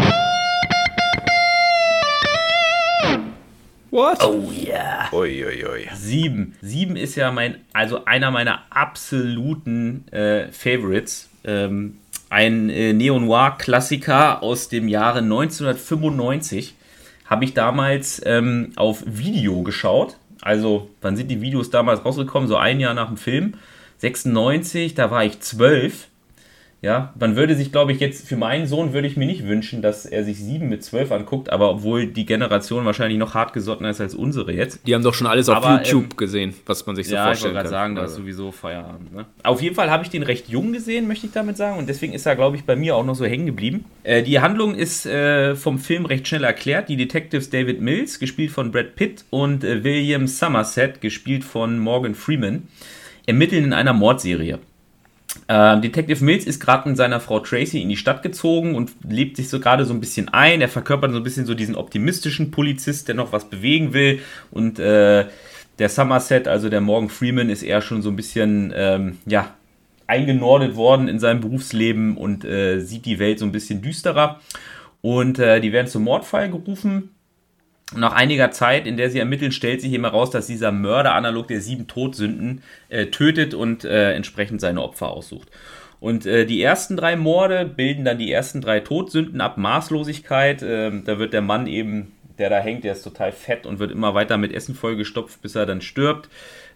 What? 3.90 4.22
Oh 4.24 4.50
ja. 4.52 5.08
Uiuiui. 5.12 5.88
Sieben. 5.94 6.54
Sieben 6.60 6.96
ist 6.96 7.14
ja 7.14 7.30
mein, 7.30 7.60
also 7.72 8.04
einer 8.04 8.30
meiner 8.30 8.62
absoluten 8.70 10.08
äh, 10.12 10.50
Favorites. 10.50 11.28
Ähm, 11.44 11.98
ein 12.28 12.68
äh, 12.70 12.92
Neo-Noir-Klassiker 12.92 14.42
aus 14.42 14.68
dem 14.68 14.88
Jahre 14.88 15.18
1995. 15.18 16.74
Habe 17.26 17.44
ich 17.44 17.54
damals 17.54 18.22
ähm, 18.24 18.72
auf 18.76 19.02
Video 19.06 19.62
geschaut. 19.62 20.16
Also, 20.42 20.90
wann 21.00 21.16
sind 21.16 21.30
die 21.30 21.40
Videos 21.40 21.70
damals 21.70 22.04
rausgekommen? 22.04 22.48
So 22.48 22.56
ein 22.56 22.80
Jahr 22.80 22.94
nach 22.94 23.08
dem 23.08 23.16
Film. 23.16 23.54
96, 23.98 24.94
da 24.94 25.10
war 25.10 25.24
ich 25.24 25.40
zwölf. 25.40 26.08
Ja, 26.86 27.12
man 27.18 27.34
würde 27.34 27.56
sich, 27.56 27.72
glaube 27.72 27.90
ich, 27.90 27.98
jetzt 27.98 28.28
für 28.28 28.36
meinen 28.36 28.68
Sohn 28.68 28.92
würde 28.92 29.08
ich 29.08 29.16
mir 29.16 29.26
nicht 29.26 29.44
wünschen, 29.44 29.82
dass 29.82 30.06
er 30.06 30.22
sich 30.22 30.38
sieben 30.38 30.68
mit 30.68 30.84
zwölf 30.84 31.10
anguckt, 31.10 31.50
aber 31.50 31.68
obwohl 31.68 32.06
die 32.06 32.24
Generation 32.24 32.84
wahrscheinlich 32.84 33.18
noch 33.18 33.34
hartgesottener 33.34 33.90
ist 33.90 34.00
als 34.00 34.14
unsere 34.14 34.52
jetzt. 34.52 34.86
Die 34.86 34.94
haben 34.94 35.02
doch 35.02 35.12
schon 35.12 35.26
alles 35.26 35.48
auf 35.48 35.56
Aber, 35.56 35.82
YouTube 35.82 36.04
ähm, 36.12 36.16
gesehen, 36.16 36.54
was 36.64 36.86
man 36.86 36.94
sich 36.94 37.08
so 37.08 37.16
Ja, 37.16 37.22
ich 37.22 37.26
wollte 37.26 37.38
vorstellen 37.40 37.54
gerade 37.54 37.64
kann. 37.64 37.70
sagen, 37.72 37.94
da 37.96 38.02
ist 38.04 38.10
Also, 38.10 38.22
sowieso 38.22 38.52
Feierabend. 38.52 39.12
Ne? 39.12 39.26
Auf 39.42 39.60
jeden 39.62 39.74
Fall 39.74 39.90
habe 39.90 40.04
ich 40.04 40.10
den 40.10 40.22
recht 40.22 40.48
jung 40.48 40.72
gesehen, 40.72 41.08
möchte 41.08 41.26
ich 41.26 41.32
damit 41.32 41.56
sagen. 41.56 41.76
Und 41.76 41.88
deswegen 41.88 42.12
ist 42.12 42.24
er, 42.24 42.36
glaube 42.36 42.54
ich, 42.54 42.62
bei 42.62 42.76
mir 42.76 42.94
auch 42.94 43.04
noch 43.04 43.16
so 43.16 43.24
hängen 43.24 43.46
geblieben. 43.46 43.84
Äh, 44.04 44.22
die 44.22 44.38
Handlung 44.38 44.76
ist 44.76 45.06
äh, 45.06 45.56
vom 45.56 45.80
Film 45.80 46.06
recht 46.06 46.28
schnell 46.28 46.44
erklärt. 46.44 46.88
Die 46.88 46.96
Detectives 46.96 47.50
David 47.50 47.80
Mills, 47.80 48.20
gespielt 48.20 48.52
von 48.52 48.70
Brad 48.70 48.94
Pitt, 48.94 49.24
und 49.30 49.64
äh, 49.64 49.82
William 49.82 50.28
Somerset, 50.28 51.00
gespielt 51.00 51.42
von 51.42 51.80
Morgan 51.80 52.14
Freeman, 52.14 52.68
ermitteln 53.26 53.64
in 53.64 53.72
einer 53.72 53.92
Mordserie. 53.92 54.60
Ähm, 55.48 55.80
Detective 55.80 56.24
Mills 56.24 56.44
ist 56.44 56.60
gerade 56.60 56.88
mit 56.88 56.96
seiner 56.96 57.20
Frau 57.20 57.38
Tracy 57.40 57.80
in 57.80 57.88
die 57.88 57.96
Stadt 57.96 58.22
gezogen 58.22 58.74
und 58.74 58.92
lebt 59.08 59.36
sich 59.36 59.48
so 59.48 59.60
gerade 59.60 59.84
so 59.84 59.94
ein 59.94 60.00
bisschen 60.00 60.28
ein. 60.28 60.60
Er 60.60 60.68
verkörpert 60.68 61.12
so 61.12 61.18
ein 61.18 61.22
bisschen 61.22 61.46
so 61.46 61.54
diesen 61.54 61.76
optimistischen 61.76 62.50
Polizist, 62.50 63.08
der 63.08 63.14
noch 63.14 63.32
was 63.32 63.48
bewegen 63.48 63.92
will. 63.92 64.20
Und 64.50 64.78
äh, 64.78 65.26
der 65.78 65.88
Somerset, 65.88 66.48
also 66.48 66.68
der 66.68 66.80
Morgan 66.80 67.10
Freeman, 67.10 67.50
ist 67.50 67.62
eher 67.62 67.80
schon 67.80 68.02
so 68.02 68.10
ein 68.10 68.16
bisschen, 68.16 68.72
ähm, 68.74 69.18
ja, 69.26 69.54
eingenordet 70.08 70.76
worden 70.76 71.08
in 71.08 71.18
seinem 71.18 71.40
Berufsleben 71.40 72.16
und 72.16 72.44
äh, 72.44 72.80
sieht 72.80 73.06
die 73.06 73.18
Welt 73.18 73.38
so 73.38 73.44
ein 73.44 73.52
bisschen 73.52 73.82
düsterer. 73.82 74.40
Und 75.00 75.38
äh, 75.38 75.60
die 75.60 75.72
werden 75.72 75.88
zum 75.88 76.04
Mordfall 76.04 76.50
gerufen. 76.50 77.10
Nach 77.94 78.12
einiger 78.12 78.50
Zeit, 78.50 78.86
in 78.86 78.96
der 78.96 79.10
sie 79.10 79.20
ermitteln, 79.20 79.52
stellt 79.52 79.80
sich 79.80 79.92
immer 79.92 80.08
raus, 80.08 80.30
dass 80.30 80.48
dieser 80.48 80.72
Mörder 80.72 81.14
analog 81.14 81.46
der 81.46 81.60
sieben 81.60 81.86
Todsünden 81.86 82.62
äh, 82.88 83.06
tötet 83.06 83.54
und 83.54 83.84
äh, 83.84 84.12
entsprechend 84.12 84.60
seine 84.60 84.82
Opfer 84.82 85.10
aussucht. 85.10 85.48
Und 86.00 86.26
äh, 86.26 86.46
die 86.46 86.60
ersten 86.60 86.96
drei 86.96 87.14
Morde 87.14 87.64
bilden 87.64 88.04
dann 88.04 88.18
die 88.18 88.30
ersten 88.30 88.60
drei 88.60 88.80
Todsünden 88.80 89.40
ab 89.40 89.56
Maßlosigkeit. 89.56 90.62
Ähm, 90.66 91.04
da 91.04 91.18
wird 91.18 91.32
der 91.32 91.42
Mann 91.42 91.68
eben, 91.68 92.12
der 92.38 92.50
da 92.50 92.58
hängt, 92.58 92.82
der 92.82 92.92
ist 92.92 93.02
total 93.02 93.30
fett 93.30 93.66
und 93.66 93.78
wird 93.78 93.92
immer 93.92 94.14
weiter 94.14 94.36
mit 94.36 94.52
Essen 94.52 94.74
vollgestopft, 94.74 95.40
bis 95.40 95.54
er 95.54 95.64
dann 95.64 95.80
stirbt. 95.80 96.28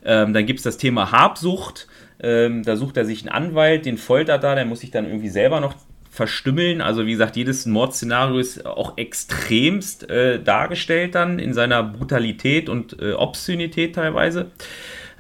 Ähm, 0.05 0.33
dann 0.33 0.47
gibt 0.47 0.61
es 0.61 0.65
das 0.65 0.79
Thema 0.79 1.11
Habsucht. 1.11 1.89
Ähm, 2.23 2.63
da 2.63 2.77
sucht 2.77 2.97
er 2.97 3.05
sich 3.05 3.23
einen 3.23 3.31
Anwalt, 3.31 3.85
den 3.85 3.99
foltert 3.99 4.45
da, 4.45 4.55
der 4.55 4.65
muss 4.65 4.81
sich 4.81 4.91
dann 4.91 5.07
irgendwie 5.07 5.29
selber 5.29 5.61
noch 5.61 5.75
verstümmeln. 6.11 6.81
Also 6.81 7.07
wie 7.07 7.13
gesagt, 7.13 7.37
jedes 7.37 7.67
Mordszenario 7.67 8.39
ist 8.39 8.67
auch 8.67 8.99
extremst 8.99 10.11
äh, 10.11 10.43
dargestellt 10.43 11.15
dann 11.15 11.39
in 11.39 11.55
seiner 11.55 11.83
Brutalität 11.83 12.69
und 12.69 13.01
äh, 13.01 13.13
Obszönität 13.13 13.95
teilweise. 13.95 14.51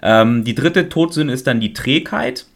Ähm, 0.02 0.44
die 0.44 0.54
dritte 0.54 0.88
Todsünde 0.88 1.32
ist 1.32 1.46
dann 1.46 1.60
die 1.60 1.72
Trägheit. 1.72 2.46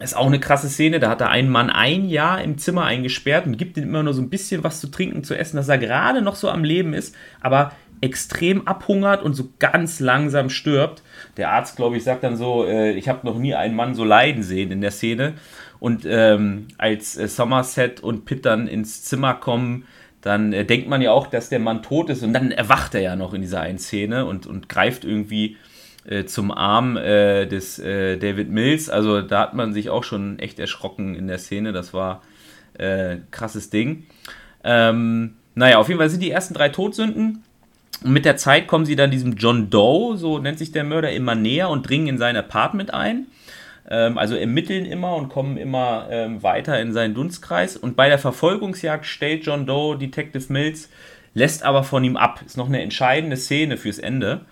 Ist 0.00 0.16
auch 0.16 0.28
eine 0.28 0.40
krasse 0.40 0.68
Szene. 0.68 1.00
Da 1.00 1.10
hat 1.10 1.20
er 1.20 1.28
einen 1.28 1.50
Mann 1.50 1.70
ein 1.70 2.08
Jahr 2.08 2.40
im 2.40 2.56
Zimmer 2.56 2.84
eingesperrt 2.84 3.46
und 3.46 3.58
gibt 3.58 3.76
ihm 3.76 3.84
immer 3.84 4.02
nur 4.02 4.14
so 4.14 4.22
ein 4.22 4.30
bisschen 4.30 4.64
was 4.64 4.80
zu 4.80 4.86
trinken, 4.88 5.24
zu 5.24 5.36
essen, 5.36 5.56
dass 5.56 5.68
er 5.68 5.78
gerade 5.78 6.22
noch 6.22 6.36
so 6.36 6.48
am 6.48 6.64
Leben 6.64 6.94
ist, 6.94 7.14
aber 7.40 7.72
extrem 8.00 8.66
abhungert 8.66 9.22
und 9.22 9.34
so 9.34 9.48
ganz 9.58 10.00
langsam 10.00 10.50
stirbt. 10.50 11.02
Der 11.36 11.50
Arzt, 11.50 11.76
glaube 11.76 11.96
ich, 11.96 12.04
sagt 12.04 12.22
dann 12.22 12.36
so, 12.36 12.64
äh, 12.64 12.92
ich 12.92 13.08
habe 13.08 13.26
noch 13.26 13.38
nie 13.38 13.54
einen 13.54 13.74
Mann 13.74 13.94
so 13.94 14.04
leiden 14.04 14.42
sehen 14.42 14.70
in 14.70 14.80
der 14.80 14.92
Szene. 14.92 15.34
Und 15.80 16.04
ähm, 16.06 16.68
als 16.78 17.16
äh, 17.16 17.28
Somerset 17.28 18.00
und 18.00 18.24
Pitt 18.24 18.44
dann 18.44 18.66
ins 18.66 19.04
Zimmer 19.04 19.34
kommen, 19.34 19.84
dann 20.20 20.52
äh, 20.52 20.64
denkt 20.64 20.88
man 20.88 21.00
ja 21.00 21.12
auch, 21.12 21.28
dass 21.28 21.48
der 21.48 21.60
Mann 21.60 21.82
tot 21.82 22.10
ist 22.10 22.22
und 22.22 22.32
dann 22.32 22.50
erwacht 22.50 22.94
er 22.94 23.00
ja 23.00 23.16
noch 23.16 23.34
in 23.34 23.40
dieser 23.40 23.60
einen 23.60 23.78
Szene 23.78 24.24
und, 24.24 24.46
und 24.46 24.68
greift 24.68 25.04
irgendwie 25.04 25.56
äh, 26.04 26.24
zum 26.24 26.50
Arm 26.50 26.96
äh, 26.96 27.46
des 27.46 27.78
äh, 27.78 28.16
David 28.16 28.50
Mills. 28.50 28.90
Also 28.90 29.22
da 29.22 29.40
hat 29.40 29.54
man 29.54 29.72
sich 29.72 29.90
auch 29.90 30.04
schon 30.04 30.38
echt 30.38 30.58
erschrocken 30.58 31.14
in 31.14 31.28
der 31.28 31.38
Szene. 31.38 31.72
Das 31.72 31.94
war 31.94 32.22
äh, 32.74 33.18
krasses 33.30 33.70
Ding. 33.70 34.06
Ähm, 34.64 35.34
naja, 35.54 35.78
auf 35.78 35.88
jeden 35.88 35.98
Fall 35.98 36.10
sind 36.10 36.22
die 36.22 36.30
ersten 36.30 36.54
drei 36.54 36.68
Todsünden. 36.68 37.44
Und 38.02 38.12
mit 38.12 38.24
der 38.24 38.36
Zeit 38.36 38.68
kommen 38.68 38.86
sie 38.86 38.96
dann 38.96 39.10
diesem 39.10 39.34
John 39.34 39.70
Doe, 39.70 40.16
so 40.16 40.38
nennt 40.38 40.58
sich 40.58 40.72
der 40.72 40.84
Mörder, 40.84 41.12
immer 41.12 41.34
näher 41.34 41.68
und 41.68 41.88
dringen 41.88 42.06
in 42.06 42.18
sein 42.18 42.36
Apartment 42.36 42.94
ein. 42.94 43.26
Ähm, 43.90 44.18
also 44.18 44.34
ermitteln 44.34 44.84
immer 44.84 45.16
und 45.16 45.28
kommen 45.28 45.56
immer 45.56 46.08
ähm, 46.10 46.42
weiter 46.42 46.80
in 46.80 46.92
seinen 46.92 47.14
Dunstkreis. 47.14 47.76
Und 47.76 47.96
bei 47.96 48.08
der 48.08 48.18
Verfolgungsjagd 48.18 49.06
stellt 49.06 49.44
John 49.44 49.66
Doe 49.66 49.96
Detective 49.96 50.52
Mills, 50.52 50.90
lässt 51.34 51.62
aber 51.62 51.84
von 51.84 52.04
ihm 52.04 52.16
ab. 52.16 52.42
Ist 52.44 52.56
noch 52.56 52.68
eine 52.68 52.82
entscheidende 52.82 53.36
Szene 53.36 53.76
fürs 53.76 53.98
Ende. 53.98 54.42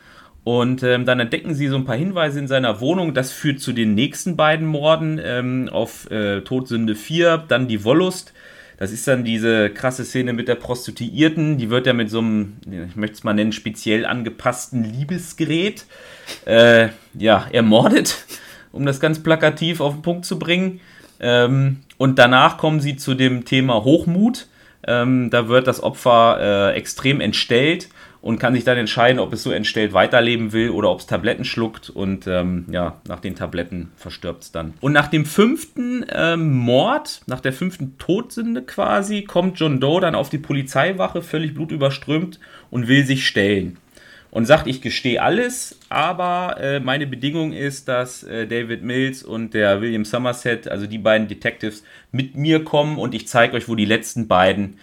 Und 0.45 0.85
ähm, 0.85 1.05
dann 1.05 1.19
entdecken 1.19 1.55
sie 1.55 1.67
so 1.67 1.75
ein 1.75 1.85
paar 1.85 1.97
Hinweise 1.97 2.39
in 2.39 2.47
seiner 2.47 2.81
Wohnung. 2.81 3.15
Das 3.15 3.33
führt 3.33 3.61
zu 3.61 3.73
den 3.73 3.95
nächsten 3.95 4.37
beiden 4.37 4.67
Morden 4.67 5.21
ähm, 5.23 5.69
auf 5.71 6.09
äh, 6.11 6.43
Todsünde 6.43 6.95
4, 6.95 7.45
dann 7.49 7.67
die 7.67 7.85
Wollust. 7.85 8.33
Das 8.79 8.93
ist 8.93 9.09
dann 9.09 9.25
diese 9.25 9.71
krasse 9.71 10.05
Szene 10.05 10.33
mit 10.33 10.49
der 10.49 10.55
Prostituierten. 10.55 11.57
Die 11.59 11.71
wird 11.71 11.87
ja 11.87 11.95
mit 11.95 12.11
so 12.11 12.19
einem, 12.19 12.59
ich 12.89 12.95
möchte 12.95 13.15
es 13.15 13.25
mal 13.25 13.33
nennen, 13.33 13.53
speziell 13.53 14.05
angepassten 14.05 14.85
Liebesgerät 14.85 15.85
äh, 16.45 16.89
ja, 17.15 17.47
ermordet, 17.51 18.25
um 18.77 18.87
das 18.87 19.01
ganz 19.01 19.23
plakativ 19.23 19.81
auf 19.81 19.95
den 19.95 20.03
Punkt 20.03 20.25
zu 20.25 20.39
bringen. 20.39 20.81
Ähm, 21.19 21.79
und 21.99 22.19
danach 22.19 22.59
kommen 22.59 22.81
sie 22.81 22.97
zu 22.97 23.15
dem 23.15 23.45
Thema 23.45 23.83
Hochmut. 23.85 24.47
Ähm, 24.87 25.31
da 25.31 25.49
wird 25.49 25.67
das 25.67 25.83
Opfer 25.83 26.39
äh, 26.73 26.77
extrem 26.77 27.21
entstellt 27.21 27.89
und 28.21 28.39
kann 28.39 28.55
sich 28.55 28.65
dann 28.65 28.77
entscheiden, 28.77 29.21
ob 29.21 29.33
es 29.33 29.43
so 29.43 29.53
entstellt 29.53 29.93
weiterleben 29.93 30.53
will 30.53 30.71
oder 30.71 30.91
ob 30.91 31.01
es 31.01 31.07
Tabletten 31.07 31.45
schluckt 31.45 31.91
und 31.91 32.27
ähm, 32.27 32.67
ja, 32.71 33.01
nach 33.07 33.21
den 33.21 33.37
Tabletten 33.37 33.93
verstirbt 33.97 34.43
es 34.43 34.53
dann. 34.53 34.75
Und 34.81 34.93
nach 34.93 35.07
dem 35.07 35.25
fünften 35.25 36.05
ähm, 36.13 36.53
Mord, 36.53 37.23
nach 37.27 37.41
der 37.41 37.53
fünften 37.53 37.99
Todsünde 37.99 38.63
quasi, 38.63 39.23
kommt 39.23 39.61
John 39.61 39.81
Doe 39.81 40.01
dann 40.01 40.15
auf 40.15 40.29
die 40.29 40.39
Polizeiwache, 40.39 41.23
völlig 41.23 41.55
blutüberströmt 41.55 42.41
und 42.71 42.89
will 42.89 43.07
sich 43.07 43.27
stellen. 43.27 43.79
Und 44.37 44.45
sagt, 44.45 44.67
ich 44.67 44.83
gestehe 44.83 45.23
alles, 45.23 45.79
aber 45.89 46.59
äh, 46.61 46.79
meine 46.79 47.07
Bedingung 47.07 47.55
ist, 47.55 47.89
dass 47.89 48.23
äh, 48.23 48.47
David 48.47 48.83
Mills 48.83 49.23
und 49.23 49.55
der 49.55 49.81
William 49.81 50.05
Somerset, 50.05 50.69
also 50.69 50.87
die 50.87 50.99
beiden 50.99 51.27
Detectives, 51.27 51.83
mit 52.13 52.37
mir 52.37 52.63
kommen 52.63 52.99
und 52.99 53.15
ich 53.15 53.29
zeige 53.29 53.57
euch, 53.57 53.67
wo 53.67 53.75
die 53.75 53.87
letzten 53.87 54.29
beiden 54.29 54.79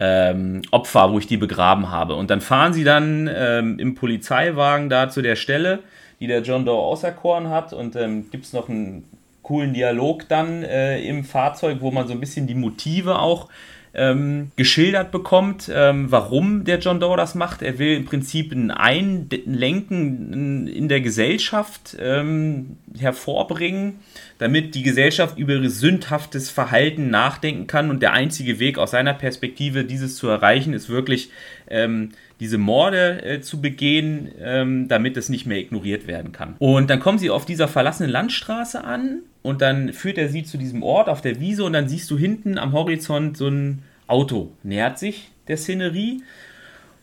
ähm, 0.00 0.62
Opfer, 0.72 1.12
wo 1.12 1.18
ich 1.20 1.28
die 1.28 1.36
begraben 1.36 1.92
habe. 1.92 2.16
Und 2.16 2.28
dann 2.28 2.40
fahren 2.40 2.72
sie 2.72 2.82
dann 2.82 3.30
ähm, 3.32 3.78
im 3.78 3.94
Polizeiwagen 3.94 4.88
da 4.88 5.08
zu 5.08 5.22
der 5.22 5.36
Stelle, 5.36 5.78
die 6.18 6.26
der 6.26 6.42
John 6.42 6.64
Doe 6.64 6.80
auserkoren 6.80 7.50
hat. 7.50 7.72
Und 7.72 7.94
ähm, 7.94 8.28
gibt 8.32 8.46
es 8.46 8.52
noch 8.52 8.68
einen 8.68 9.04
coolen 9.42 9.74
Dialog 9.74 10.28
dann 10.28 10.64
äh, 10.64 11.00
im 11.02 11.22
Fahrzeug, 11.22 11.76
wo 11.82 11.92
man 11.92 12.08
so 12.08 12.14
ein 12.14 12.20
bisschen 12.20 12.48
die 12.48 12.56
Motive 12.56 13.20
auch 13.20 13.48
ähm, 13.94 14.50
geschildert 14.56 15.10
bekommt, 15.10 15.70
ähm, 15.72 16.10
warum 16.10 16.64
der 16.64 16.78
John 16.78 17.00
Doe 17.00 17.16
das 17.16 17.34
macht. 17.34 17.62
Er 17.62 17.78
will 17.78 17.96
im 17.96 18.04
Prinzip 18.04 18.52
ein 18.52 18.70
Einlenken 18.70 20.66
in 20.68 20.88
der 20.88 21.00
Gesellschaft 21.00 21.96
ähm, 22.00 22.76
hervorbringen, 22.98 24.00
damit 24.38 24.74
die 24.74 24.82
Gesellschaft 24.82 25.38
über 25.38 25.54
ihr 25.54 25.70
sündhaftes 25.70 26.50
Verhalten 26.50 27.10
nachdenken 27.10 27.66
kann. 27.66 27.90
Und 27.90 28.02
der 28.02 28.12
einzige 28.12 28.58
Weg 28.58 28.78
aus 28.78 28.92
seiner 28.92 29.14
Perspektive, 29.14 29.84
dieses 29.84 30.16
zu 30.16 30.28
erreichen, 30.28 30.72
ist 30.72 30.88
wirklich 30.88 31.30
ähm, 31.68 32.10
diese 32.40 32.58
Morde 32.58 33.22
äh, 33.24 33.40
zu 33.40 33.60
begehen, 33.60 34.30
ähm, 34.40 34.88
damit 34.88 35.16
es 35.16 35.28
nicht 35.28 35.46
mehr 35.46 35.58
ignoriert 35.58 36.06
werden 36.06 36.32
kann. 36.32 36.54
Und 36.58 36.90
dann 36.90 37.00
kommen 37.00 37.18
sie 37.18 37.30
auf 37.30 37.44
dieser 37.44 37.68
verlassenen 37.68 38.10
Landstraße 38.10 38.84
an 38.84 39.20
und 39.42 39.60
dann 39.62 39.92
führt 39.92 40.18
er 40.18 40.28
sie 40.28 40.44
zu 40.44 40.58
diesem 40.58 40.82
Ort 40.82 41.08
auf 41.08 41.20
der 41.20 41.40
Wiese 41.40 41.64
und 41.64 41.72
dann 41.72 41.88
siehst 41.88 42.10
du 42.10 42.18
hinten 42.18 42.58
am 42.58 42.72
Horizont 42.72 43.36
so 43.36 43.48
ein 43.48 43.82
Auto, 44.06 44.52
nähert 44.62 44.98
sich 44.98 45.30
der 45.48 45.56
Szenerie. 45.56 46.22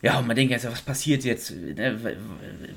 Ja, 0.02 0.18
und 0.18 0.26
man 0.26 0.36
denkt 0.36 0.52
jetzt, 0.52 0.70
was 0.70 0.82
passiert 0.82 1.24
jetzt? 1.24 1.52
Ne, 1.52 1.96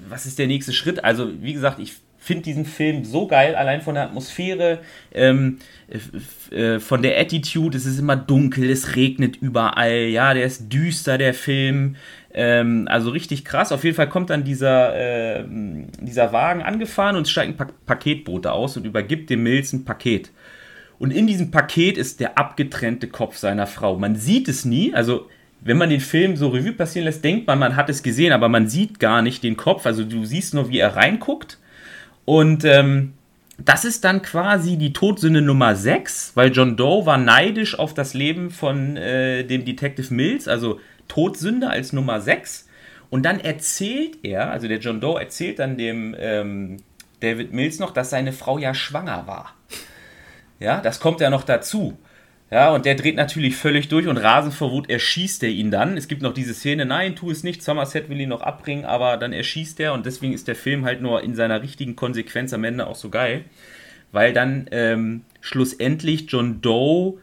was 0.07 0.25
ist 0.25 0.39
der 0.39 0.47
nächste 0.47 0.73
Schritt? 0.73 1.03
Also, 1.03 1.29
wie 1.41 1.53
gesagt, 1.53 1.79
ich 1.79 1.93
finde 2.17 2.43
diesen 2.43 2.65
Film 2.65 3.05
so 3.05 3.27
geil, 3.27 3.55
allein 3.55 3.81
von 3.81 3.95
der 3.95 4.03
Atmosphäre, 4.03 4.79
ähm, 5.13 5.59
äh, 6.51 6.79
von 6.79 7.01
der 7.01 7.19
Attitude. 7.19 7.77
Es 7.77 7.85
ist 7.85 7.99
immer 7.99 8.15
dunkel, 8.15 8.69
es 8.69 8.95
regnet 8.95 9.37
überall, 9.37 10.03
ja, 10.09 10.33
der 10.33 10.45
ist 10.45 10.71
düster, 10.71 11.17
der 11.17 11.33
Film. 11.33 11.95
Ähm, 12.33 12.87
also 12.89 13.09
richtig 13.09 13.43
krass. 13.43 13.71
Auf 13.71 13.83
jeden 13.83 13.95
Fall 13.95 14.09
kommt 14.09 14.29
dann 14.29 14.43
dieser, 14.43 14.95
äh, 14.95 15.43
dieser 16.01 16.31
Wagen 16.31 16.61
angefahren 16.61 17.15
und 17.15 17.27
steigt 17.27 17.49
ein 17.49 17.57
pa 17.57 17.67
Paketbote 17.85 18.51
aus 18.51 18.77
und 18.77 18.85
übergibt 18.85 19.29
dem 19.29 19.43
Mills 19.43 19.73
ein 19.73 19.85
Paket. 19.85 20.31
Und 20.99 21.11
in 21.11 21.27
diesem 21.27 21.49
Paket 21.49 21.97
ist 21.97 22.19
der 22.19 22.37
abgetrennte 22.37 23.07
Kopf 23.07 23.37
seiner 23.37 23.67
Frau. 23.67 23.97
Man 23.97 24.15
sieht 24.15 24.47
es 24.47 24.65
nie, 24.65 24.93
also 24.93 25.27
wenn 25.61 25.77
man 25.77 25.89
den 25.89 26.01
Film 26.01 26.35
so 26.35 26.49
Revue 26.49 26.73
passieren 26.73 27.05
lässt, 27.05 27.23
denkt 27.23 27.47
man, 27.47 27.59
man 27.59 27.75
hat 27.75 27.89
es 27.89 28.03
gesehen, 28.03 28.31
aber 28.31 28.49
man 28.49 28.67
sieht 28.67 28.99
gar 28.99 29.21
nicht 29.21 29.43
den 29.43 29.57
Kopf. 29.57 29.85
Also 29.85 30.03
du 30.03 30.25
siehst 30.25 30.53
nur, 30.53 30.69
wie 30.69 30.79
er 30.79 30.95
reinguckt. 30.95 31.57
Und 32.25 32.63
ähm, 32.63 33.13
das 33.57 33.85
ist 33.85 34.03
dann 34.05 34.21
quasi 34.21 34.77
die 34.77 34.93
Todsünde 34.93 35.41
Nummer 35.41 35.75
6, 35.75 36.33
weil 36.35 36.51
John 36.51 36.77
Doe 36.77 37.05
war 37.05 37.17
neidisch 37.17 37.77
auf 37.77 37.93
das 37.93 38.13
Leben 38.13 38.51
von 38.51 38.95
äh, 38.95 39.43
dem 39.43 39.65
Detective 39.65 40.13
Mills, 40.13 40.47
also 40.47 40.79
Todsünde 41.09 41.69
als 41.69 41.91
Nummer 41.91 42.21
6. 42.21 42.69
Und 43.09 43.23
dann 43.23 43.41
erzählt 43.41 44.19
er, 44.23 44.51
also 44.51 44.69
der 44.69 44.79
John 44.79 45.01
Doe 45.01 45.19
erzählt 45.19 45.59
dann 45.59 45.77
dem 45.77 46.15
ähm, 46.17 46.77
David 47.19 47.51
Mills 47.51 47.79
noch, 47.79 47.91
dass 47.91 48.11
seine 48.11 48.31
Frau 48.31 48.57
ja 48.57 48.73
schwanger 48.73 49.27
war. 49.27 49.53
Ja, 50.59 50.79
das 50.79 51.01
kommt 51.01 51.19
ja 51.19 51.29
noch 51.29 51.43
dazu. 51.43 51.97
Ja, 52.51 52.71
und 52.71 52.85
der 52.85 52.95
dreht 52.95 53.15
natürlich 53.15 53.55
völlig 53.55 53.89
durch 53.89 54.07
und 54.07 54.17
rasend 54.17 54.55
vor 54.55 54.71
Wut 54.71 54.89
erschießt 54.89 55.43
er 55.43 55.49
ihn 55.49 55.69
dann. 55.69 55.97
Es 55.97 56.07
gibt 56.07 56.23
noch 56.23 56.33
diese 56.33 56.55
Szene, 56.55 56.85
nein, 56.85 57.15
tu 57.15 57.29
es 57.29 57.43
nicht, 57.43 57.61
Somerset 57.61 58.09
will 58.09 58.19
ihn 58.19 58.29
noch 58.29 58.41
abbringen, 58.41 58.85
aber 58.85 59.17
dann 59.17 59.33
erschießt 59.33 59.79
er 59.79 59.93
und 59.93 60.05
deswegen 60.07 60.33
ist 60.33 60.47
der 60.47 60.55
Film 60.55 60.83
halt 60.83 60.99
nur 61.01 61.21
in 61.21 61.35
seiner 61.35 61.61
richtigen 61.61 61.95
Konsequenz 61.95 62.51
am 62.51 62.63
Ende 62.63 62.87
auch 62.87 62.95
so 62.95 63.09
geil. 63.09 63.45
Weil 64.11 64.33
dann 64.33 64.65
ähm, 64.71 65.21
schlussendlich 65.41 66.25
John 66.29 66.61
Doe 66.61 67.19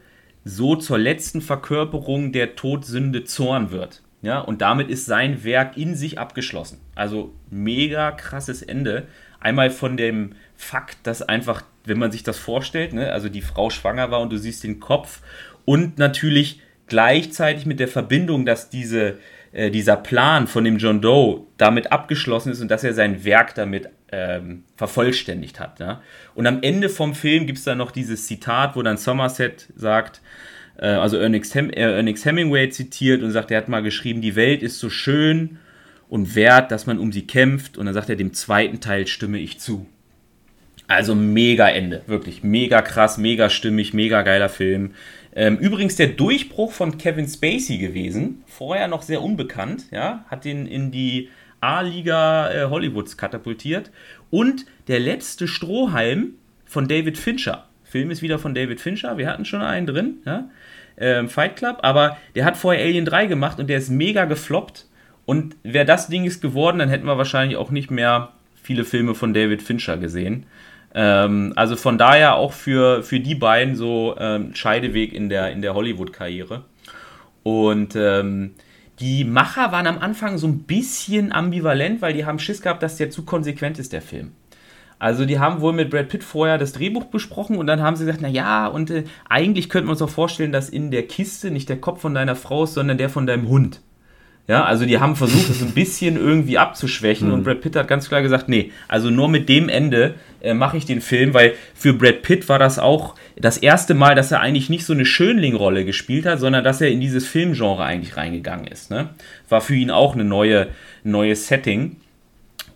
so 0.48 0.76
zur 0.76 0.96
letzten 0.96 1.40
Verkörperung 1.40 2.30
der 2.30 2.54
Todsünde 2.54 3.24
Zorn 3.24 3.72
wird. 3.72 4.02
Ja, 4.22 4.38
und 4.38 4.62
damit 4.62 4.88
ist 4.88 5.04
sein 5.04 5.42
Werk 5.42 5.76
in 5.76 5.96
sich 5.96 6.20
abgeschlossen. 6.20 6.80
Also 6.94 7.34
mega 7.50 8.12
krasses 8.12 8.62
Ende. 8.62 9.08
Einmal 9.40 9.70
von 9.70 9.96
dem 9.96 10.32
Fakt, 10.54 10.98
dass 11.02 11.20
einfach, 11.20 11.62
wenn 11.84 11.98
man 11.98 12.12
sich 12.12 12.22
das 12.22 12.38
vorstellt, 12.38 12.92
ne, 12.92 13.12
also 13.12 13.28
die 13.28 13.42
Frau 13.42 13.70
schwanger 13.70 14.12
war 14.12 14.20
und 14.20 14.32
du 14.32 14.38
siehst 14.38 14.62
den 14.62 14.78
Kopf 14.78 15.20
und 15.64 15.98
natürlich 15.98 16.60
gleichzeitig 16.86 17.66
mit 17.66 17.80
der 17.80 17.88
Verbindung, 17.88 18.46
dass 18.46 18.70
diese, 18.70 19.18
äh, 19.52 19.72
dieser 19.72 19.96
Plan 19.96 20.46
von 20.46 20.62
dem 20.62 20.78
John 20.78 21.00
Doe 21.00 21.42
damit 21.58 21.90
abgeschlossen 21.90 22.52
ist 22.52 22.60
und 22.60 22.70
dass 22.70 22.84
er 22.84 22.94
sein 22.94 23.24
Werk 23.24 23.56
damit 23.56 23.88
ähm, 24.16 24.64
vervollständigt 24.76 25.60
hat. 25.60 25.78
Ja? 25.78 26.00
Und 26.34 26.46
am 26.46 26.62
Ende 26.62 26.88
vom 26.88 27.14
Film 27.14 27.46
gibt 27.46 27.58
es 27.58 27.64
dann 27.64 27.78
noch 27.78 27.90
dieses 27.90 28.26
Zitat, 28.26 28.74
wo 28.74 28.82
dann 28.82 28.96
Somerset 28.96 29.68
sagt, 29.76 30.22
äh, 30.78 30.86
also 30.86 31.18
Ernest, 31.18 31.54
Hem 31.54 31.70
äh, 31.70 31.96
Ernest 31.96 32.24
Hemingway 32.24 32.70
zitiert 32.70 33.22
und 33.22 33.30
sagt, 33.30 33.50
er 33.50 33.58
hat 33.58 33.68
mal 33.68 33.82
geschrieben, 33.82 34.22
die 34.22 34.34
Welt 34.34 34.62
ist 34.62 34.78
so 34.78 34.88
schön 34.88 35.58
und 36.08 36.34
wert, 36.34 36.70
dass 36.70 36.86
man 36.86 36.98
um 36.98 37.12
sie 37.12 37.26
kämpft. 37.26 37.76
Und 37.76 37.86
dann 37.86 37.94
sagt 37.94 38.08
er, 38.08 38.16
dem 38.16 38.32
zweiten 38.32 38.80
Teil 38.80 39.06
stimme 39.06 39.38
ich 39.38 39.58
zu. 39.58 39.86
Also 40.88 41.14
mega 41.14 41.68
Ende, 41.68 42.02
wirklich 42.06 42.44
mega 42.44 42.80
krass, 42.80 43.18
mega 43.18 43.50
stimmig, 43.50 43.92
mega 43.92 44.22
geiler 44.22 44.48
Film. 44.48 44.92
Ähm, 45.34 45.58
übrigens 45.58 45.96
der 45.96 46.08
Durchbruch 46.08 46.72
von 46.72 46.96
Kevin 46.96 47.28
Spacey 47.28 47.78
gewesen, 47.78 48.44
vorher 48.46 48.88
noch 48.88 49.02
sehr 49.02 49.20
unbekannt, 49.20 49.86
ja, 49.90 50.24
hat 50.28 50.46
ihn 50.46 50.66
in 50.66 50.92
die 50.92 51.28
A-Liga 51.60 52.50
äh, 52.50 52.64
Hollywoods 52.68 53.16
katapultiert. 53.16 53.90
Und 54.30 54.66
der 54.88 55.00
letzte 55.00 55.48
Strohhalm 55.48 56.34
von 56.64 56.88
David 56.88 57.18
Fincher. 57.18 57.66
Film 57.84 58.10
ist 58.10 58.22
wieder 58.22 58.38
von 58.38 58.54
David 58.54 58.80
Fincher, 58.80 59.16
wir 59.16 59.28
hatten 59.28 59.44
schon 59.44 59.62
einen 59.62 59.86
drin, 59.86 60.16
ja, 60.24 60.48
ähm, 60.98 61.28
Fight 61.28 61.56
Club, 61.56 61.78
aber 61.82 62.16
der 62.34 62.44
hat 62.44 62.56
vorher 62.56 62.84
Alien 62.84 63.04
3 63.04 63.26
gemacht 63.26 63.60
und 63.60 63.68
der 63.68 63.78
ist 63.78 63.90
mega 63.90 64.24
gefloppt. 64.24 64.86
Und 65.24 65.56
wäre 65.62 65.84
das 65.84 66.08
Ding 66.08 66.24
ist 66.24 66.40
geworden, 66.40 66.78
dann 66.78 66.88
hätten 66.88 67.06
wir 67.06 67.18
wahrscheinlich 67.18 67.56
auch 67.56 67.70
nicht 67.70 67.90
mehr 67.90 68.32
viele 68.62 68.84
Filme 68.84 69.14
von 69.14 69.34
David 69.34 69.62
Fincher 69.62 69.96
gesehen. 69.96 70.46
Ähm, 70.94 71.52
also 71.56 71.76
von 71.76 71.98
daher 71.98 72.36
auch 72.36 72.52
für, 72.52 73.02
für 73.02 73.20
die 73.20 73.34
beiden 73.34 73.76
so 73.76 74.16
ähm, 74.18 74.54
Scheideweg 74.54 75.12
in 75.12 75.28
der, 75.28 75.50
in 75.52 75.62
der 75.62 75.74
Hollywood-Karriere. 75.74 76.64
Und 77.42 77.94
ähm, 77.96 78.54
die 78.98 79.24
Macher 79.24 79.72
waren 79.72 79.86
am 79.86 79.98
Anfang 79.98 80.38
so 80.38 80.46
ein 80.46 80.60
bisschen 80.60 81.32
ambivalent, 81.32 82.00
weil 82.00 82.14
die 82.14 82.24
haben 82.24 82.38
Schiss 82.38 82.62
gehabt, 82.62 82.82
dass 82.82 82.96
der 82.96 83.10
zu 83.10 83.24
konsequent 83.24 83.78
ist, 83.78 83.92
der 83.92 84.02
Film. 84.02 84.32
Also 84.98 85.26
die 85.26 85.38
haben 85.38 85.60
wohl 85.60 85.74
mit 85.74 85.90
Brad 85.90 86.08
Pitt 86.08 86.24
vorher 86.24 86.56
das 86.56 86.72
Drehbuch 86.72 87.04
besprochen 87.04 87.58
und 87.58 87.66
dann 87.66 87.82
haben 87.82 87.96
sie 87.96 88.06
gesagt, 88.06 88.22
na 88.22 88.28
ja, 88.28 88.66
und 88.66 88.90
äh, 88.90 89.04
eigentlich 89.28 89.68
könnten 89.68 89.88
wir 89.88 89.92
uns 89.92 90.00
auch 90.00 90.08
vorstellen, 90.08 90.52
dass 90.52 90.70
in 90.70 90.90
der 90.90 91.06
Kiste 91.06 91.50
nicht 91.50 91.68
der 91.68 91.80
Kopf 91.80 92.00
von 92.00 92.14
deiner 92.14 92.36
Frau 92.36 92.64
ist, 92.64 92.74
sondern 92.74 92.96
der 92.96 93.10
von 93.10 93.26
deinem 93.26 93.48
Hund. 93.48 93.82
Ja, 94.48 94.64
also 94.64 94.86
die 94.86 95.00
haben 95.00 95.16
versucht, 95.16 95.50
es 95.50 95.60
ein 95.60 95.72
bisschen 95.72 96.16
irgendwie 96.16 96.56
abzuschwächen 96.56 97.28
mhm. 97.28 97.34
und 97.34 97.44
Brad 97.44 97.60
Pitt 97.62 97.74
hat 97.74 97.88
ganz 97.88 98.08
klar 98.08 98.22
gesagt, 98.22 98.48
nee, 98.48 98.70
also 98.86 99.10
nur 99.10 99.28
mit 99.28 99.48
dem 99.48 99.68
Ende 99.68 100.14
äh, 100.40 100.54
mache 100.54 100.76
ich 100.76 100.84
den 100.84 101.00
Film, 101.00 101.34
weil 101.34 101.54
für 101.74 101.92
Brad 101.92 102.22
Pitt 102.22 102.48
war 102.48 102.60
das 102.60 102.78
auch 102.78 103.16
das 103.36 103.58
erste 103.58 103.94
Mal, 103.94 104.14
dass 104.14 104.30
er 104.30 104.40
eigentlich 104.40 104.70
nicht 104.70 104.86
so 104.86 104.92
eine 104.92 105.04
Schönling-Rolle 105.04 105.84
gespielt 105.84 106.26
hat, 106.26 106.38
sondern 106.38 106.62
dass 106.62 106.80
er 106.80 106.90
in 106.90 107.00
dieses 107.00 107.26
Filmgenre 107.26 107.82
eigentlich 107.82 108.16
reingegangen 108.16 108.68
ist. 108.68 108.90
Ne? 108.90 109.10
War 109.48 109.60
für 109.60 109.74
ihn 109.74 109.90
auch 109.90 110.14
eine 110.14 110.24
neue, 110.24 110.68
neue 111.02 111.34
Setting. 111.34 111.96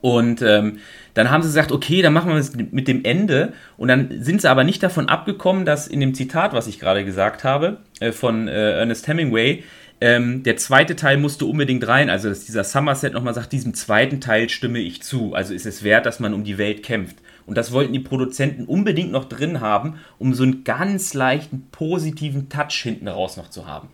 Und 0.01 0.43
ähm, 0.43 0.79
dann 1.15 1.31
haben 1.31 1.43
sie 1.43 1.49
gesagt, 1.49 1.73
okay, 1.73 2.03
dann 2.03 2.13
machen 2.13 2.31
wir 2.31 2.37
es 2.37 2.55
mit 2.55 2.89
dem 2.89 3.05
Ende. 3.05 3.53
Und 3.77 3.89
dann 3.89 4.23
sind 4.23 4.41
sie 4.41 4.51
aber 4.51 4.65
nicht 4.65 4.83
davon 4.83 5.09
abgekommen, 5.09 5.65
dass 5.65 5.87
in 5.87 6.01
dem 6.01 6.15
Zitat, 6.15 6.53
was 6.53 6.67
ich 6.67 6.81
gerade 6.81 7.05
gesagt 7.05 7.45
habe, 7.45 7.79
äh, 8.01 8.11
von 8.11 8.49
äh, 8.49 8.79
Ernest 8.79 9.07
Hemingway, 9.07 9.63
ähm, 10.01 10.43
der 10.43 10.57
zweite 10.57 10.97
Teil 10.97 11.19
musste 11.19 11.45
unbedingt 11.45 11.87
rein, 11.87 12.09
also 12.09 12.29
dass 12.29 12.47
dieser 12.47 12.65
Somerset 12.65 13.13
nochmal 13.13 13.35
sagt, 13.35 13.53
diesem 13.53 13.75
zweiten 13.75 14.21
Teil 14.21 14.49
stimme 14.49 14.79
ich 14.79 15.03
zu. 15.03 15.35
Also 15.35 15.53
ist 15.53 15.67
es 15.67 15.83
wert, 15.83 16.07
dass 16.07 16.21
man 16.21 16.33
um 16.33 16.45
die 16.45 16.57
Welt 16.57 16.83
kämpft. 16.83 17.17
Und 17.47 17.59
das 17.59 17.73
wollten 17.73 17.93
die 17.93 18.01
Produzenten 18.01 18.65
unbedingt 18.65 19.13
noch 19.13 19.27
drin 19.27 19.61
haben, 19.61 19.99
um 20.19 20.35
so 20.35 20.43
einen 20.43 20.65
ganz 20.65 21.15
leichten 21.15 21.67
positiven 21.73 22.49
Touch 22.49 22.81
hinten 22.83 23.09
raus 23.09 23.37
noch 23.37 23.51
zu 23.51 23.67
haben. 23.67 23.89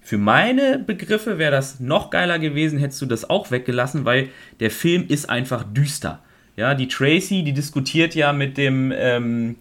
Für 0.00 0.18
meine 0.18 0.78
Begriffe 0.78 1.38
wäre 1.38 1.50
das 1.50 1.80
noch 1.80 2.10
geiler 2.10 2.38
gewesen, 2.38 2.78
hättest 2.78 3.02
du 3.02 3.06
das 3.06 3.28
auch 3.28 3.50
weggelassen, 3.50 4.04
weil 4.04 4.28
der 4.60 4.70
Film 4.70 5.04
ist 5.08 5.28
einfach 5.28 5.64
düster. 5.64 6.22
Ja, 6.56 6.74
die 6.74 6.88
Tracy, 6.88 7.42
die 7.42 7.52
diskutiert 7.52 8.14
ja 8.14 8.32
mit 8.32 8.56
dem, 8.58 8.92
ähm, 8.94 9.56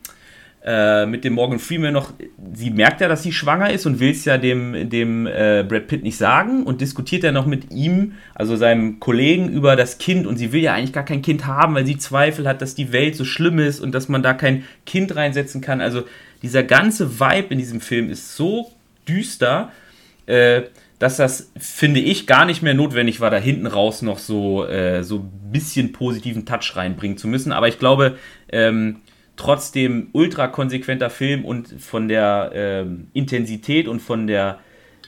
äh, 0.63 1.05
mit 1.05 1.23
dem 1.23 1.33
Morgan 1.33 1.59
Freeman 1.59 1.93
noch, 1.93 2.13
sie 2.53 2.71
merkt 2.71 2.99
ja, 2.99 3.07
dass 3.07 3.23
sie 3.23 3.31
schwanger 3.31 3.71
ist 3.71 3.85
und 3.85 3.99
will 3.99 4.11
es 4.11 4.25
ja 4.25 4.37
dem, 4.37 4.89
dem 4.89 5.25
äh, 5.25 5.63
Brad 5.67 5.87
Pitt 5.87 6.03
nicht 6.03 6.17
sagen 6.17 6.63
und 6.63 6.81
diskutiert 6.81 7.23
ja 7.23 7.31
noch 7.31 7.45
mit 7.45 7.71
ihm, 7.71 8.13
also 8.35 8.55
seinem 8.55 8.99
Kollegen, 8.99 9.49
über 9.49 9.75
das 9.75 9.97
Kind 9.97 10.27
und 10.27 10.37
sie 10.37 10.51
will 10.51 10.61
ja 10.61 10.73
eigentlich 10.73 10.93
gar 10.93 11.05
kein 11.05 11.21
Kind 11.21 11.45
haben, 11.45 11.75
weil 11.75 11.85
sie 11.85 11.97
Zweifel 11.97 12.47
hat, 12.47 12.61
dass 12.61 12.75
die 12.75 12.91
Welt 12.91 13.15
so 13.15 13.23
schlimm 13.23 13.59
ist 13.59 13.79
und 13.79 13.93
dass 13.93 14.09
man 14.09 14.23
da 14.23 14.33
kein 14.33 14.63
Kind 14.85 15.15
reinsetzen 15.15 15.61
kann. 15.61 15.79
Also 15.79 16.03
dieser 16.41 16.63
ganze 16.63 17.19
Vibe 17.19 17.47
in 17.49 17.59
diesem 17.59 17.79
Film 17.79 18.09
ist 18.09 18.35
so 18.35 18.71
düster, 19.07 19.71
äh, 20.25 20.63
dass 20.99 21.17
das, 21.17 21.51
finde 21.57 21.99
ich, 21.99 22.25
gar 22.25 22.45
nicht 22.45 22.63
mehr 22.63 22.73
notwendig 22.73 23.19
war, 23.19 23.29
da 23.29 23.37
hinten 23.37 23.67
raus 23.67 24.01
noch 24.01 24.17
so, 24.17 24.65
äh, 24.65 25.03
so 25.03 25.17
ein 25.19 25.51
bisschen 25.51 25.91
positiven 25.91 26.45
Touch 26.45 26.75
reinbringen 26.75 27.17
zu 27.17 27.27
müssen. 27.27 27.51
Aber 27.51 27.67
ich 27.67 27.77
glaube, 27.77 28.17
ähm, 28.51 28.97
trotzdem 29.37 30.09
ultra 30.11 30.47
konsequenter 30.47 31.09
Film 31.09 31.45
und 31.45 31.67
von 31.79 32.07
der 32.07 32.51
ähm, 32.53 33.07
Intensität 33.13 33.87
und 33.87 34.01
von 34.01 34.27
der 34.27 34.59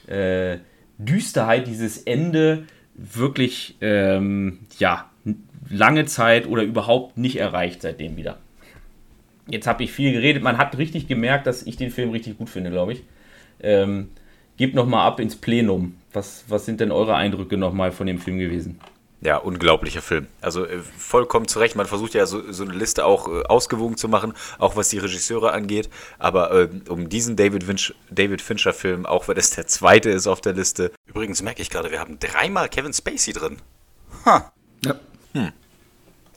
äh, 0.08 0.60
Düsterheit 0.98 1.68
dieses 1.68 1.98
Ende 1.98 2.66
wirklich 2.96 3.78
ähm, 3.82 4.60
ja 4.78 5.10
lange 5.70 6.06
Zeit 6.06 6.48
oder 6.48 6.64
überhaupt 6.64 7.18
nicht 7.18 7.38
erreicht 7.38 7.82
seitdem 7.82 8.16
wieder. 8.18 8.38
Jetzt 9.48 9.68
habe 9.68 9.84
ich 9.84 9.92
viel 9.92 10.14
geredet. 10.14 10.44
Man 10.44 10.58
hat 10.58 10.78
richtig 10.78 11.08
gemerkt, 11.08 11.48
dass 11.48 11.64
ich 11.64 11.76
den 11.76 11.92
Film 11.92 12.12
richtig 12.12 12.38
gut 12.38 12.50
finde, 12.50 12.70
glaube 12.70 12.94
ich. 12.94 13.04
Ähm, 13.62 14.10
gebt 14.58 14.76
nochmal 14.76 15.08
ab 15.08 15.20
ins 15.20 15.36
Plenum. 15.36 15.96
Was, 16.14 16.46
was 16.48 16.66
sind 16.66 16.80
denn 16.80 16.92
eure 16.92 17.16
Eindrücke 17.16 17.58
nochmal 17.58 17.92
von 17.92 18.06
dem 18.06 18.20
Film 18.20 18.38
gewesen? 18.38 18.80
Ja, 19.22 19.36
unglaublicher 19.36 20.02
Film. 20.02 20.28
Also 20.40 20.66
äh, 20.66 20.80
vollkommen 20.80 21.48
zu 21.48 21.60
Recht. 21.60 21.76
Man 21.76 21.86
versucht 21.86 22.14
ja 22.14 22.26
so, 22.26 22.52
so 22.52 22.64
eine 22.64 22.74
Liste 22.74 23.06
auch 23.06 23.28
äh, 23.28 23.44
ausgewogen 23.44 23.98
zu 23.98 24.08
machen, 24.08 24.34
auch 24.60 24.78
was 24.78 24.90
die 24.90 24.98
Regisseure 24.98 25.52
angeht. 25.52 25.90
Aber 26.20 26.52
äh, 26.52 26.70
um 26.88 27.10
diesen 27.10 27.36
David, 27.36 27.66
Finch, 27.66 27.94
David 28.10 28.42
Fincher-Film, 28.42 29.06
auch 29.06 29.28
wenn 29.28 29.36
es 29.36 29.50
der 29.50 29.68
zweite 29.68 30.10
ist 30.10 30.28
auf 30.28 30.40
der 30.40 30.54
Liste. 30.54 30.94
Übrigens 31.06 31.42
merke 31.42 31.62
ich 31.62 31.70
gerade, 31.70 31.92
wir 31.92 32.00
haben 32.00 32.18
dreimal 32.20 32.70
Kevin 32.70 32.94
Spacey 32.94 33.34
drin. 33.34 33.58
Ha. 34.26 34.54
Ja. 34.86 34.96
Hm. 35.34 35.52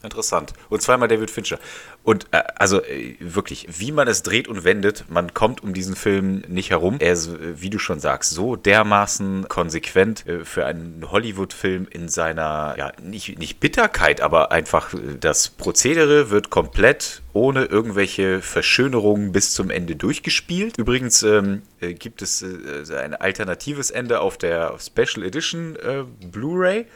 Interessant. 0.03 0.53
Und 0.69 0.83
zweimal 0.83 1.07
David 1.07 1.31
Fincher. 1.31 1.59
Und 2.03 2.27
äh, 2.33 2.43
also 2.57 2.83
äh, 2.83 3.17
wirklich, 3.21 3.69
wie 3.79 3.93
man 3.93 4.09
es 4.09 4.23
dreht 4.23 4.49
und 4.49 4.65
wendet, 4.65 5.05
man 5.09 5.33
kommt 5.33 5.63
um 5.63 5.73
diesen 5.73 5.95
Film 5.95 6.43
nicht 6.49 6.71
herum. 6.71 6.97
Er 6.99 7.13
ist, 7.13 7.29
äh, 7.29 7.61
wie 7.61 7.71
du 7.71 7.79
schon 7.79 8.01
sagst, 8.01 8.31
so 8.31 8.57
dermaßen 8.57 9.49
konsequent 9.49 10.27
äh, 10.27 10.45
für 10.45 10.67
einen 10.67 11.05
Hollywood-Film 11.11 11.87
in 11.89 12.09
seiner, 12.09 12.75
ja, 12.77 12.93
nicht, 13.01 13.39
nicht 13.39 13.61
Bitterkeit, 13.61 14.21
aber 14.21 14.51
einfach 14.51 14.93
äh, 14.95 14.99
das 15.21 15.49
Prozedere 15.49 16.31
wird 16.31 16.51
komplett 16.51 17.23
ohne 17.33 17.65
irgendwelche 17.65 18.43
Verschönerungen 18.43 19.31
bis 19.31 19.55
zum 19.55 19.71
Ende 19.71 19.95
durchgespielt. 19.95 20.79
Übrigens 20.79 21.23
ähm, 21.23 21.63
äh, 21.81 21.95
gibt 21.95 22.23
es 22.23 22.45
ein 22.45 23.15
alternatives 23.15 23.91
Ende 23.91 24.21
auf 24.21 24.37
der 24.37 24.77
Special 24.79 25.25
Edition 25.25 25.77
Blu-ray. 26.21 26.87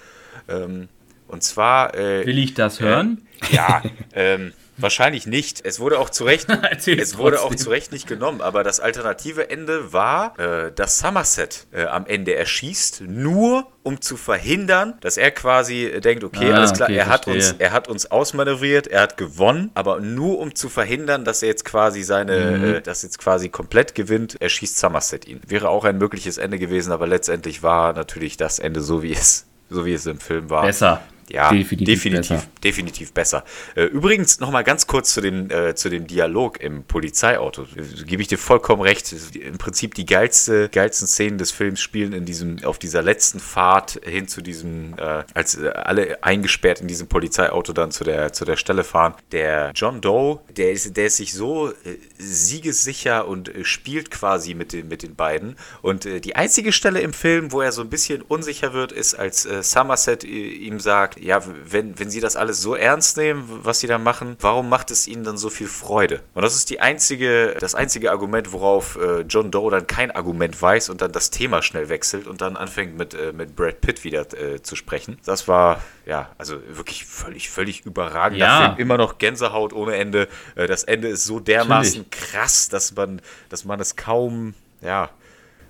Ähm, 0.48 0.88
und 1.29 1.43
zwar. 1.43 1.95
Äh, 1.95 2.27
Will 2.27 2.39
ich 2.39 2.55
das 2.55 2.81
hören? 2.81 3.27
Äh, 3.51 3.55
ja, 3.55 3.83
ähm, 4.14 4.53
wahrscheinlich 4.79 5.27
nicht. 5.27 5.64
Es 5.64 5.81
wurde 5.81 5.99
auch 5.99 6.11
zu 6.11 6.24
Recht, 6.24 6.49
es 6.87 7.18
wurde 7.18 7.41
auch 7.43 7.55
zu 7.55 7.70
Recht 7.70 7.93
nicht 7.93 8.07
genommen, 8.07 8.41
aber 8.41 8.62
das 8.62 8.81
alternative 8.81 9.51
Ende 9.51 9.93
war, 9.93 10.39
äh, 10.39 10.72
dass 10.72 10.99
Somerset 10.99 11.66
äh, 11.72 11.85
am 11.85 12.07
Ende 12.07 12.35
erschießt, 12.35 13.03
nur 13.07 13.66
um 13.83 14.01
zu 14.01 14.16
verhindern, 14.16 14.95
dass 15.01 15.16
er 15.16 15.31
quasi 15.31 16.01
denkt, 16.03 16.24
okay, 16.24 16.51
ah, 16.53 16.57
alles 16.57 16.72
klar, 16.72 16.89
okay, 16.89 16.99
er, 16.99 17.07
hat 17.07 17.27
uns, 17.27 17.55
er 17.59 17.72
hat 17.72 17.89
uns 17.89 18.11
ausmanövriert, 18.11 18.87
er 18.87 19.03
hat 19.03 19.16
gewonnen, 19.16 19.70
aber 19.74 20.01
nur 20.01 20.39
um 20.39 20.55
zu 20.55 20.68
verhindern, 20.68 21.24
dass 21.24 21.43
er 21.43 21.49
jetzt 21.49 21.64
quasi 21.64 22.03
seine, 22.03 22.59
mhm. 22.59 22.64
äh, 22.64 22.81
dass 22.81 23.03
jetzt 23.03 23.18
quasi 23.18 23.49
komplett 23.49 23.95
gewinnt, 23.95 24.41
erschießt 24.41 24.79
Somerset 24.79 25.27
ihn. 25.27 25.41
Wäre 25.47 25.68
auch 25.68 25.85
ein 25.85 25.99
mögliches 25.99 26.39
Ende 26.39 26.59
gewesen, 26.59 26.93
aber 26.93 27.07
letztendlich 27.07 27.62
war 27.62 27.93
natürlich 27.93 28.37
das 28.37 28.59
Ende 28.59 28.81
so, 28.81 29.03
wie 29.03 29.12
es 29.12 29.47
so 29.68 29.85
wie 29.85 29.95
es 29.95 30.07
im 30.07 30.20
Film 30.20 30.49
war. 30.49 30.64
Besser. 30.64 31.03
Ja, 31.29 31.51
definitiv, 31.51 31.87
definitiv 31.87 32.29
besser. 32.29 32.47
Definitiv 32.62 33.12
besser. 33.12 33.45
Äh, 33.74 33.85
übrigens 33.85 34.39
nochmal 34.39 34.62
ganz 34.62 34.87
kurz 34.87 35.12
zu, 35.12 35.20
den, 35.20 35.51
äh, 35.51 35.74
zu 35.74 35.89
dem 35.89 36.07
Dialog 36.07 36.61
im 36.61 36.85
Polizeiauto. 36.85 37.62
Äh, 37.62 38.05
Gebe 38.05 38.22
ich 38.22 38.29
dir 38.29 38.39
vollkommen 38.39 38.83
recht. 38.83 39.12
Im 39.35 39.59
Prinzip 39.59 39.95
die 39.95 40.07
geilste, 40.07 40.68
geilsten 40.68 41.09
Szenen 41.09 41.39
des 41.39 41.51
Films 41.51 41.81
spielen 41.81 42.12
in 42.12 42.24
diesem, 42.27 42.64
auf 42.64 42.79
dieser 42.79 43.03
letzten 43.03 43.41
Fahrt 43.41 44.01
hin 44.05 44.29
zu 44.29 44.41
diesem, 44.41 44.95
äh, 44.99 45.24
als 45.35 45.57
äh, 45.57 45.68
alle 45.68 46.22
eingesperrt 46.22 46.81
in 46.81 46.87
diesem 46.87 47.09
Polizeiauto 47.09 47.72
dann 47.72 47.91
zu 47.91 48.05
der, 48.05 48.33
zu 48.33 48.45
der 48.45 48.57
Stelle 48.57 48.85
fahren. 48.85 49.14
Der 49.33 49.72
John 49.74 50.01
Doe, 50.01 50.41
der 50.57 50.70
ist, 50.70 50.97
der 50.97 51.07
ist 51.07 51.16
sich 51.16 51.33
so 51.33 51.70
äh, 51.70 51.72
siegessicher 52.18 53.27
und 53.27 53.51
spielt 53.62 54.12
quasi 54.12 54.55
mit 54.55 54.72
den, 54.72 54.87
mit 54.87 55.03
den 55.03 55.16
beiden. 55.16 55.57
Und 55.83 56.05
die 56.05 56.37
einzige 56.37 56.72
Stelle 56.72 57.01
im 57.01 57.12
Film, 57.12 57.53
wo 57.53 57.61
er 57.61 57.72
so 57.72 57.83
ein 57.83 57.91
bisschen 57.91 58.22
unsicher 58.22 58.72
wird, 58.72 58.93
ist, 58.93 59.14
als 59.14 59.43
Somerset 59.43 60.24
ihm 60.24 60.81
sagt, 60.81 61.16
ja, 61.19 61.43
wenn, 61.64 61.99
wenn 61.99 62.11
Sie 62.11 62.21
das 62.21 62.37
alles 62.37 62.61
so 62.61 62.75
ernst 62.75 63.17
nehmen, 63.17 63.45
was 63.49 63.81
Sie 63.81 63.87
da 63.87 63.99
machen, 63.99 64.37
warum 64.41 64.69
macht 64.69 64.91
es 64.91 65.07
Ihnen 65.07 65.25
dann 65.25 65.37
so 65.37 65.51
viel 65.51 65.67
Freude? 65.67 66.21
Und 66.35 66.43
das 66.43 66.55
ist 66.55 66.71
die 66.71 66.81
einzige, 66.81 67.57
das 67.59 67.75
einzige 67.75 68.11
Argument, 68.11 68.53
worauf 68.53 68.97
äh, 68.97 69.21
John 69.23 69.51
Doe 69.51 69.71
dann 69.71 69.87
kein 69.87 70.11
Argument 70.11 70.61
weiß 70.61 70.91
und 70.91 71.01
dann 71.01 71.12
das 71.12 71.31
Thema 71.31 71.62
schnell 71.62 71.89
wechselt 71.89 72.27
und 72.27 72.41
dann 72.41 72.57
anfängt 72.57 72.97
mit, 72.97 73.14
äh, 73.14 73.33
mit 73.33 73.57
Brad 73.57 73.81
Pitt 73.81 74.05
wieder 74.05 74.27
äh, 74.35 74.62
zu 74.62 74.77
sprechen. 74.77 75.19
Das 75.25 75.49
war, 75.49 75.83
ja, 76.05 76.31
also 76.39 76.57
wirklich 76.69 77.07
völlig, 77.07 77.51
völlig 77.51 77.87
überragend. 77.87 78.39
Ja. 78.39 78.67
Film. 78.67 78.79
Immer 78.79 78.97
noch 78.99 79.19
Gänsehaut 79.19 79.73
ohne 79.73 79.97
Ende. 79.97 80.29
Äh, 80.55 80.67
das 80.67 80.85
Ende 80.85 81.09
ist 81.09 81.25
so 81.25 81.41
dermaßen 81.41 82.03
Natürlich. 82.03 82.33
krass, 82.33 82.69
dass 82.69 82.95
man, 82.95 83.21
dass 83.49 83.64
man 83.64 83.81
es 83.81 83.97
kaum, 83.97 84.55
ja, 84.81 85.11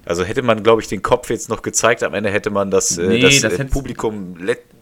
also 0.07 0.25
hätte 0.25 0.43
man, 0.43 0.63
glaube 0.63 0.81
ich, 0.81 0.89
den 0.89 1.03
Kopf 1.03 1.31
jetzt 1.31 1.49
noch 1.49 1.63
gezeigt, 1.63 2.03
am 2.05 2.15
Ende 2.15 2.31
hätte 2.31 2.51
man 2.51 2.71
das, 2.71 2.97
äh, 2.97 3.07
nee, 3.07 3.21
das, 3.21 3.41
das 3.41 3.59
äh, 3.59 3.65
Publikum 3.65 4.37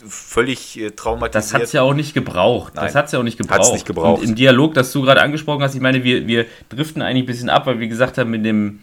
völlig 0.07 0.79
äh, 0.79 0.91
traumatisiert. 0.91 1.35
Das 1.35 1.55
hat 1.55 1.63
es 1.63 1.73
ja 1.73 1.83
auch 1.83 1.95
nicht 1.95 2.13
gebraucht. 2.13 2.75
Nein, 2.75 2.85
das 2.85 2.95
hat 2.95 3.07
es 3.07 3.13
ja 3.13 3.19
auch 3.19 3.25
nicht 3.25 3.39
gebraucht. 3.39 3.59
Hat's 3.59 3.73
nicht 3.73 3.87
gebraucht. 3.87 4.21
Und 4.21 4.29
im 4.29 4.35
Dialog, 4.35 4.75
das 4.75 4.93
du 4.93 5.01
gerade 5.03 5.23
angesprochen 5.23 5.63
hast, 5.63 5.75
ich 5.75 5.81
meine, 5.81 6.05
wir, 6.05 6.27
wir 6.27 6.45
driften 6.69 7.01
eigentlich 7.01 7.25
ein 7.25 7.27
bisschen 7.27 7.49
ab, 7.49 7.67
weil 7.67 7.81
wir 7.81 7.89
gesagt 7.89 8.19
haben, 8.19 8.31
mit 8.31 8.45
dem 8.45 8.81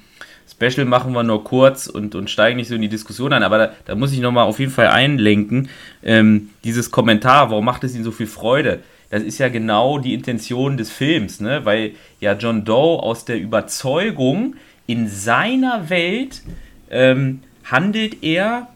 Special 0.50 0.86
machen 0.86 1.14
wir 1.14 1.24
nur 1.24 1.44
kurz 1.44 1.88
und, 1.88 2.16
und 2.16 2.30
steigen 2.30 2.58
nicht 2.58 2.68
so 2.68 2.76
in 2.76 2.82
die 2.82 2.90
Diskussion 2.90 3.32
ein. 3.34 3.44
Aber 3.44 3.58
da, 3.58 3.74
da 3.86 3.96
muss 3.96 4.12
ich 4.12 4.20
nochmal 4.20 4.48
auf 4.48 4.60
jeden 4.60 4.72
Fall 4.72 4.88
einlenken. 4.88 5.70
Ähm, 6.04 6.50
dieses 6.64 6.90
Kommentar, 6.90 7.52
warum 7.52 7.66
macht 7.66 7.84
es 7.84 7.94
Ihnen 7.94 8.04
so 8.04 8.12
viel 8.12 8.28
Freude? 8.28 8.80
Das 9.12 9.22
ist 9.22 9.38
ja 9.38 9.50
genau 9.50 10.00
die 10.00 10.14
Intention 10.14 10.78
des 10.78 10.90
Films, 10.90 11.42
ne? 11.42 11.66
weil 11.66 11.92
ja 12.20 12.34
John 12.34 12.64
Doe 12.64 13.04
aus 13.04 13.26
der 13.26 13.38
Überzeugung, 13.38 14.56
in 14.88 15.08
seiner 15.08 15.90
Welt 15.90 16.42
ähm, 16.90 17.42
handelt 17.64 18.24
er 18.24 18.68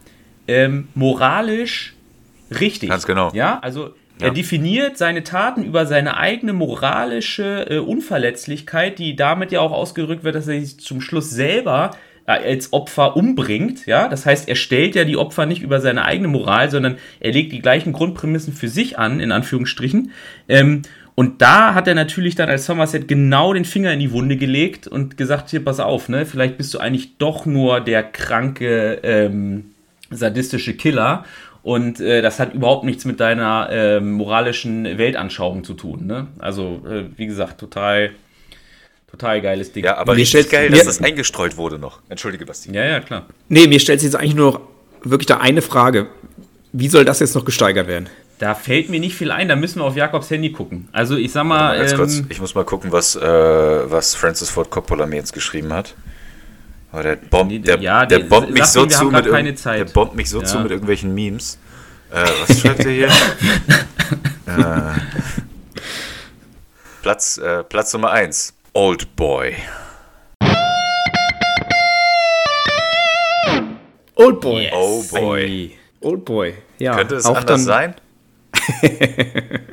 ähm, 0.47 0.87
moralisch 0.95 1.93
richtig. 2.59 2.89
Ganz 2.89 3.05
genau. 3.05 3.31
Ja, 3.33 3.59
also 3.59 3.93
er 4.19 4.31
definiert 4.31 4.97
seine 4.97 5.23
Taten 5.23 5.63
über 5.63 5.85
seine 5.85 6.15
eigene 6.17 6.53
moralische 6.53 7.67
äh, 7.69 7.77
Unverletzlichkeit, 7.79 8.97
die 8.97 9.15
damit 9.15 9.51
ja 9.51 9.59
auch 9.59 9.73
ausgedrückt 9.73 10.23
wird, 10.23 10.35
dass 10.35 10.47
er 10.47 10.61
sich 10.61 10.79
zum 10.79 11.01
Schluss 11.01 11.29
selber 11.31 11.91
äh, 12.25 12.31
als 12.31 12.71
Opfer 12.71 13.17
umbringt. 13.17 13.85
Ja, 13.85 14.07
das 14.07 14.25
heißt, 14.25 14.47
er 14.47 14.55
stellt 14.55 14.95
ja 14.95 15.03
die 15.03 15.17
Opfer 15.17 15.45
nicht 15.45 15.61
über 15.61 15.81
seine 15.81 16.05
eigene 16.05 16.29
Moral, 16.29 16.71
sondern 16.71 16.97
er 17.19 17.33
legt 17.33 17.51
die 17.51 17.61
gleichen 17.61 17.91
Grundprämissen 17.91 18.53
für 18.53 18.69
sich 18.69 18.97
an, 18.97 19.19
in 19.19 19.33
Anführungsstrichen. 19.33 20.11
Ähm, 20.47 20.83
und 21.15 21.41
da 21.41 21.73
hat 21.73 21.87
er 21.87 21.95
natürlich 21.95 22.35
dann 22.35 22.49
als 22.49 22.65
Somerset 22.65 23.07
genau 23.07 23.53
den 23.53 23.65
Finger 23.65 23.91
in 23.93 23.99
die 23.99 24.11
Wunde 24.11 24.35
gelegt 24.37 24.87
und 24.87 25.17
gesagt, 25.17 25.49
hier, 25.49 25.63
pass 25.63 25.79
auf, 25.79 26.09
ne, 26.09 26.25
vielleicht 26.25 26.57
bist 26.57 26.73
du 26.73 26.79
eigentlich 26.79 27.17
doch 27.17 27.45
nur 27.45 27.79
der 27.81 28.03
kranke, 28.03 28.99
ähm, 29.03 29.71
sadistische 30.11 30.73
Killer. 30.75 31.25
Und 31.63 31.99
äh, 31.99 32.21
das 32.21 32.39
hat 32.39 32.53
überhaupt 32.53 32.83
nichts 32.83 33.05
mit 33.05 33.19
deiner 33.19 33.69
äh, 33.71 33.99
moralischen 33.99 34.99
Weltanschauung 34.99 35.63
zu 35.63 35.73
tun. 35.73 36.05
Ne? 36.05 36.27
Also, 36.37 36.81
äh, 36.87 37.05
wie 37.17 37.25
gesagt, 37.25 37.59
total, 37.59 38.11
total 39.09 39.41
geiles 39.41 39.71
Ding. 39.71 39.83
Ja, 39.83 39.97
aber 39.97 40.13
Mir 40.13 40.19
richtig 40.19 40.41
stellt- 40.47 40.51
geil, 40.51 40.69
dass 40.69 40.85
das 40.85 41.01
eingestreut 41.01 41.57
wurde 41.57 41.79
noch. 41.79 42.01
Entschuldige, 42.07 42.45
Basti. 42.45 42.71
ja, 42.71 42.85
ja, 42.85 42.99
klar. 42.99 43.25
Nee, 43.49 43.65
mir 43.65 43.79
stellt 43.79 43.99
sich 43.99 44.07
jetzt 44.11 44.15
eigentlich 44.15 44.35
nur 44.35 44.51
noch 44.51 44.61
wirklich 45.03 45.25
da 45.25 45.37
eine 45.37 45.63
Frage. 45.63 46.05
Wie 46.71 46.87
soll 46.87 47.03
das 47.03 47.19
jetzt 47.19 47.33
noch 47.33 47.45
gesteigert 47.45 47.87
werden? 47.87 48.09
Da 48.37 48.53
fällt 48.53 48.89
mir 48.89 48.99
nicht 48.99 49.15
viel 49.15 49.31
ein, 49.31 49.47
da 49.47 49.55
müssen 49.55 49.79
wir 49.79 49.85
auf 49.85 49.95
Jakobs 49.95 50.29
Handy 50.29 50.51
gucken. 50.51 50.89
Also 50.91 51.15
ich 51.15 51.31
sag 51.31 51.45
mal, 51.45 51.77
Ganz 51.77 51.95
kurz, 51.95 52.17
ähm, 52.17 52.25
ich 52.29 52.41
muss 52.41 52.53
mal 52.53 52.65
gucken, 52.65 52.91
was, 52.91 53.15
äh, 53.15 53.21
was 53.21 54.13
Francis 54.13 54.49
Ford 54.49 54.69
Coppola 54.69 55.05
mir 55.05 55.15
jetzt 55.15 55.31
geschrieben 55.33 55.71
hat. 55.71 55.95
Aber 56.91 57.03
der, 57.03 57.15
bombt, 57.15 57.51
Nee, 57.53 57.59
der, 57.59 57.79
ja, 57.79 58.05
der 58.05 58.19
der- 58.19 58.25
bombt 58.25 58.51
mich 58.51 58.65
so 58.65 58.85
zu 58.85 59.05
mit 59.05 59.25
irg- 59.25 59.31
keine 59.31 59.55
Zeit. 59.55 59.79
Der 59.87 59.93
bombt 59.93 60.15
mich 60.15 60.29
so 60.29 60.39
Ja. 60.41 60.45
zu 60.45 60.59
mit 60.59 60.71
irgendwelchen 60.71 61.13
Memes. 61.15 61.57
Äh, 62.11 62.25
was 62.47 62.59
schreibt 62.59 62.79
er 62.85 62.91
hier? 62.91 63.07
äh, 64.47 64.99
Platz, 67.01 67.37
äh, 67.37 67.63
Platz 67.63 67.93
Nummer 67.93 68.11
1. 68.11 68.53
Old 68.73 69.15
Boy. 69.15 69.55
Old 74.15 74.39
Boy. 74.41 74.63
yes. 74.63 74.73
Oh 74.73 75.03
boy. 75.11 75.77
Old 76.01 76.25
Boy. 76.25 76.53
Ja, 76.79 76.95
Könnte 76.95 77.15
es 77.15 77.25
auch 77.25 77.31
anders 77.37 77.45
dann, 77.45 77.59
sein? 77.59 77.95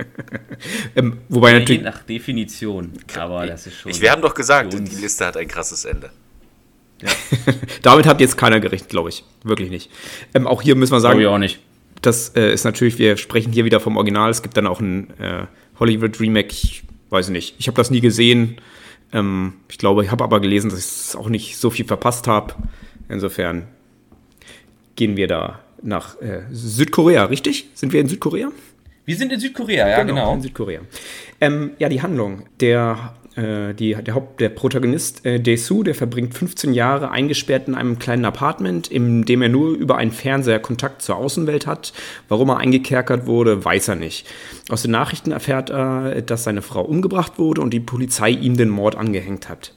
Ähm, 0.94 1.18
wobei 1.28 1.52
Je 1.52 1.58
natürlich. 1.60 1.82
nach 1.82 2.02
Definition. 2.02 2.92
Aber 3.18 3.46
das 3.46 3.66
ist 3.66 3.78
schon. 3.78 3.90
Ich, 3.90 4.00
wir 4.00 4.10
haben 4.12 4.22
doch 4.22 4.34
gesagt, 4.34 4.72
die. 4.72 4.96
Liste 4.96 5.26
hat 5.26 5.36
ein 5.36 5.48
krasses 5.48 5.84
Ende. 5.84 6.10
Damit 7.82 8.06
hat 8.06 8.20
jetzt 8.20 8.36
keiner 8.36 8.60
gerichtet, 8.60 8.90
glaube 8.90 9.08
ich. 9.08 9.24
Wirklich 9.42 9.70
nicht. 9.70 9.90
Ähm, 10.34 10.46
auch 10.46 10.62
hier 10.62 10.76
müssen 10.76 10.92
wir 10.92 11.00
sagen, 11.00 11.18
Glaube 11.18 11.30
ich 11.30 11.34
auch 11.34 11.38
nicht. 11.38 11.58
das 12.00 12.30
äh, 12.36 12.52
ist 12.52 12.64
natürlich, 12.64 12.98
wir 12.98 13.16
sprechen 13.16 13.52
hier 13.52 13.64
wieder 13.64 13.80
vom 13.80 13.96
Original. 13.96 14.30
Es 14.30 14.42
gibt 14.42 14.56
dann 14.56 14.66
auch 14.66 14.80
ein 14.80 15.10
äh, 15.18 15.46
Hollywood 15.80 16.20
Remake, 16.20 16.50
ich 16.52 16.84
weiß 17.10 17.30
nicht. 17.30 17.56
Ich 17.58 17.66
habe 17.66 17.76
das 17.76 17.90
nie 17.90 18.00
gesehen. 18.00 18.56
Ähm, 19.12 19.54
ich 19.68 19.78
glaube, 19.78 20.04
ich 20.04 20.10
habe 20.10 20.22
aber 20.22 20.40
gelesen, 20.40 20.70
dass 20.70 21.08
ich 21.10 21.16
auch 21.16 21.28
nicht 21.28 21.56
so 21.56 21.70
viel 21.70 21.84
verpasst 21.84 22.28
habe. 22.28 22.54
Insofern 23.08 23.66
gehen 24.94 25.16
wir 25.16 25.26
da 25.26 25.58
nach 25.82 26.20
äh, 26.20 26.42
Südkorea, 26.52 27.24
richtig? 27.24 27.68
Sind 27.74 27.92
wir 27.92 28.00
in 28.00 28.06
Südkorea? 28.06 28.52
Wir 29.04 29.16
sind 29.16 29.32
in 29.32 29.40
Südkorea, 29.40 29.88
ja, 29.88 30.02
genau. 30.04 30.32
In 30.34 30.42
Südkorea. 30.42 30.80
Ähm, 31.40 31.72
ja, 31.78 31.88
die 31.88 32.02
Handlung. 32.02 32.44
Der, 32.60 33.14
äh, 33.34 33.74
die, 33.74 33.94
der, 33.94 34.14
Haupt, 34.14 34.40
der 34.40 34.48
Protagonist 34.48 35.26
äh, 35.26 35.40
Dae-Soo, 35.40 35.82
der 35.82 35.96
verbringt 35.96 36.34
15 36.34 36.72
Jahre 36.72 37.10
eingesperrt 37.10 37.66
in 37.66 37.74
einem 37.74 37.98
kleinen 37.98 38.24
Apartment, 38.24 38.86
in 38.86 39.24
dem 39.24 39.42
er 39.42 39.48
nur 39.48 39.74
über 39.74 39.96
einen 39.96 40.12
Fernseher 40.12 40.60
Kontakt 40.60 41.02
zur 41.02 41.16
Außenwelt 41.16 41.66
hat. 41.66 41.92
Warum 42.28 42.50
er 42.50 42.58
eingekerkert 42.58 43.26
wurde, 43.26 43.64
weiß 43.64 43.88
er 43.88 43.96
nicht. 43.96 44.28
Aus 44.68 44.82
den 44.82 44.92
Nachrichten 44.92 45.32
erfährt 45.32 45.70
er, 45.70 46.22
dass 46.22 46.44
seine 46.44 46.62
Frau 46.62 46.82
umgebracht 46.82 47.40
wurde 47.40 47.60
und 47.60 47.70
die 47.70 47.80
Polizei 47.80 48.30
ihm 48.30 48.56
den 48.56 48.68
Mord 48.68 48.94
angehängt 48.94 49.48
hat. 49.48 49.74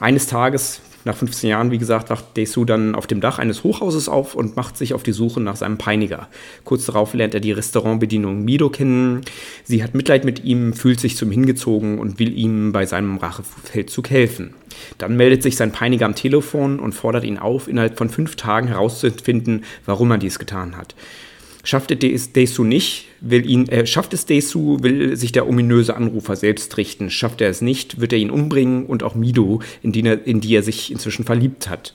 Eines 0.00 0.26
Tages, 0.26 0.80
nach 1.04 1.16
15 1.16 1.50
Jahren, 1.50 1.70
wie 1.70 1.78
gesagt, 1.78 2.10
wacht 2.10 2.36
Dae-Soo 2.36 2.64
dann 2.64 2.94
auf 2.94 3.06
dem 3.06 3.20
Dach 3.20 3.38
eines 3.38 3.62
Hochhauses 3.62 4.08
auf 4.08 4.34
und 4.34 4.56
macht 4.56 4.76
sich 4.76 4.94
auf 4.94 5.02
die 5.02 5.12
Suche 5.12 5.40
nach 5.40 5.56
seinem 5.56 5.78
Peiniger. 5.78 6.28
Kurz 6.64 6.86
darauf 6.86 7.14
lernt 7.14 7.34
er 7.34 7.40
die 7.40 7.52
Restaurantbedienung 7.52 8.44
Mido 8.44 8.70
kennen. 8.70 9.20
Sie 9.64 9.82
hat 9.82 9.94
Mitleid 9.94 10.24
mit 10.24 10.44
ihm, 10.44 10.72
fühlt 10.72 11.00
sich 11.00 11.16
zum 11.16 11.30
hingezogen 11.30 11.98
und 11.98 12.18
will 12.18 12.36
ihm 12.36 12.72
bei 12.72 12.86
seinem 12.86 13.18
Rachefeldzug 13.18 14.10
helfen. 14.10 14.54
Dann 14.98 15.16
meldet 15.16 15.42
sich 15.42 15.56
sein 15.56 15.72
Peiniger 15.72 16.06
am 16.06 16.14
Telefon 16.14 16.80
und 16.80 16.92
fordert 16.94 17.24
ihn 17.24 17.38
auf, 17.38 17.68
innerhalb 17.68 17.98
von 17.98 18.08
fünf 18.08 18.36
Tagen 18.36 18.68
herauszufinden, 18.68 19.64
warum 19.86 20.10
er 20.10 20.18
dies 20.18 20.38
getan 20.38 20.76
hat. 20.76 20.94
Schafft 21.64 21.90
es 21.90 22.32
Daesu 22.32 22.62
nicht, 22.62 23.06
will 23.20 23.48
ihn, 23.48 23.68
äh, 23.68 23.86
schafft 23.86 24.12
es 24.12 24.26
Daesu, 24.26 24.82
will 24.82 25.16
sich 25.16 25.32
der 25.32 25.48
ominöse 25.48 25.96
Anrufer 25.96 26.36
selbst 26.36 26.76
richten. 26.76 27.10
Schafft 27.10 27.40
er 27.40 27.48
es 27.48 27.62
nicht, 27.62 28.00
wird 28.00 28.12
er 28.12 28.18
ihn 28.18 28.30
umbringen 28.30 28.84
und 28.86 29.02
auch 29.02 29.14
Mido, 29.14 29.60
in 29.82 29.90
die 29.90 30.04
er, 30.04 30.26
in 30.26 30.40
die 30.40 30.54
er 30.54 30.62
sich 30.62 30.92
inzwischen 30.92 31.24
verliebt 31.24 31.68
hat. 31.70 31.94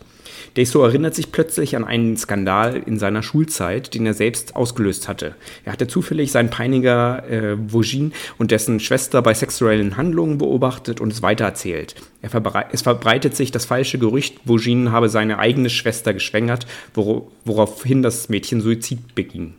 Daesu 0.56 0.82
erinnert 0.82 1.16
sich 1.16 1.32
plötzlich 1.32 1.76
an 1.76 1.84
einen 1.84 2.18
Skandal 2.18 2.82
in 2.86 3.00
seiner 3.00 3.24
Schulzeit, 3.24 3.94
den 3.94 4.06
er 4.06 4.14
selbst 4.14 4.56
ausgelöst 4.56 5.08
hatte. 5.08 5.36
Er 5.66 5.74
hatte 5.74 5.88
zufällig 5.88 6.32
seinen 6.32 6.50
Peiniger 6.50 7.24
äh, 7.30 7.56
Wojin 7.72 8.14
und 8.38 8.52
dessen 8.52 8.80
Schwester 8.80 9.22
bei 9.22 9.34
sexuellen 9.34 9.98
Handlungen 9.98 10.38
beobachtet 10.38 11.02
und 11.02 11.14
es 11.14 11.22
weitererzählt. 11.22 11.96
Er 12.22 12.30
verbrei 12.30 12.66
es 12.72 12.82
verbreitet 12.82 13.36
sich 13.36 13.52
das 13.52 13.66
falsche 13.66 14.00
Gerücht, 14.00 14.40
Wojin 14.46 14.92
habe 14.92 15.10
seine 15.10 15.40
eigene 15.40 15.70
Schwester 15.70 16.14
geschwängert, 16.14 16.68
woro 16.94 17.32
woraufhin 17.46 18.02
das 18.02 18.30
Mädchen 18.30 18.62
Suizid 18.62 19.16
beging. 19.16 19.54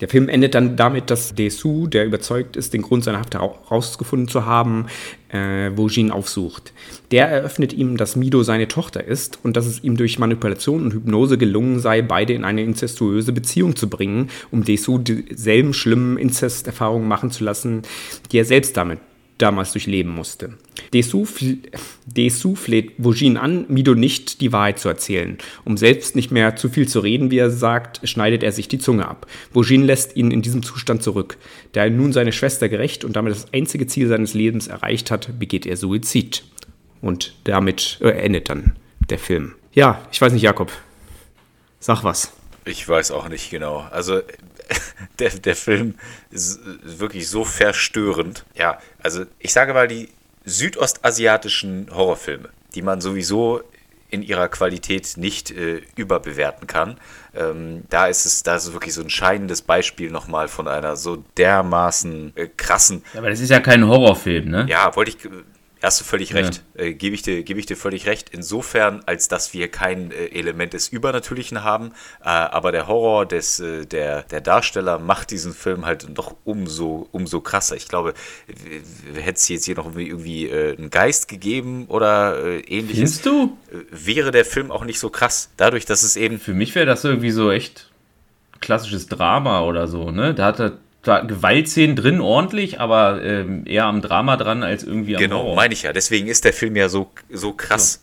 Der 0.00 0.08
Film 0.08 0.28
endet 0.28 0.54
dann 0.54 0.76
damit, 0.76 1.10
dass 1.10 1.34
Desu, 1.34 1.86
der 1.86 2.04
überzeugt 2.04 2.56
ist, 2.56 2.74
den 2.74 2.82
Grund 2.82 3.04
seiner 3.04 3.18
Haft 3.18 3.34
herausgefunden 3.34 4.28
zu 4.28 4.44
haben, 4.44 4.86
äh, 5.30 5.70
Wojin 5.74 6.10
aufsucht. 6.10 6.72
Der 7.10 7.28
eröffnet 7.28 7.72
ihm, 7.72 7.96
dass 7.96 8.16
Mido 8.16 8.42
seine 8.42 8.68
Tochter 8.68 9.04
ist 9.04 9.38
und 9.42 9.56
dass 9.56 9.66
es 9.66 9.82
ihm 9.82 9.96
durch 9.96 10.18
Manipulation 10.18 10.84
und 10.84 10.92
Hypnose 10.92 11.38
gelungen 11.38 11.80
sei, 11.80 12.02
beide 12.02 12.34
in 12.34 12.44
eine 12.44 12.62
inzestuöse 12.62 13.32
Beziehung 13.32 13.76
zu 13.76 13.88
bringen, 13.88 14.28
um 14.50 14.64
Desu 14.64 14.98
dieselben 14.98 15.72
schlimmen 15.72 16.18
Inzesterfahrungen 16.18 17.08
machen 17.08 17.30
zu 17.30 17.44
lassen, 17.44 17.82
die 18.30 18.38
er 18.38 18.44
selbst 18.44 18.76
damit 18.76 18.98
damals 19.38 19.72
durchleben 19.72 20.14
musste. 20.14 20.54
Desu, 20.92 21.24
fl 21.24 21.58
Desu 22.06 22.54
fleht 22.54 22.92
Wojin 22.98 23.36
an, 23.36 23.66
Mido 23.68 23.94
nicht 23.94 24.40
die 24.40 24.52
Wahrheit 24.52 24.78
zu 24.78 24.88
erzählen. 24.88 25.38
Um 25.64 25.76
selbst 25.76 26.16
nicht 26.16 26.30
mehr 26.30 26.56
zu 26.56 26.68
viel 26.68 26.88
zu 26.88 27.00
reden, 27.00 27.30
wie 27.30 27.38
er 27.38 27.50
sagt, 27.50 28.00
schneidet 28.08 28.42
er 28.42 28.52
sich 28.52 28.68
die 28.68 28.78
Zunge 28.78 29.08
ab. 29.08 29.26
Wojin 29.52 29.84
lässt 29.84 30.16
ihn 30.16 30.30
in 30.30 30.42
diesem 30.42 30.62
Zustand 30.62 31.02
zurück. 31.02 31.36
Da 31.72 31.84
er 31.84 31.90
nun 31.90 32.12
seine 32.12 32.32
Schwester 32.32 32.68
gerecht 32.68 33.04
und 33.04 33.16
damit 33.16 33.32
das 33.32 33.52
einzige 33.52 33.86
Ziel 33.86 34.08
seines 34.08 34.34
Lebens 34.34 34.66
erreicht 34.66 35.10
hat, 35.10 35.38
begeht 35.38 35.66
er 35.66 35.76
Suizid. 35.76 36.44
Und 37.02 37.34
damit 37.44 37.98
äh, 38.00 38.10
endet 38.10 38.48
dann 38.48 38.72
der 39.10 39.18
Film. 39.18 39.54
Ja, 39.72 40.02
ich 40.10 40.20
weiß 40.20 40.32
nicht, 40.32 40.42
Jakob. 40.42 40.72
Sag 41.78 42.02
was. 42.02 42.32
Ich 42.64 42.88
weiß 42.88 43.12
auch 43.12 43.28
nicht 43.28 43.50
genau. 43.50 43.86
Also 43.90 44.20
der, 45.18 45.30
der 45.30 45.56
Film 45.56 45.94
ist 46.30 46.60
wirklich 46.82 47.28
so 47.28 47.44
verstörend. 47.44 48.44
Ja, 48.54 48.78
also 49.02 49.24
ich 49.38 49.52
sage 49.52 49.74
mal, 49.74 49.88
die 49.88 50.08
südostasiatischen 50.44 51.88
Horrorfilme, 51.92 52.48
die 52.74 52.82
man 52.82 53.00
sowieso 53.00 53.62
in 54.08 54.22
ihrer 54.22 54.48
Qualität 54.48 55.16
nicht 55.16 55.50
äh, 55.50 55.82
überbewerten 55.96 56.66
kann. 56.66 56.96
Ähm, 57.34 57.82
da 57.90 58.06
ist 58.06 58.24
es, 58.24 58.42
da 58.42 58.56
ist 58.56 58.66
es 58.66 58.72
wirklich 58.72 58.94
so 58.94 59.02
ein 59.02 59.10
scheinendes 59.10 59.62
Beispiel 59.62 60.10
nochmal 60.10 60.48
von 60.48 60.68
einer 60.68 60.96
so 60.96 61.24
dermaßen 61.36 62.32
äh, 62.36 62.48
krassen 62.56 63.02
Aber 63.16 63.30
das 63.30 63.40
ist 63.40 63.50
ja 63.50 63.60
kein 63.60 63.86
Horrorfilm, 63.86 64.48
ne? 64.48 64.66
ja, 64.68 64.94
wollte 64.94 65.10
ich. 65.10 65.18
Hast 65.86 66.00
du 66.00 66.04
völlig 66.04 66.34
recht. 66.34 66.62
Äh, 66.74 66.94
Gebe 66.94 67.14
ich, 67.14 67.22
dir- 67.22 67.44
gebe 67.44 67.60
ich 67.60 67.66
dir 67.66 67.76
völlig 67.76 68.06
recht. 68.06 68.30
Insofern, 68.30 69.02
als 69.06 69.28
dass 69.28 69.54
wir 69.54 69.68
kein 69.70 70.10
äh, 70.10 70.26
Element 70.26 70.72
des 70.72 70.88
Übernatürlichen 70.88 71.62
haben, 71.62 71.92
äh, 72.22 72.28
aber 72.28 72.72
der 72.72 72.88
Horror 72.88 73.24
des, 73.24 73.60
äh, 73.60 73.86
der, 73.86 74.22
der 74.24 74.40
Darsteller 74.40 74.98
macht 74.98 75.30
diesen 75.30 75.54
Film 75.54 75.86
halt 75.86 76.08
noch 76.16 76.34
umso, 76.44 77.08
umso 77.12 77.40
krasser. 77.40 77.76
Ich 77.76 77.86
glaube, 77.86 78.14
hätte 79.14 79.32
es 79.36 79.48
jetzt 79.48 79.64
hier 79.66 79.76
noch 79.76 79.94
irgendwie, 79.96 80.48
äh, 80.48 80.76
einen 80.76 80.90
Geist 80.90 81.28
gegeben 81.28 81.86
oder 81.86 82.44
äh, 82.44 82.58
ähnliches, 82.62 83.20
Findest 83.20 83.26
du? 83.26 83.56
wäre 83.90 84.32
der 84.32 84.44
Film 84.44 84.72
auch 84.72 84.84
nicht 84.84 84.98
so 84.98 85.08
krass. 85.08 85.50
Dadurch, 85.56 85.84
dass 85.86 86.02
es 86.02 86.16
eben 86.16 86.40
Für 86.40 86.52
mich 86.54 86.74
wäre 86.74 86.86
das 86.86 87.04
irgendwie 87.04 87.30
so 87.30 87.52
echt 87.52 87.90
klassisches 88.60 89.06
Drama 89.06 89.60
oder 89.62 89.86
so, 89.86 90.10
ne? 90.10 90.34
Da 90.34 90.46
hat 90.46 90.58
er 90.60 90.78
da 91.06 91.20
Gewaltszenen 91.20 91.96
drin 91.96 92.20
ordentlich, 92.20 92.80
aber 92.80 93.22
ähm, 93.22 93.64
eher 93.66 93.84
am 93.84 94.02
Drama 94.02 94.36
dran 94.36 94.62
als 94.62 94.82
irgendwie 94.84 95.16
am 95.16 95.22
Genau, 95.22 95.42
Horror. 95.42 95.56
meine 95.56 95.74
ich 95.74 95.82
ja. 95.82 95.92
Deswegen 95.92 96.26
ist 96.26 96.44
der 96.44 96.52
Film 96.52 96.76
ja 96.76 96.88
so, 96.88 97.10
so 97.30 97.52
krass. 97.52 98.02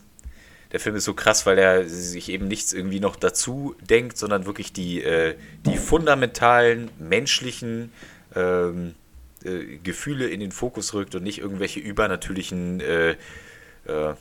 Der 0.71 0.79
Film 0.79 0.95
ist 0.95 1.03
so 1.03 1.13
krass, 1.13 1.45
weil 1.45 1.57
er 1.59 1.87
sich 1.87 2.29
eben 2.29 2.47
nichts 2.47 2.73
irgendwie 2.73 2.99
noch 2.99 3.15
dazu 3.15 3.75
denkt, 3.87 4.17
sondern 4.17 4.45
wirklich 4.45 4.73
die, 4.73 5.03
äh, 5.03 5.35
die 5.67 5.77
fundamentalen 5.77 6.89
menschlichen 6.97 7.91
ähm, 8.35 8.95
äh, 9.43 9.77
Gefühle 9.83 10.27
in 10.27 10.39
den 10.39 10.51
Fokus 10.51 10.93
rückt 10.95 11.13
und 11.13 11.23
nicht 11.23 11.39
irgendwelche 11.39 11.79
übernatürlichen 11.79 12.79
äh, 12.79 13.11
äh, 13.11 14.15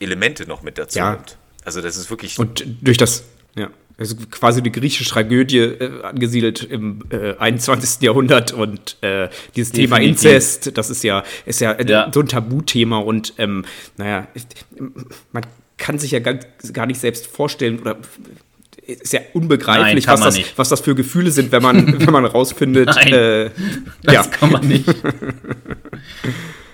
Elemente 0.00 0.46
noch 0.46 0.62
mit 0.62 0.76
dazu 0.76 0.98
Ja. 0.98 1.12
nimmt. 1.12 1.38
Also 1.64 1.80
das 1.80 1.96
ist 1.96 2.10
wirklich 2.10 2.38
Und 2.38 2.64
durch 2.82 2.98
das, 2.98 3.24
ja, 3.54 3.70
also 3.96 4.16
quasi 4.30 4.62
die 4.62 4.72
griechische 4.72 5.08
Tragödie 5.08 5.58
äh, 5.58 6.02
angesiedelt 6.02 6.62
im 6.64 7.00
äh, 7.10 7.34
21. 7.38 8.02
Jahrhundert 8.02 8.52
und 8.52 8.96
äh, 9.02 9.28
dieses 9.54 9.72
Thema 9.72 9.96
Definitiv. 9.98 10.24
Inzest, 10.24 10.76
das 10.76 10.90
ist 10.90 11.04
ja, 11.04 11.22
ist 11.46 11.60
ja, 11.60 11.72
äh, 11.72 11.88
Ja. 11.88 12.10
so 12.12 12.20
ein 12.20 12.26
Tabuthema 12.28 12.98
und 12.98 13.34
ähm, 13.38 13.64
naja, 13.96 14.26
man 15.32 15.44
kann 15.78 15.98
sich 15.98 16.10
ja 16.10 16.18
gar, 16.18 16.34
gar 16.72 16.86
nicht 16.86 17.00
selbst 17.00 17.26
vorstellen 17.26 17.78
oder 17.80 17.96
ist 18.86 19.12
ja 19.14 19.20
unbegreiflich, 19.32 20.06
Nein, 20.06 20.12
was, 20.12 20.20
das, 20.20 20.36
nicht. 20.36 20.58
was 20.58 20.68
das 20.68 20.80
für 20.80 20.94
Gefühle 20.94 21.30
sind, 21.30 21.52
wenn 21.52 21.62
man, 21.62 21.98
wenn 22.06 22.12
man 22.12 22.24
rausfindet, 22.26 22.86
Nein. 22.88 23.12
äh, 23.12 23.50
Das 24.02 24.14
ja, 24.14 24.22
kann 24.24 24.50
man 24.52 24.66
nicht. 24.66 24.86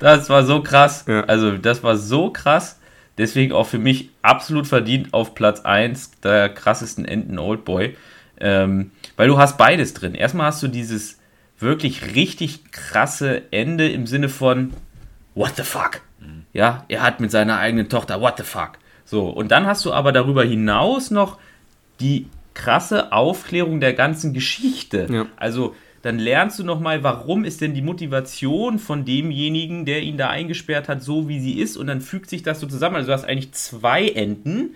Das 0.01 0.31
war 0.31 0.45
so 0.47 0.63
krass. 0.63 1.05
Ja. 1.07 1.25
Also, 1.25 1.59
das 1.59 1.83
war 1.83 1.97
so 1.99 2.31
krass. 2.31 2.80
Deswegen 3.21 3.53
auch 3.53 3.67
für 3.67 3.79
mich 3.79 4.09
absolut 4.23 4.67
verdient 4.67 5.13
auf 5.13 5.35
Platz 5.35 5.61
1 5.61 6.21
der 6.23 6.49
krassesten 6.49 7.05
Enden 7.05 7.39
Oldboy. 7.39 7.95
Ähm, 8.41 8.93
weil 9.17 9.29
du 9.29 9.37
hast 9.37 9.59
beides 9.59 9.93
drin. 9.93 10.15
Erstmal 10.15 10.47
hast 10.47 10.63
du 10.63 10.69
dieses 10.69 11.19
wirklich 11.59 12.15
richtig 12.15 12.73
krasse 12.73 13.43
Ende 13.51 13.91
im 13.91 14.07
Sinne 14.07 14.31
von 14.31 14.73
What 15.35 15.57
the 15.57 15.65
fuck? 15.65 16.01
Ja, 16.55 16.87
er 16.89 17.03
hat 17.03 17.21
mit 17.21 17.31
seiner 17.31 17.59
eigenen 17.59 17.91
Tochter 17.91 18.23
What 18.23 18.39
the 18.39 18.43
fuck? 18.43 18.73
So, 19.05 19.29
und 19.29 19.51
dann 19.51 19.67
hast 19.67 19.85
du 19.85 19.93
aber 19.93 20.13
darüber 20.13 20.43
hinaus 20.43 21.11
noch 21.11 21.39
die 22.01 22.27
krasse 22.55 23.13
Aufklärung 23.13 23.81
der 23.81 23.93
ganzen 23.93 24.33
Geschichte. 24.33 25.07
Ja. 25.11 25.27
Also 25.37 25.75
dann 26.03 26.19
lernst 26.19 26.59
du 26.59 26.65
nochmal, 26.65 27.03
warum 27.03 27.45
ist 27.45 27.61
denn 27.61 27.75
die 27.75 27.83
Motivation 27.83 28.79
von 28.79 29.05
demjenigen, 29.05 29.85
der 29.85 30.03
ihn 30.03 30.17
da 30.17 30.31
eingesperrt 30.31 30.89
hat, 30.89 31.03
so 31.03 31.29
wie 31.29 31.41
sie 31.41 31.61
ist 31.61 31.77
und 31.77 31.87
dann 31.87 32.01
fügt 32.01 32.31
sich 32.31 32.43
das 32.43 32.61
so 32.61 32.67
zusammen. 32.67 32.97
Also 32.97 33.09
du 33.09 33.13
hast 33.13 33.25
eigentlich 33.25 33.53
zwei 33.53 34.09
Enden, 34.09 34.75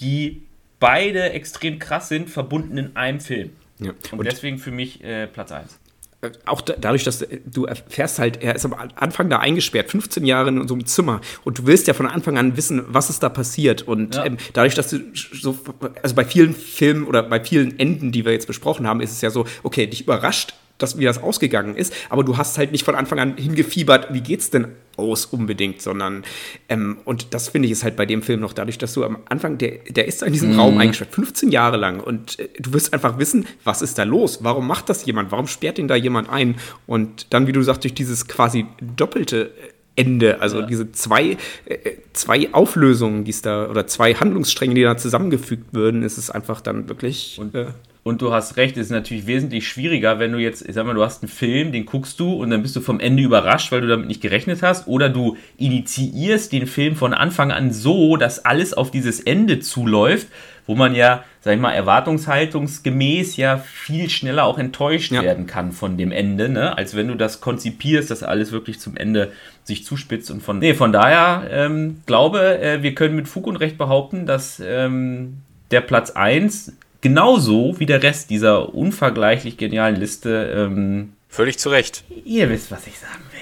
die 0.00 0.42
beide 0.78 1.30
extrem 1.30 1.78
krass 1.78 2.08
sind, 2.08 2.28
verbunden 2.28 2.76
in 2.76 2.96
einem 2.96 3.20
Film. 3.20 3.50
Ja. 3.78 3.92
Und, 4.12 4.20
und, 4.20 4.24
deswegen 4.26 4.58
für 4.58 4.70
mich 4.70 5.02
äh, 5.02 5.26
Platz 5.26 5.52
1 5.52 5.78
äh, 6.22 6.30
auch 6.44 6.60
da, 6.60 6.74
dadurch, 6.78 7.04
dass 7.04 7.26
du 7.46 7.64
erfährst 7.64 8.18
halt, 8.18 8.42
er 8.42 8.54
ist 8.54 8.64
am 8.64 8.74
Anfang 8.74 9.30
da 9.30 9.38
eingesperrt, 9.38 9.90
15 9.90 10.24
Jahre 10.26 10.48
in 10.48 10.68
so 10.68 10.74
einem 10.74 10.86
Zimmer 10.86 11.20
und 11.44 11.58
du 11.58 11.66
willst 11.66 11.86
ja 11.86 11.94
von 11.94 12.06
Anfang 12.06 12.36
an 12.36 12.56
wissen, 12.56 12.84
was 12.88 13.10
ist 13.10 13.22
da 13.22 13.28
passiert 13.28 13.82
und 13.82 14.14
ja. 14.14 14.26
ähm, 14.26 14.36
dadurch, 14.52 14.74
dass 14.74 14.90
du 14.90 15.00
so, 15.14 15.58
also 16.02 16.14
bei 16.14 16.24
vielen 16.24 16.54
Filmen 16.54 17.06
oder 17.06 17.22
bei 17.22 17.42
vielen 17.42 17.78
Enden, 17.78 18.12
die 18.12 18.24
wir 18.24 18.32
jetzt 18.32 18.46
besprochen 18.46 18.86
haben, 18.86 19.00
ist 19.00 19.12
es 19.12 19.20
ja 19.20 19.30
so, 19.30 19.46
okay, 19.62 19.86
dich 19.86 20.02
überrascht 20.02 20.54
das, 20.78 20.98
wie 20.98 21.04
das 21.04 21.22
ausgegangen 21.22 21.76
ist, 21.76 21.92
aber 22.10 22.24
du 22.24 22.36
hast 22.36 22.58
halt 22.58 22.72
nicht 22.72 22.84
von 22.84 22.94
Anfang 22.94 23.18
an 23.18 23.36
hingefiebert, 23.36 24.12
wie 24.12 24.20
geht's 24.20 24.50
denn 24.50 24.68
aus 24.96 25.26
unbedingt, 25.26 25.82
sondern 25.82 26.24
ähm, 26.68 26.98
und 27.04 27.34
das 27.34 27.48
finde 27.48 27.66
ich 27.66 27.72
ist 27.72 27.84
halt 27.84 27.96
bei 27.96 28.06
dem 28.06 28.22
Film 28.22 28.40
noch 28.40 28.52
dadurch, 28.52 28.78
dass 28.78 28.94
du 28.94 29.04
am 29.04 29.18
Anfang, 29.28 29.58
der, 29.58 29.78
der 29.88 30.06
ist 30.06 30.22
in 30.22 30.32
diesem 30.32 30.52
mhm. 30.52 30.60
Raum 30.60 30.78
eingesperrt, 30.78 31.14
15 31.14 31.50
Jahre 31.50 31.76
lang 31.76 32.00
und 32.00 32.38
äh, 32.38 32.48
du 32.58 32.72
wirst 32.72 32.92
einfach 32.92 33.18
wissen, 33.18 33.46
was 33.64 33.82
ist 33.82 33.98
da 33.98 34.04
los, 34.04 34.40
warum 34.42 34.66
macht 34.66 34.88
das 34.88 35.04
jemand, 35.04 35.32
warum 35.32 35.46
sperrt 35.46 35.78
ihn 35.78 35.88
da 35.88 35.96
jemand 35.96 36.30
ein 36.30 36.56
und 36.86 37.32
dann, 37.32 37.46
wie 37.46 37.52
du 37.52 37.62
sagst, 37.62 37.84
durch 37.84 37.94
dieses 37.94 38.26
quasi 38.26 38.66
doppelte 38.80 39.50
Ende, 39.96 40.42
also 40.42 40.60
ja. 40.60 40.66
diese 40.66 40.92
zwei, 40.92 41.38
äh, 41.64 41.92
zwei 42.12 42.52
Auflösungen, 42.52 43.24
die 43.24 43.30
es 43.30 43.40
da, 43.40 43.68
oder 43.68 43.86
zwei 43.86 44.14
Handlungsstränge, 44.14 44.74
die 44.74 44.82
da 44.82 44.96
zusammengefügt 44.96 45.72
würden, 45.72 46.02
ist 46.02 46.18
es 46.18 46.30
einfach 46.30 46.60
dann 46.60 46.88
wirklich. 46.88 47.38
Und, 47.40 47.54
äh, 47.54 47.68
und 48.06 48.22
du 48.22 48.32
hast 48.32 48.56
recht, 48.56 48.76
es 48.76 48.86
ist 48.86 48.92
natürlich 48.92 49.26
wesentlich 49.26 49.66
schwieriger, 49.66 50.20
wenn 50.20 50.30
du 50.30 50.38
jetzt, 50.38 50.64
ich 50.64 50.76
sag 50.76 50.86
mal, 50.86 50.94
du 50.94 51.02
hast 51.02 51.24
einen 51.24 51.28
Film, 51.28 51.72
den 51.72 51.86
guckst 51.86 52.20
du 52.20 52.34
und 52.34 52.50
dann 52.50 52.62
bist 52.62 52.76
du 52.76 52.80
vom 52.80 53.00
Ende 53.00 53.20
überrascht, 53.20 53.72
weil 53.72 53.80
du 53.80 53.88
damit 53.88 54.06
nicht 54.06 54.20
gerechnet 54.20 54.62
hast, 54.62 54.86
oder 54.86 55.08
du 55.08 55.36
initiierst 55.56 56.52
den 56.52 56.68
Film 56.68 56.94
von 56.94 57.12
Anfang 57.12 57.50
an 57.50 57.72
so, 57.72 58.16
dass 58.16 58.44
alles 58.44 58.74
auf 58.74 58.92
dieses 58.92 59.18
Ende 59.18 59.58
zuläuft, 59.58 60.28
wo 60.68 60.76
man 60.76 60.94
ja, 60.94 61.24
sag 61.40 61.54
ich 61.56 61.60
mal, 61.60 61.72
erwartungshaltungsgemäß 61.72 63.38
ja 63.38 63.56
viel 63.56 64.08
schneller 64.08 64.44
auch 64.44 64.58
enttäuscht 64.60 65.10
ja. 65.10 65.22
werden 65.22 65.48
kann 65.48 65.72
von 65.72 65.96
dem 65.96 66.12
Ende, 66.12 66.48
ne? 66.48 66.78
als 66.78 66.94
wenn 66.94 67.08
du 67.08 67.16
das 67.16 67.40
konzipierst, 67.40 68.08
dass 68.12 68.22
alles 68.22 68.52
wirklich 68.52 68.78
zum 68.78 68.96
Ende 68.96 69.32
sich 69.64 69.84
zuspitzt 69.84 70.30
und 70.30 70.44
von. 70.44 70.60
Nee, 70.60 70.74
von 70.74 70.92
daher 70.92 71.48
ähm, 71.50 72.02
glaube, 72.06 72.60
äh, 72.60 72.84
wir 72.84 72.94
können 72.94 73.16
mit 73.16 73.26
Fug 73.26 73.48
und 73.48 73.56
Recht 73.56 73.76
behaupten, 73.76 74.26
dass 74.26 74.62
ähm, 74.64 75.38
der 75.72 75.80
Platz 75.80 76.12
1 76.12 76.72
genauso 77.00 77.78
wie 77.78 77.86
der 77.86 78.02
Rest 78.02 78.30
dieser 78.30 78.74
unvergleichlich 78.74 79.56
genialen 79.56 79.96
Liste. 79.96 80.52
Ähm, 80.54 81.12
Völlig 81.28 81.58
zu 81.58 81.68
Recht. 81.68 82.04
Ihr 82.24 82.48
wisst, 82.48 82.70
was 82.70 82.86
ich 82.86 82.98
sagen 82.98 83.22
will. 83.30 83.40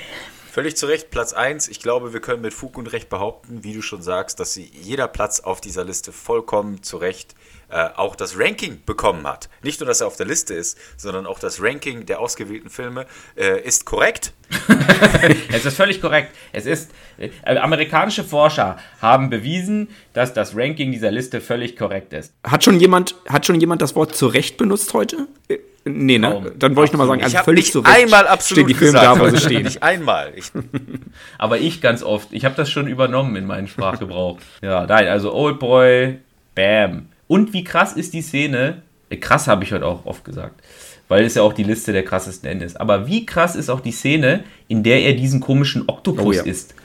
Völlig 0.50 0.76
zu 0.76 0.86
Recht, 0.86 1.10
Platz 1.10 1.32
1. 1.32 1.66
Ich 1.66 1.80
glaube, 1.80 2.12
wir 2.12 2.20
können 2.20 2.40
mit 2.40 2.54
Fug 2.54 2.78
und 2.78 2.86
Recht 2.92 3.08
behaupten, 3.08 3.64
wie 3.64 3.72
du 3.72 3.82
schon 3.82 4.02
sagst, 4.02 4.38
dass 4.38 4.54
jeder 4.54 5.08
Platz 5.08 5.40
auf 5.40 5.60
dieser 5.60 5.84
Liste 5.84 6.12
vollkommen 6.12 6.82
zu 6.82 6.96
Recht 6.96 7.34
äh, 7.74 7.88
auch 7.96 8.14
das 8.14 8.38
Ranking 8.38 8.78
bekommen 8.86 9.26
hat. 9.26 9.48
Nicht 9.64 9.80
nur, 9.80 9.88
dass 9.88 10.00
er 10.00 10.06
auf 10.06 10.16
der 10.16 10.26
Liste 10.26 10.54
ist, 10.54 10.78
sondern 10.96 11.26
auch 11.26 11.40
das 11.40 11.60
Ranking 11.60 12.06
der 12.06 12.20
ausgewählten 12.20 12.70
Filme 12.70 13.04
äh, 13.36 13.60
ist 13.62 13.84
korrekt. 13.84 14.32
es 15.52 15.64
ist 15.64 15.76
völlig 15.76 16.00
korrekt. 16.00 16.30
Es 16.52 16.66
ist, 16.66 16.92
äh, 17.18 17.30
amerikanische 17.56 18.22
Forscher 18.22 18.76
haben 19.02 19.28
bewiesen, 19.28 19.88
dass 20.12 20.32
das 20.32 20.54
Ranking 20.54 20.92
dieser 20.92 21.10
Liste 21.10 21.40
völlig 21.40 21.76
korrekt 21.76 22.12
ist. 22.12 22.32
Hat 22.44 22.62
schon 22.62 22.78
jemand, 22.78 23.16
hat 23.28 23.44
schon 23.44 23.58
jemand 23.58 23.82
das 23.82 23.96
Wort 23.96 24.14
zu 24.14 24.28
Recht 24.28 24.56
benutzt 24.56 24.94
heute? 24.94 25.26
Äh, 25.48 25.58
nee, 25.84 26.18
ne? 26.18 26.30
Kaum. 26.30 26.50
Dann 26.56 26.76
wollte 26.76 26.90
ich 26.90 26.92
nochmal 26.92 27.08
sagen, 27.08 27.24
also 27.24 27.38
völlig 27.38 27.72
zu 27.72 27.80
Recht 27.80 27.96
einmal 27.96 28.28
absolut 28.28 28.58
stehen 28.58 28.68
die 28.68 28.74
Filme 28.74 29.00
gesagt, 29.00 29.16
da, 29.16 29.20
wo 29.20 29.28
sie 29.30 29.38
stehen. 29.38 29.64
Nicht 29.64 29.82
einmal. 29.82 30.32
Ich. 30.36 30.52
Aber 31.38 31.58
ich 31.58 31.80
ganz 31.80 32.04
oft. 32.04 32.28
Ich 32.30 32.44
habe 32.44 32.54
das 32.54 32.70
schon 32.70 32.86
übernommen 32.86 33.34
in 33.34 33.46
meinen 33.46 33.66
Sprachgebrauch. 33.66 34.38
ja, 34.62 34.86
nein, 34.86 35.08
also 35.08 35.34
Old 35.34 35.58
Boy, 35.58 36.20
Bam. 36.54 37.08
Und 37.34 37.52
wie 37.52 37.64
krass 37.64 37.94
ist 37.94 38.14
die 38.14 38.22
Szene? 38.22 38.82
Äh, 39.10 39.16
krass 39.16 39.48
habe 39.48 39.64
ich 39.64 39.72
heute 39.72 39.86
auch 39.86 40.06
oft 40.06 40.24
gesagt, 40.24 40.62
weil 41.08 41.24
es 41.24 41.34
ja 41.34 41.42
auch 41.42 41.52
die 41.52 41.64
Liste 41.64 41.92
der 41.92 42.04
krassesten 42.04 42.48
Enden 42.48 42.64
ist. 42.64 42.80
Aber 42.80 43.08
wie 43.08 43.26
krass 43.26 43.56
ist 43.56 43.70
auch 43.70 43.80
die 43.80 43.90
Szene, 43.90 44.44
in 44.68 44.84
der 44.84 45.02
er 45.02 45.14
diesen 45.14 45.40
komischen 45.40 45.88
Oktopus 45.88 46.24
oh, 46.24 46.30
ja. 46.30 46.42
isst? 46.44 46.76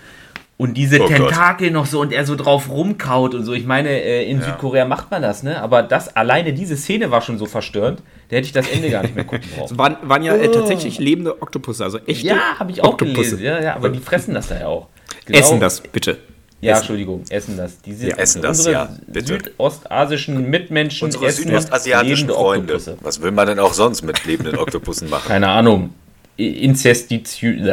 Und 0.58 0.74
diese 0.74 1.04
oh 1.04 1.08
Tentakel 1.08 1.68
Gott. 1.68 1.74
noch 1.76 1.86
so 1.86 2.02
und 2.02 2.12
er 2.12 2.26
so 2.26 2.36
drauf 2.36 2.68
rumkaut 2.68 3.36
und 3.36 3.44
so. 3.44 3.54
Ich 3.54 3.68
meine, 3.68 3.90
äh, 3.90 4.28
in 4.28 4.40
ja. 4.40 4.46
Südkorea 4.46 4.86
macht 4.86 5.12
man 5.12 5.22
das, 5.22 5.44
ne? 5.44 5.62
Aber 5.62 5.84
das 5.84 6.16
alleine 6.16 6.52
diese 6.52 6.78
Szene 6.78 7.12
war 7.12 7.22
schon 7.22 7.38
so 7.38 7.46
verstörend, 7.46 8.02
da 8.30 8.38
hätte 8.38 8.48
ich 8.48 8.52
das 8.52 8.68
Ende 8.70 8.90
gar 8.90 9.04
nicht 9.04 9.14
mehr 9.14 9.26
gucken 9.26 9.48
brauchen. 9.56 9.78
waren, 9.78 9.98
waren 10.02 10.24
ja 10.24 10.36
äh, 10.36 10.50
tatsächlich 10.50 10.98
lebende 10.98 11.44
Oktopusse, 11.44 11.84
also 11.84 12.00
echte 12.08 12.26
Ja, 12.26 12.58
habe 12.58 12.72
ich 12.72 12.82
auch 12.82 12.94
Oktopusse. 12.94 13.38
gelesen. 13.38 13.44
Ja, 13.44 13.62
ja, 13.62 13.76
aber 13.76 13.90
die 13.90 14.00
fressen 14.00 14.34
das 14.34 14.48
da 14.48 14.60
ja 14.60 14.66
auch. 14.66 14.88
Genau. 15.28 15.38
Essen 15.38 15.60
das, 15.60 15.82
bitte. 15.82 16.18
Ja, 16.62 16.74
essen. 16.74 16.80
Entschuldigung, 16.82 17.24
essen 17.30 17.58
das. 17.58 17.82
Diese, 17.82 18.10
ja, 18.10 18.18
essen 18.18 18.42
das, 18.42 18.66
ja, 18.66 18.90
bitte. 19.08 19.28
südostasischen 19.28 20.50
Mitmenschen 20.50 21.06
unsere 21.06 21.28
essen 21.28 21.46
südostasiatischen 21.46 22.30
Freunde. 22.30 22.74
Oktopusse. 22.74 22.98
Was 23.02 23.22
will 23.22 23.32
man 23.32 23.48
denn 23.48 23.60
auch 23.60 23.74
sonst 23.74 24.02
mit 24.02 24.26
lebenden 24.26 24.58
Oktopussen 24.58 25.10
machen? 25.10 25.28
Keine 25.28 25.48
Ahnung. 25.48 25.94
Inzestitiös. 26.36 27.64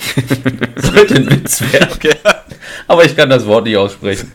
Sollte 0.76 1.14
ein 1.14 1.30
Witz 1.30 1.60
werden. 1.72 1.88
Okay. 1.94 2.14
Aber 2.86 3.04
ich 3.04 3.16
kann 3.16 3.28
das 3.28 3.46
Wort 3.46 3.64
nicht 3.64 3.76
aussprechen. 3.76 4.32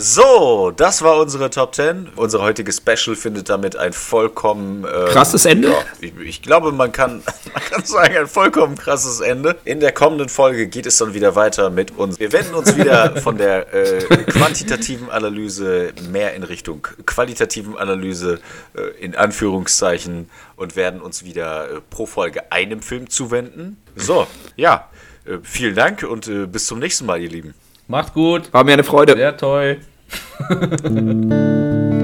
So, 0.00 0.70
das 0.70 1.02
war 1.02 1.18
unsere 1.18 1.50
Top 1.50 1.74
10. 1.74 2.10
Unser 2.14 2.40
heutiges 2.40 2.76
Special 2.76 3.16
findet 3.16 3.48
damit 3.48 3.74
ein 3.74 3.92
vollkommen 3.92 4.84
ähm, 4.84 5.06
krasses 5.08 5.44
Ende. 5.44 5.70
Ja, 5.70 5.84
ich, 6.00 6.16
ich, 6.20 6.42
glaube, 6.42 6.70
man 6.70 6.92
kann, 6.92 7.24
man 7.52 7.62
kann 7.64 7.84
sagen, 7.84 8.16
ein 8.16 8.28
vollkommen 8.28 8.76
krasses 8.76 9.18
Ende. 9.18 9.56
In 9.64 9.80
der 9.80 9.90
kommenden 9.90 10.28
Folge 10.28 10.68
geht 10.68 10.86
es 10.86 10.98
dann 10.98 11.14
wieder 11.14 11.34
weiter 11.34 11.70
mit 11.70 11.98
uns. 11.98 12.20
Wir 12.20 12.32
wenden 12.32 12.54
uns 12.54 12.76
wieder 12.76 13.16
von 13.20 13.38
der 13.38 13.74
äh, 13.74 13.98
quantitativen 14.26 15.10
Analyse 15.10 15.92
mehr 16.12 16.34
in 16.34 16.44
Richtung 16.44 16.86
qualitativen 17.04 17.76
Analyse, 17.76 18.38
äh, 18.76 19.04
in 19.04 19.16
Anführungszeichen, 19.16 20.30
und 20.54 20.76
werden 20.76 21.00
uns 21.00 21.24
wieder 21.24 21.70
äh, 21.70 21.80
pro 21.90 22.06
Folge 22.06 22.52
einem 22.52 22.82
Film 22.82 23.10
zuwenden. 23.10 23.82
So, 23.96 24.28
ja, 24.54 24.88
äh, 25.24 25.38
vielen 25.42 25.74
Dank 25.74 26.04
und 26.04 26.28
äh, 26.28 26.46
bis 26.46 26.66
zum 26.66 26.78
nächsten 26.78 27.04
Mal, 27.04 27.20
ihr 27.20 27.30
Lieben. 27.30 27.54
Macht 27.88 28.12
gut. 28.12 28.52
War 28.52 28.64
mir 28.64 28.74
eine 28.74 28.84
Freude. 28.84 29.14
Sehr 29.14 29.36
toll. 29.36 29.78